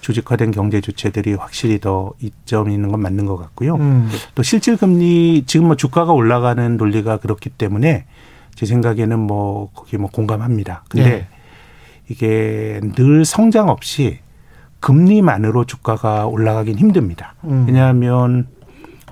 조직화된 0.00 0.50
경제 0.50 0.80
주체들이 0.80 1.34
확실히 1.34 1.78
더 1.78 2.12
이점이 2.20 2.72
있는 2.72 2.90
건 2.90 3.00
맞는 3.00 3.26
것 3.26 3.36
같고요. 3.36 3.76
음. 3.76 4.08
또 4.34 4.42
실질 4.42 4.76
금리 4.76 5.44
지금 5.46 5.66
뭐 5.66 5.76
주가가 5.76 6.12
올라가는 6.12 6.76
논리가 6.76 7.18
그렇기 7.18 7.50
때문에 7.50 8.06
제 8.54 8.66
생각에는 8.66 9.18
뭐 9.18 9.70
거기 9.74 9.96
뭐 9.96 10.10
공감합니다. 10.10 10.84
근데 10.88 11.10
예. 11.10 11.26
이게 12.08 12.80
늘 12.94 13.24
성장 13.24 13.68
없이 13.68 14.18
금리만으로 14.80 15.64
주가가 15.64 16.26
올라가긴 16.26 16.78
힘듭니다. 16.78 17.34
음. 17.44 17.64
왜냐하면 17.66 18.48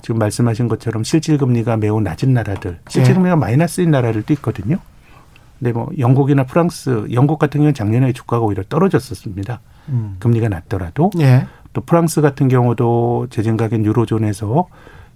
지금 0.03 0.19
말씀하신 0.19 0.69
것처럼 0.69 1.05
실질 1.05 1.39
금리가 1.39 1.77
매우 1.77 2.01
낮은 2.01 2.33
나라들, 2.33 2.79
실질 2.89 3.11
예. 3.11 3.15
금리가 3.15 3.37
마이너스인 3.37 3.91
나라들도 3.91 4.33
있거든요. 4.35 4.79
근데 5.59 5.73
뭐 5.73 5.89
영국이나 5.99 6.45
프랑스, 6.45 7.07
영국 7.13 7.39
같은 7.39 7.59
경우는 7.59 7.75
작년에 7.75 8.13
주가가 8.13 8.45
오히려 8.45 8.63
떨어졌었습니다. 8.69 9.61
음. 9.89 10.17
금리가 10.21 10.49
낮더라도 10.49 11.11
예. 11.21 11.47
또 11.73 11.81
프랑스 11.81 12.21
같은 12.21 12.49
경우도 12.49 13.27
제 13.31 13.43
생각엔 13.43 13.85
유로존에서 13.85 14.69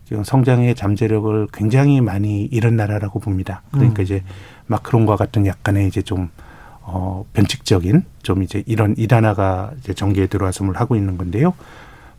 지금 0.04 0.24
성장의 0.24 0.74
잠재력을 0.74 1.48
굉장히 1.52 2.00
많이 2.00 2.44
잃은 2.44 2.76
나라라고 2.76 3.20
봅니다. 3.20 3.62
그러니까 3.70 4.02
음. 4.02 4.04
이제 4.04 4.22
마크롱과 4.66 5.16
같은 5.16 5.46
약간의 5.46 5.86
이제 5.86 6.02
좀 6.02 6.28
어, 6.82 7.24
변칙적인 7.32 8.02
좀 8.22 8.42
이제 8.42 8.64
이런 8.66 8.94
이단화가 8.98 9.72
이제 9.78 9.94
전개에 9.94 10.26
들어와서 10.26 10.64
하고 10.74 10.96
있는 10.96 11.16
건데요. 11.16 11.54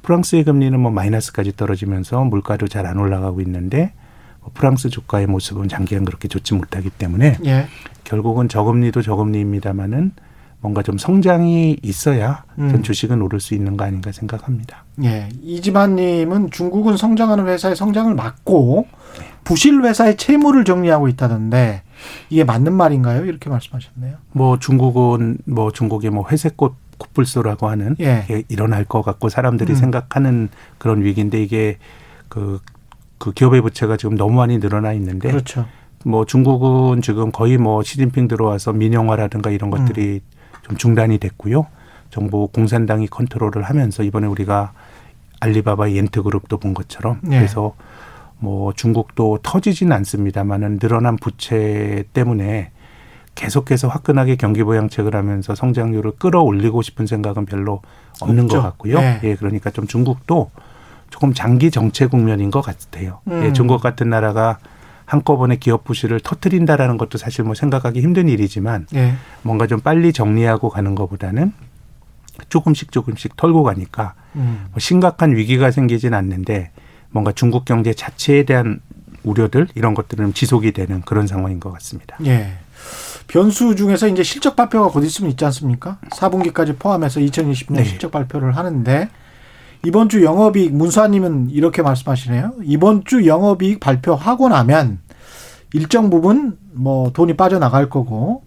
프랑스의 0.03 0.43
금리는 0.45 0.80
뭐 0.80 0.91
마이너스까지 0.91 1.55
떨어지면서 1.55 2.24
물가도 2.24 2.67
잘 2.67 2.86
안 2.86 2.97
올라가고 2.97 3.41
있는데 3.41 3.93
뭐 4.39 4.51
프랑스 4.53 4.89
주가의 4.89 5.28
모습은 5.28 5.67
장기간 5.67 6.05
그렇게 6.05 6.28
좋지 6.28 6.53
못하기 6.53 6.89
때문에 6.91 7.38
예. 7.45 7.67
결국은 8.14 8.47
저금리도 8.47 9.01
저금리입니다마는 9.01 10.11
뭔가 10.61 10.84
좀 10.84 10.99
성장이 10.99 11.78
있어야 11.82 12.43
음. 12.59 12.70
전 12.70 12.84
주식은 12.84 13.24
오를 13.24 13.39
수 13.39 13.55
있는 13.55 13.76
거 13.76 13.86
아닌가 13.86 14.11
생각합니다. 14.11 14.86
예. 15.03 15.30
이지만님은 15.41 16.51
중국은 16.51 16.95
성장하는 16.95 17.47
회사의 17.47 17.76
성장을 17.76 18.14
막고 18.14 18.86
부실 19.43 19.82
회사의 19.82 20.16
채무를 20.18 20.64
정리하고 20.64 21.07
있다던데 21.07 21.82
이게 22.30 22.43
맞는 22.43 22.72
말인가요? 22.74 23.26
이렇게 23.26 23.49
말씀하셨네요. 23.49 24.18
뭐 24.32 24.59
중국은 24.59 25.39
뭐 25.45 25.72
중국의 25.72 26.11
뭐 26.11 26.28
회색꽃 26.30 26.76
코뿔소라고 26.99 27.68
하는 27.68 27.95
예. 27.99 28.26
게 28.28 28.43
일어날 28.47 28.86
것 28.86 29.01
같고 29.01 29.30
사람들이 29.30 29.74
음. 29.74 29.76
생각하는 29.76 30.49
그런 30.78 31.03
위기인데 31.03 31.41
이게 31.41 31.80
그, 32.30 32.59
그 33.18 33.34
기업의 33.34 33.61
부채가 33.61 33.97
지금 33.97 34.16
너무 34.16 34.36
많이 34.36 34.59
늘어나 34.59 34.93
있는데 34.93 35.32
그렇죠. 35.32 35.66
뭐 36.04 36.26
중국은 36.26 37.01
지금 37.01 37.32
거의 37.32 37.58
뭐 37.58 37.84
시진핑 37.84 38.28
들어와서 38.28 38.74
민영화라든가 38.74 39.49
이런 39.49 39.70
것들이 39.70 40.22
좀 40.64 40.78
중단이 40.78 41.18
됐고요. 41.18 41.68
정부 42.10 42.47
공산당이 42.47 43.08
컨트롤을 43.08 43.64
하면서 43.64 44.04
이번에 44.04 44.28
우리가 44.28 44.74
알리바바 45.39 45.91
옌트 45.91 46.22
그룹도 46.24 46.58
본 46.58 46.74
것처럼 46.74 47.20
네. 47.22 47.38
그래서 47.38 47.74
뭐 48.39 48.74
중국도 48.74 49.39
터지진 49.41 49.91
않습니다만은 49.91 50.80
늘어난 50.80 51.16
부채 51.18 52.04
때문에 52.14 52.72
계속해서 53.36 53.88
화끈하게 53.88 54.36
경기 54.36 54.64
부양책을 54.64 55.16
하면서 55.16 55.56
성장률을 55.56 56.12
끌어올리고 56.20 56.82
싶은 56.82 57.08
생각은 57.08 57.45
별로 57.45 57.82
없는 58.22 58.45
없죠. 58.45 58.58
것 58.58 58.64
같고요. 58.64 58.99
네. 58.99 59.20
예, 59.24 59.36
그러니까 59.36 59.72
좀 59.72 59.88
중국도 59.88 60.51
조금 61.10 61.34
장기 61.34 61.72
정체 61.72 62.06
국면인 62.06 62.51
것 62.51 62.62
같아요. 62.62 63.20
음. 63.28 63.43
예, 63.43 63.54
중국 63.54 63.82
같은 63.82 64.10
나라가 64.10 64.60
한꺼번에 65.06 65.58
기업 65.58 65.84
부실을 65.84 66.20
터트린다라는 66.20 66.97
것도 66.97 67.18
사실 67.18 67.43
뭐 67.43 67.56
생각하기 67.56 68.01
힘든 68.01 68.30
일이지만 68.30 68.88
예. 68.95 69.14
뭔가 69.41 69.68
좀 69.68 69.80
빨리 69.80 70.14
정리하고 70.14 70.70
가는 70.70 70.95
것보다는 70.95 71.54
조금씩 72.49 72.91
조금씩 72.91 73.36
털고 73.36 73.64
가니까 73.64 74.16
음. 74.36 74.68
뭐 74.72 74.80
심각한 74.80 75.36
위기가 75.36 75.72
생기진 75.72 76.14
않는데 76.14 76.72
뭔가 77.12 77.32
중국 77.32 77.66
경제 77.66 77.93
자체에 77.93 78.43
대한 78.43 78.80
우려들 79.24 79.68
이런 79.76 79.93
것들은 79.93 80.34
지속이 80.34 80.72
되는 80.72 81.01
그런 81.01 81.28
상황인 81.28 81.60
것 81.60 81.72
같습니다. 81.74 82.18
예. 82.26 82.54
변수 83.28 83.76
중에서 83.76 84.08
이제 84.08 84.24
실적 84.24 84.56
발표가 84.56 84.89
곧 84.89 85.04
있으면 85.04 85.32
있지 85.32 85.45
않습니까? 85.45 85.97
4분기까지 86.12 86.78
포함해서 86.78 87.20
2020년 87.20 87.76
네. 87.76 87.84
실적 87.84 88.12
발표를 88.12 88.58
하는데 88.58 89.10
이번 89.86 90.08
주 90.08 90.24
영업이익 90.24 90.74
문수아님은 90.74 91.50
이렇게 91.50 91.82
말씀하시네요. 91.82 92.54
이번 92.64 93.04
주 93.04 93.26
영업이익 93.28 93.80
발표하고 93.82 94.48
나면 94.48 95.00
일정 95.74 96.10
부분 96.10 96.58
뭐 96.72 97.12
돈이 97.12 97.36
빠져나갈 97.36 97.90
거고 97.90 98.44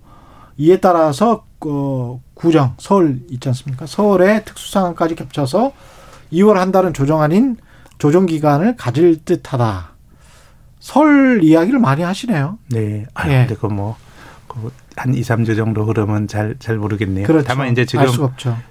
이에 0.57 0.79
따라서 0.81 1.45
어, 1.67 2.21
구정 2.35 2.75
서울 2.79 3.21
있지 3.31 3.49
않습니까? 3.49 3.87
서울의 3.87 4.45
특수상황까지 4.47 5.15
겹쳐서 5.15 5.73
2월 6.33 6.55
한 6.55 6.73
달은 6.73 6.95
조정 6.95 7.21
아닌 7.21 7.57
조정 7.99 8.25
기간을 8.27 8.77
가질 8.77 9.25
듯하다. 9.25 9.91
설 10.81 11.41
이야기를 11.43 11.79
많이 11.81 12.03
하시네요. 12.03 12.59
네. 12.71 13.07
아, 13.15 13.29
예. 13.29 13.47
근데 13.47 13.57
그뭐 13.57 13.97
한 14.97 15.15
2, 15.15 15.21
3주 15.21 15.57
정도 15.57 15.85
흐름은 15.85 16.29
잘 16.29 16.57
잘 16.59 16.77
모르겠네요. 16.79 17.27
그렇죠. 17.27 17.47
다만 17.47 17.71
이제 17.73 17.85
지금. 17.85 18.07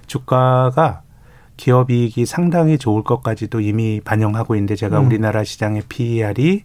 주가가 0.06 1.02
기업 1.56 1.90
이익이 1.90 2.26
상당히 2.26 2.78
좋을 2.78 3.02
것까지도 3.02 3.60
이미 3.60 4.00
반영하고 4.00 4.54
있는데 4.56 4.76
제가 4.76 5.00
음. 5.00 5.06
우리나라 5.06 5.44
시장의 5.44 5.82
PER이 5.88 6.64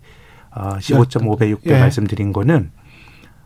어, 0.54 0.78
15.5배, 0.80 1.56
6배 1.56 1.72
예. 1.72 1.80
말씀드린 1.80 2.34
거는 2.34 2.72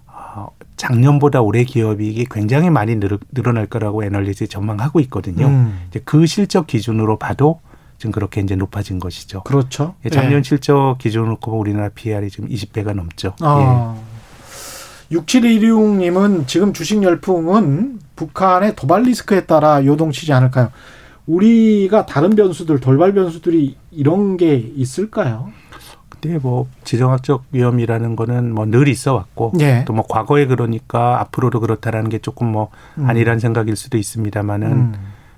어, 0.07 0.47
작년보다 0.75 1.41
올해 1.41 1.63
기업 1.63 2.01
이익이 2.01 2.25
굉장히 2.31 2.69
많이 2.69 2.95
늘, 2.95 3.19
늘어날 3.31 3.67
거라고 3.67 4.03
애널리스트 4.03 4.47
전망하고 4.47 4.99
있거든요. 5.01 5.47
음. 5.47 5.85
이제 5.89 6.01
그 6.03 6.25
실적 6.25 6.67
기준으로 6.67 7.17
봐도 7.17 7.59
지금 7.97 8.11
그렇게 8.11 8.41
이제 8.41 8.55
높아진 8.55 8.99
것이죠. 8.99 9.43
그렇죠. 9.43 9.95
예, 10.03 10.09
작년 10.09 10.43
실적 10.43 10.97
기준으로 10.99 11.37
보면 11.37 11.59
우리나라 11.59 11.89
PER이 11.89 12.29
지금 12.29 12.49
20배가 12.49 12.93
넘죠. 12.93 13.35
예. 13.41 13.45
아. 13.45 13.95
6716님은 15.11 16.47
지금 16.47 16.73
주식 16.73 17.01
열풍은 17.01 17.99
북한의 18.15 18.75
도발 18.75 19.03
리스크에 19.03 19.45
따라 19.45 19.85
요동치지 19.85 20.33
않을까요? 20.33 20.71
우리가 21.28 22.05
다른 22.05 22.32
변수들, 22.32 22.80
돌발 22.80 23.13
변수들이 23.13 23.76
이런 23.91 24.38
게 24.38 24.55
있을까요? 24.55 25.51
근데 26.09 26.38
뭐 26.39 26.67
지정학적 26.84 27.45
위험이라는 27.51 28.15
거는 28.15 28.53
뭐 28.53 28.65
늘 28.65 28.88
있어 28.88 29.13
왔고 29.13 29.53
예. 29.59 29.86
또뭐 29.86 30.05
과거에 30.07 30.45
그러니까 30.45 31.19
앞으로도 31.21 31.59
그렇다라는 31.59 32.09
게 32.09 32.19
조금 32.19 32.47
뭐 32.51 32.69
음. 32.97 33.09
아니란 33.09 33.39
생각일 33.39 33.76
수도 33.76 33.97
있습니다만은 33.97 34.71
음. 34.71 34.93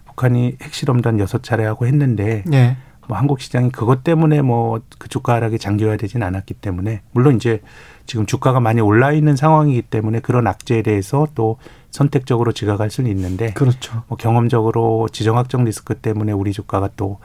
북한이 0.08 0.58
핵실험단 0.62 1.20
여섯 1.20 1.44
차례 1.44 1.66
하고 1.66 1.88
했는데 1.88 2.44
네. 2.46 2.78
뭐 3.08 3.18
한국 3.18 3.40
시장이 3.40 3.72
그것 3.72 4.04
때문에 4.04 4.42
뭐 4.42 4.80
그 5.00 5.10
주가 5.10 5.34
하락이 5.36 5.58
장기화 5.60 5.96
되진 5.98 6.24
않았기 6.24 6.56
때문에 6.56 7.02
물론 7.12 7.36
이제 7.36 7.62
지금 8.06 8.26
주가가 8.26 8.60
많이 8.60 8.82
올라 8.82 9.12
있는 9.12 9.36
상황이기 9.36 9.84
때문에 9.84 10.20
그런 10.20 10.48
악재에 10.48 10.82
대해서 10.82 11.28
또 11.36 11.58
선택적으로 11.98 12.52
지각할 12.52 12.92
수는 12.92 13.10
있는데 13.10 13.54
그렇죠. 13.54 14.04
뭐 14.08 14.18
경험적으로 14.18 15.10
지정학적 15.12 15.64
리스크 15.64 15.96
때문에 15.96 16.32
우리 16.32 16.54
주가가 16.54 16.92
또 16.96 17.18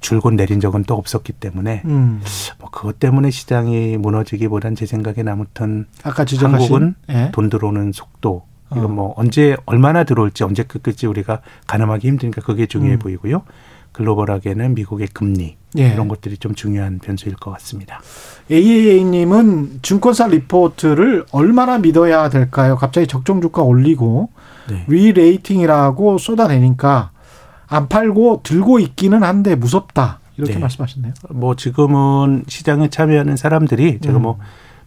줄곧 0.00 0.32
내린 0.32 0.60
적은 0.60 0.84
또 0.84 0.94
없었기 0.94 1.34
때문에 1.34 1.82
음. 1.84 2.22
뭐 2.58 2.70
그것 2.70 2.98
때문에 2.98 3.30
시장이 3.30 3.98
무너지기보단 3.98 4.76
제 4.76 4.86
생각엔 4.86 5.28
아무튼 5.28 5.86
아까 6.02 6.24
한국은 6.38 6.94
예. 7.10 7.30
돈 7.32 7.50
들어오는 7.50 7.92
속도 7.92 8.44
이건 8.72 8.84
어. 8.84 8.88
뭐 8.88 9.14
언제 9.18 9.56
얼마나 9.66 10.04
들어올지 10.04 10.42
언제 10.42 10.62
끝까지 10.62 11.06
우리가 11.06 11.42
가늠하기 11.66 12.08
힘드니까 12.08 12.40
그게 12.40 12.64
중요해 12.64 12.94
음. 12.94 12.98
보이고요. 12.98 13.42
글로벌하게는 13.92 14.74
미국의 14.74 15.08
금리 15.08 15.58
예. 15.78 15.88
이런 15.88 16.08
것들이 16.08 16.36
좀 16.36 16.54
중요한 16.54 16.98
변수일 16.98 17.36
것 17.36 17.50
같습니다. 17.52 18.00
AAA님은 18.50 19.80
증권사 19.82 20.26
리포트를 20.26 21.24
얼마나 21.32 21.78
믿어야 21.78 22.28
될까요? 22.28 22.76
갑자기 22.76 23.06
적정 23.06 23.40
주가 23.40 23.62
올리고 23.62 24.30
네. 24.68 24.84
rerating이라고 24.86 26.18
쏟아내니까 26.18 27.10
안 27.66 27.88
팔고 27.88 28.42
들고 28.42 28.80
있기는 28.80 29.22
한데 29.22 29.54
무섭다 29.54 30.20
이렇게 30.36 30.54
네. 30.54 30.60
말씀하셨네요. 30.60 31.14
뭐 31.30 31.56
지금은 31.56 32.44
시장에 32.48 32.88
참여하는 32.88 33.36
사람들이 33.36 34.00
제가 34.00 34.18
뭐 34.18 34.38
음. 34.40 34.44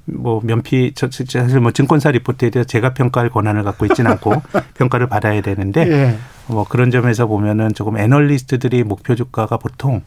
뭐 0.08 0.40
면피 0.44 0.94
사실 0.96 1.60
뭐 1.60 1.72
증권사 1.72 2.12
리포트에 2.12 2.52
대해서 2.52 2.68
제가 2.68 2.94
평가할 2.94 3.30
권한을 3.32 3.64
갖고 3.64 3.86
있지는 3.88 4.12
않고 4.12 4.34
평가를 4.76 5.08
받아야 5.08 5.42
되는데 5.42 5.82
예. 5.92 6.18
뭐 6.48 6.64
그런 6.64 6.92
점에서 6.92 7.26
보면은 7.26 7.74
조금 7.74 7.98
애널리스트들이 7.98 8.84
목표 8.84 9.16
주가가 9.16 9.58
보통 9.58 10.04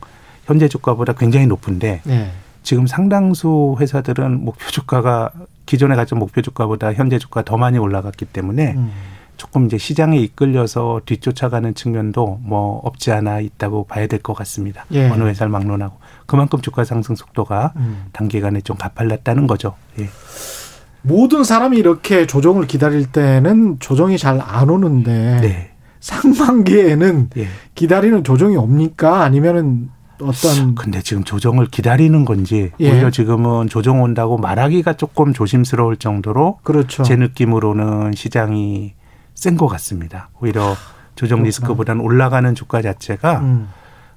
현재 0.49 0.67
주가보다 0.67 1.13
굉장히 1.13 1.47
높은데 1.47 2.01
예. 2.09 2.31
지금 2.63 2.87
상당수 2.87 3.77
회사들은 3.79 4.45
목표 4.45 4.67
주가가 4.71 5.31
기존에 5.67 5.95
가진 5.95 6.19
목표 6.19 6.41
주가보다 6.41 6.95
현재 6.95 7.19
주가 7.19 7.43
더 7.43 7.59
많이 7.59 7.77
올라갔기 7.79 8.25
때문에 8.25 8.73
음. 8.77 8.91
조금 9.37 9.67
이제 9.67 9.77
시장에 9.77 10.17
이끌려서 10.19 11.03
뒤쫓아가는 11.05 11.73
측면도 11.75 12.41
뭐 12.43 12.81
없지 12.83 13.13
않아 13.13 13.41
있다고 13.41 13.85
봐야 13.85 14.07
될 14.07 14.21
것 14.21 14.33
같습니다. 14.35 14.87
예. 14.93 15.09
어느 15.11 15.25
회사를 15.25 15.51
막론하고 15.53 15.99
그만큼 16.27 16.61
주가 16.63 16.83
상승 16.85 17.15
속도가 17.15 17.75
음. 17.77 18.07
단기간에 18.13 18.63
좀 18.63 18.77
가팔랐다는 18.79 19.47
거죠. 19.47 19.75
예. 20.01 20.09
모든 21.03 21.45
사람이 21.45 21.77
이렇게 21.77 22.27
조정을 22.27 22.67
기다릴 22.67 23.13
때는 23.13 23.79
조정이 23.81 24.17
잘 24.19 24.41
안 24.41 24.71
오는데 24.71 25.41
네. 25.43 25.71
상반기에는 26.01 27.31
예. 27.37 27.47
기다리는 27.75 28.25
조정이 28.25 28.57
옵니까? 28.57 29.23
아니면은 29.23 29.91
어떤 30.21 30.75
근데 30.75 31.01
지금 31.03 31.25
조정을 31.25 31.67
기다리는 31.67 32.25
건지 32.25 32.71
예. 32.81 32.93
오히려 32.93 33.11
지금은 33.11 33.69
조정 33.69 34.03
온다고 34.03 34.37
말하기가 34.39 34.95
조금 34.95 35.33
조심스러울 35.33 35.97
정도로 35.97 36.59
그렇죠. 36.63 37.03
제 37.03 37.17
느낌으로는 37.17 38.13
시장이 38.15 38.95
센 39.35 39.57
것 39.57 39.69
같습니다. 39.69 40.31
오히려 40.41 40.75
조정 41.15 41.43
리스크보다는 41.43 42.03
올라가는 42.03 42.53
주가 42.55 42.83
자체가 42.83 43.41
음. 43.41 43.69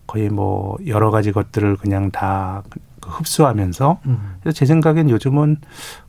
거의 0.08 0.30
뭐 0.30 0.78
여러 0.88 1.12
가지 1.12 1.32
것들을 1.32 1.78
그냥 1.78 2.12
다 2.12 2.64
흡수하면서 3.04 3.99
음. 4.06 4.36
그래서 4.41 4.56
제 4.56 4.66
생각엔 4.66 5.10
요즘은 5.10 5.58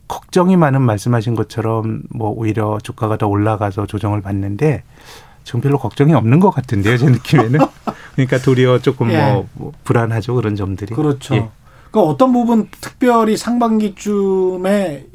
걱정이 0.07 0.57
많은 0.57 0.81
말씀하신 0.81 1.35
것처럼 1.35 2.03
뭐 2.09 2.29
오히려 2.29 2.77
주가가 2.83 3.17
더 3.17 3.27
올라가서 3.27 3.85
조정을 3.85 4.21
받는데 4.21 4.83
지금 5.43 5.61
별로 5.61 5.77
걱정이 5.77 6.13
없는 6.13 6.39
것 6.39 6.51
같은데요, 6.51 6.97
제 6.97 7.09
느낌에는. 7.09 7.59
그러니까 8.15 8.37
도리어 8.39 8.79
조금 8.79 9.11
예. 9.11 9.17
뭐, 9.17 9.47
뭐, 9.53 9.71
불안하죠, 9.83 10.35
그런 10.35 10.55
점들이. 10.55 10.93
그렇죠. 10.93 11.35
예. 11.35 11.49
그 11.91 11.99
어떤 11.99 12.33
부분 12.33 12.69
특별히 12.81 13.37
상반기쯤에 13.37 15.05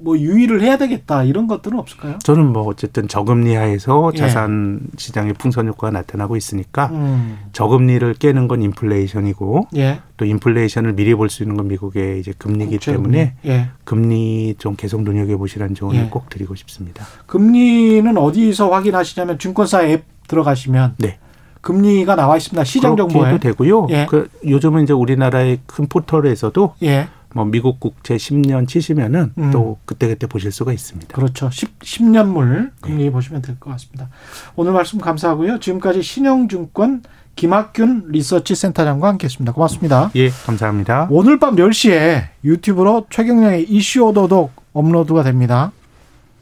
뭐 0.00 0.16
유의를 0.16 0.62
해야 0.62 0.76
되겠다 0.78 1.24
이런 1.24 1.46
것들은 1.46 1.78
없을까요? 1.78 2.18
저는 2.22 2.52
뭐 2.52 2.62
어쨌든 2.68 3.08
저금리 3.08 3.54
하에서 3.54 4.12
예. 4.14 4.18
자산 4.18 4.80
시장의 4.96 5.34
풍선 5.34 5.66
효과가 5.68 5.90
나타나고 5.90 6.36
있으니까 6.36 6.86
음. 6.92 7.38
저금리를 7.52 8.14
깨는 8.14 8.46
건 8.48 8.62
인플레이션이고 8.62 9.68
예. 9.76 10.00
또 10.16 10.24
인플레이션을 10.24 10.94
미리 10.94 11.14
볼 11.14 11.28
수 11.28 11.42
있는 11.42 11.56
건 11.56 11.68
미국의 11.68 12.20
이제 12.20 12.32
금리이기 12.38 12.78
때문에 12.78 13.34
예. 13.46 13.68
금리 13.84 14.54
좀 14.58 14.76
계속 14.76 15.02
눈여겨 15.02 15.36
보시라는 15.36 15.74
조언을 15.74 16.00
예. 16.04 16.08
꼭 16.08 16.30
드리고 16.30 16.54
싶습니다. 16.54 17.04
금리는 17.26 18.16
어디서 18.16 18.70
확인하시냐면 18.70 19.38
증권사 19.38 19.82
앱 19.84 20.04
들어가시면 20.28 20.94
네. 20.98 21.18
금리가 21.60 22.14
나와 22.14 22.36
있습니다. 22.36 22.62
시장 22.64 22.96
정보에 22.96 23.38
되고요. 23.38 23.88
예. 23.90 24.06
그 24.08 24.28
요즘은 24.46 24.84
이제 24.84 24.92
우리나라의 24.92 25.58
큰 25.66 25.86
포털에서도 25.88 26.74
예. 26.84 27.08
뭐 27.34 27.44
미국 27.44 27.78
국채 27.80 28.16
10년 28.16 28.66
치시면은 28.66 29.32
음. 29.36 29.50
또 29.50 29.78
그때그때 29.84 30.26
보실 30.26 30.50
수가 30.50 30.72
있습니다. 30.72 31.14
그렇죠. 31.14 31.50
10, 31.50 31.76
10 31.82 32.04
년물 32.04 32.72
금리 32.80 33.04
네. 33.04 33.10
보시면 33.10 33.42
될 33.42 33.58
것 33.60 33.70
같습니다. 33.72 34.08
오늘 34.56 34.72
말씀 34.72 34.98
감사하고요. 34.98 35.60
지금까지 35.60 36.02
신영증권 36.02 37.02
김학균 37.36 38.06
리서치 38.08 38.54
센터장과 38.54 39.08
함께했습니다. 39.08 39.52
고맙습니다. 39.52 40.10
예, 40.16 40.28
감사합니다. 40.30 41.06
오늘 41.10 41.38
밤 41.38 41.54
10시에 41.56 42.28
유튜브로 42.44 43.06
최경량의 43.10 43.64
이슈 43.70 44.02
오도독 44.06 44.50
업로드가 44.72 45.22
됩니다. 45.22 45.70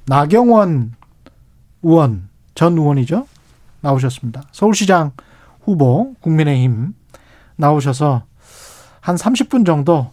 나경원 0.06 0.92
의원, 1.82 2.28
전 2.54 2.78
의원이죠. 2.78 3.26
나오셨습니다. 3.80 4.42
서울시장 4.52 5.12
후보 5.62 6.14
국민의힘 6.20 6.94
나오셔서 7.56 8.22
한 9.00 9.16
30분 9.16 9.66
정도 9.66 10.10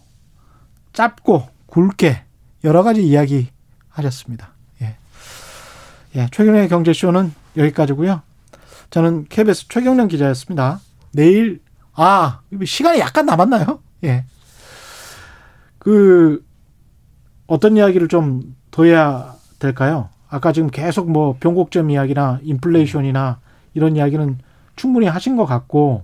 짧고 0.93 1.47
굵게 1.67 2.23
여러 2.63 2.83
가지 2.83 3.05
이야기 3.05 3.49
하셨습니다. 3.89 4.49
예. 4.81 4.95
예, 6.15 6.27
최경련의 6.31 6.69
경제쇼는 6.69 7.33
여기까지고요. 7.57 8.21
저는 8.89 9.25
KBS 9.27 9.67
최경련 9.67 10.07
기자였습니다. 10.07 10.79
내일 11.11 11.61
아 11.93 12.41
시간이 12.65 12.99
약간 12.99 13.25
남았나요? 13.25 13.79
예. 14.03 14.25
그 15.79 16.45
어떤 17.47 17.75
이야기를 17.75 18.07
좀 18.07 18.55
더 18.73 18.85
해야 18.85 19.35
될까요? 19.59 20.09
아까 20.27 20.51
지금 20.51 20.69
계속 20.71 21.09
뭐 21.09 21.37
변곡점 21.39 21.91
이야기나 21.91 22.39
인플레이션이나 22.41 23.39
이런 23.75 23.95
이야기는 23.95 24.39
충분히 24.75 25.05
하신 25.05 25.37
것 25.37 25.45
같고 25.45 26.03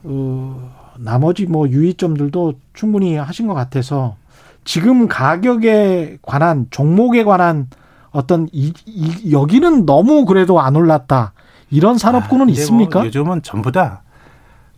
그 0.00 0.70
나머지 0.98 1.46
뭐 1.46 1.68
유의점들도 1.68 2.54
충분히 2.74 3.16
하신 3.16 3.46
것 3.46 3.54
같아서 3.54 4.16
지금 4.64 5.08
가격에 5.08 6.18
관한 6.22 6.66
종목에 6.70 7.24
관한 7.24 7.68
어떤 8.10 8.48
이, 8.52 8.72
이 8.86 9.32
여기는 9.32 9.86
너무 9.86 10.24
그래도 10.24 10.60
안 10.60 10.76
올랐다 10.76 11.32
이런 11.70 11.98
산업군은 11.98 12.42
아, 12.42 12.44
뭐 12.46 12.52
있습니까? 12.52 12.98
뭐 13.00 13.06
요즘은 13.06 13.42
전부 13.42 13.70
다 13.72 14.02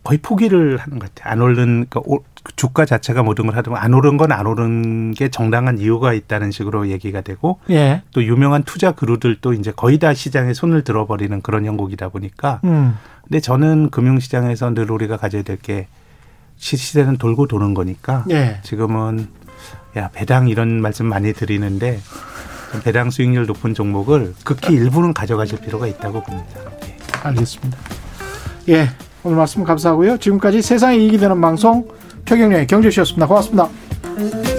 거의 0.03 0.17
포기를 0.19 0.77
하는 0.77 0.97
것 0.99 1.13
같아요. 1.13 1.31
안 1.31 1.41
오른 1.41 1.85
그러니까 1.89 2.01
주가 2.55 2.85
자체가 2.85 3.21
모든 3.21 3.45
걸 3.45 3.55
하든 3.57 3.75
안 3.75 3.93
오른 3.93 4.17
건 4.17 4.31
안 4.31 4.47
오른 4.47 5.11
게 5.13 5.29
정당한 5.29 5.77
이유가 5.77 6.13
있다는 6.13 6.49
식으로 6.51 6.87
얘기가 6.89 7.21
되고 7.21 7.59
예. 7.69 8.01
또 8.11 8.23
유명한 8.23 8.63
투자 8.63 8.93
그루들도 8.93 9.53
이제 9.53 9.71
거의 9.71 9.99
다 9.99 10.13
시장에 10.15 10.53
손을 10.53 10.83
들어버리는 10.83 11.39
그런 11.41 11.65
형국이다 11.65 12.09
보니까 12.09 12.61
음. 12.63 12.95
근데 13.23 13.39
저는 13.39 13.89
금융시장에서 13.91 14.73
늘 14.73 14.89
우리가 14.91 15.17
가져야 15.17 15.43
될 15.43 15.57
게 15.57 15.87
시대는 16.61 17.17
돌고 17.17 17.47
도는 17.47 17.73
거니까 17.73 18.23
예. 18.29 18.59
지금은 18.63 19.27
야 19.97 20.09
배당 20.13 20.47
이런 20.47 20.81
말씀 20.81 21.07
많이 21.07 21.33
드리는데 21.33 21.99
배당 22.83 23.09
수익률 23.09 23.45
높은 23.47 23.73
종목을 23.73 24.33
극히 24.43 24.73
일부는 24.75 25.13
가져가실 25.13 25.59
필요가 25.59 25.87
있다고 25.87 26.23
봅니다. 26.23 26.61
예. 26.85 26.97
알겠습니다. 27.23 27.77
예, 28.69 28.87
오늘 29.23 29.37
말씀 29.37 29.63
감사하고요. 29.63 30.17
지금까지 30.17 30.61
세상에 30.61 30.97
이익이 30.97 31.17
되는 31.17 31.41
방송 31.41 31.87
최경련의 32.25 32.67
경제쇼였습니다. 32.67 33.27
고맙습니다. 33.27 34.50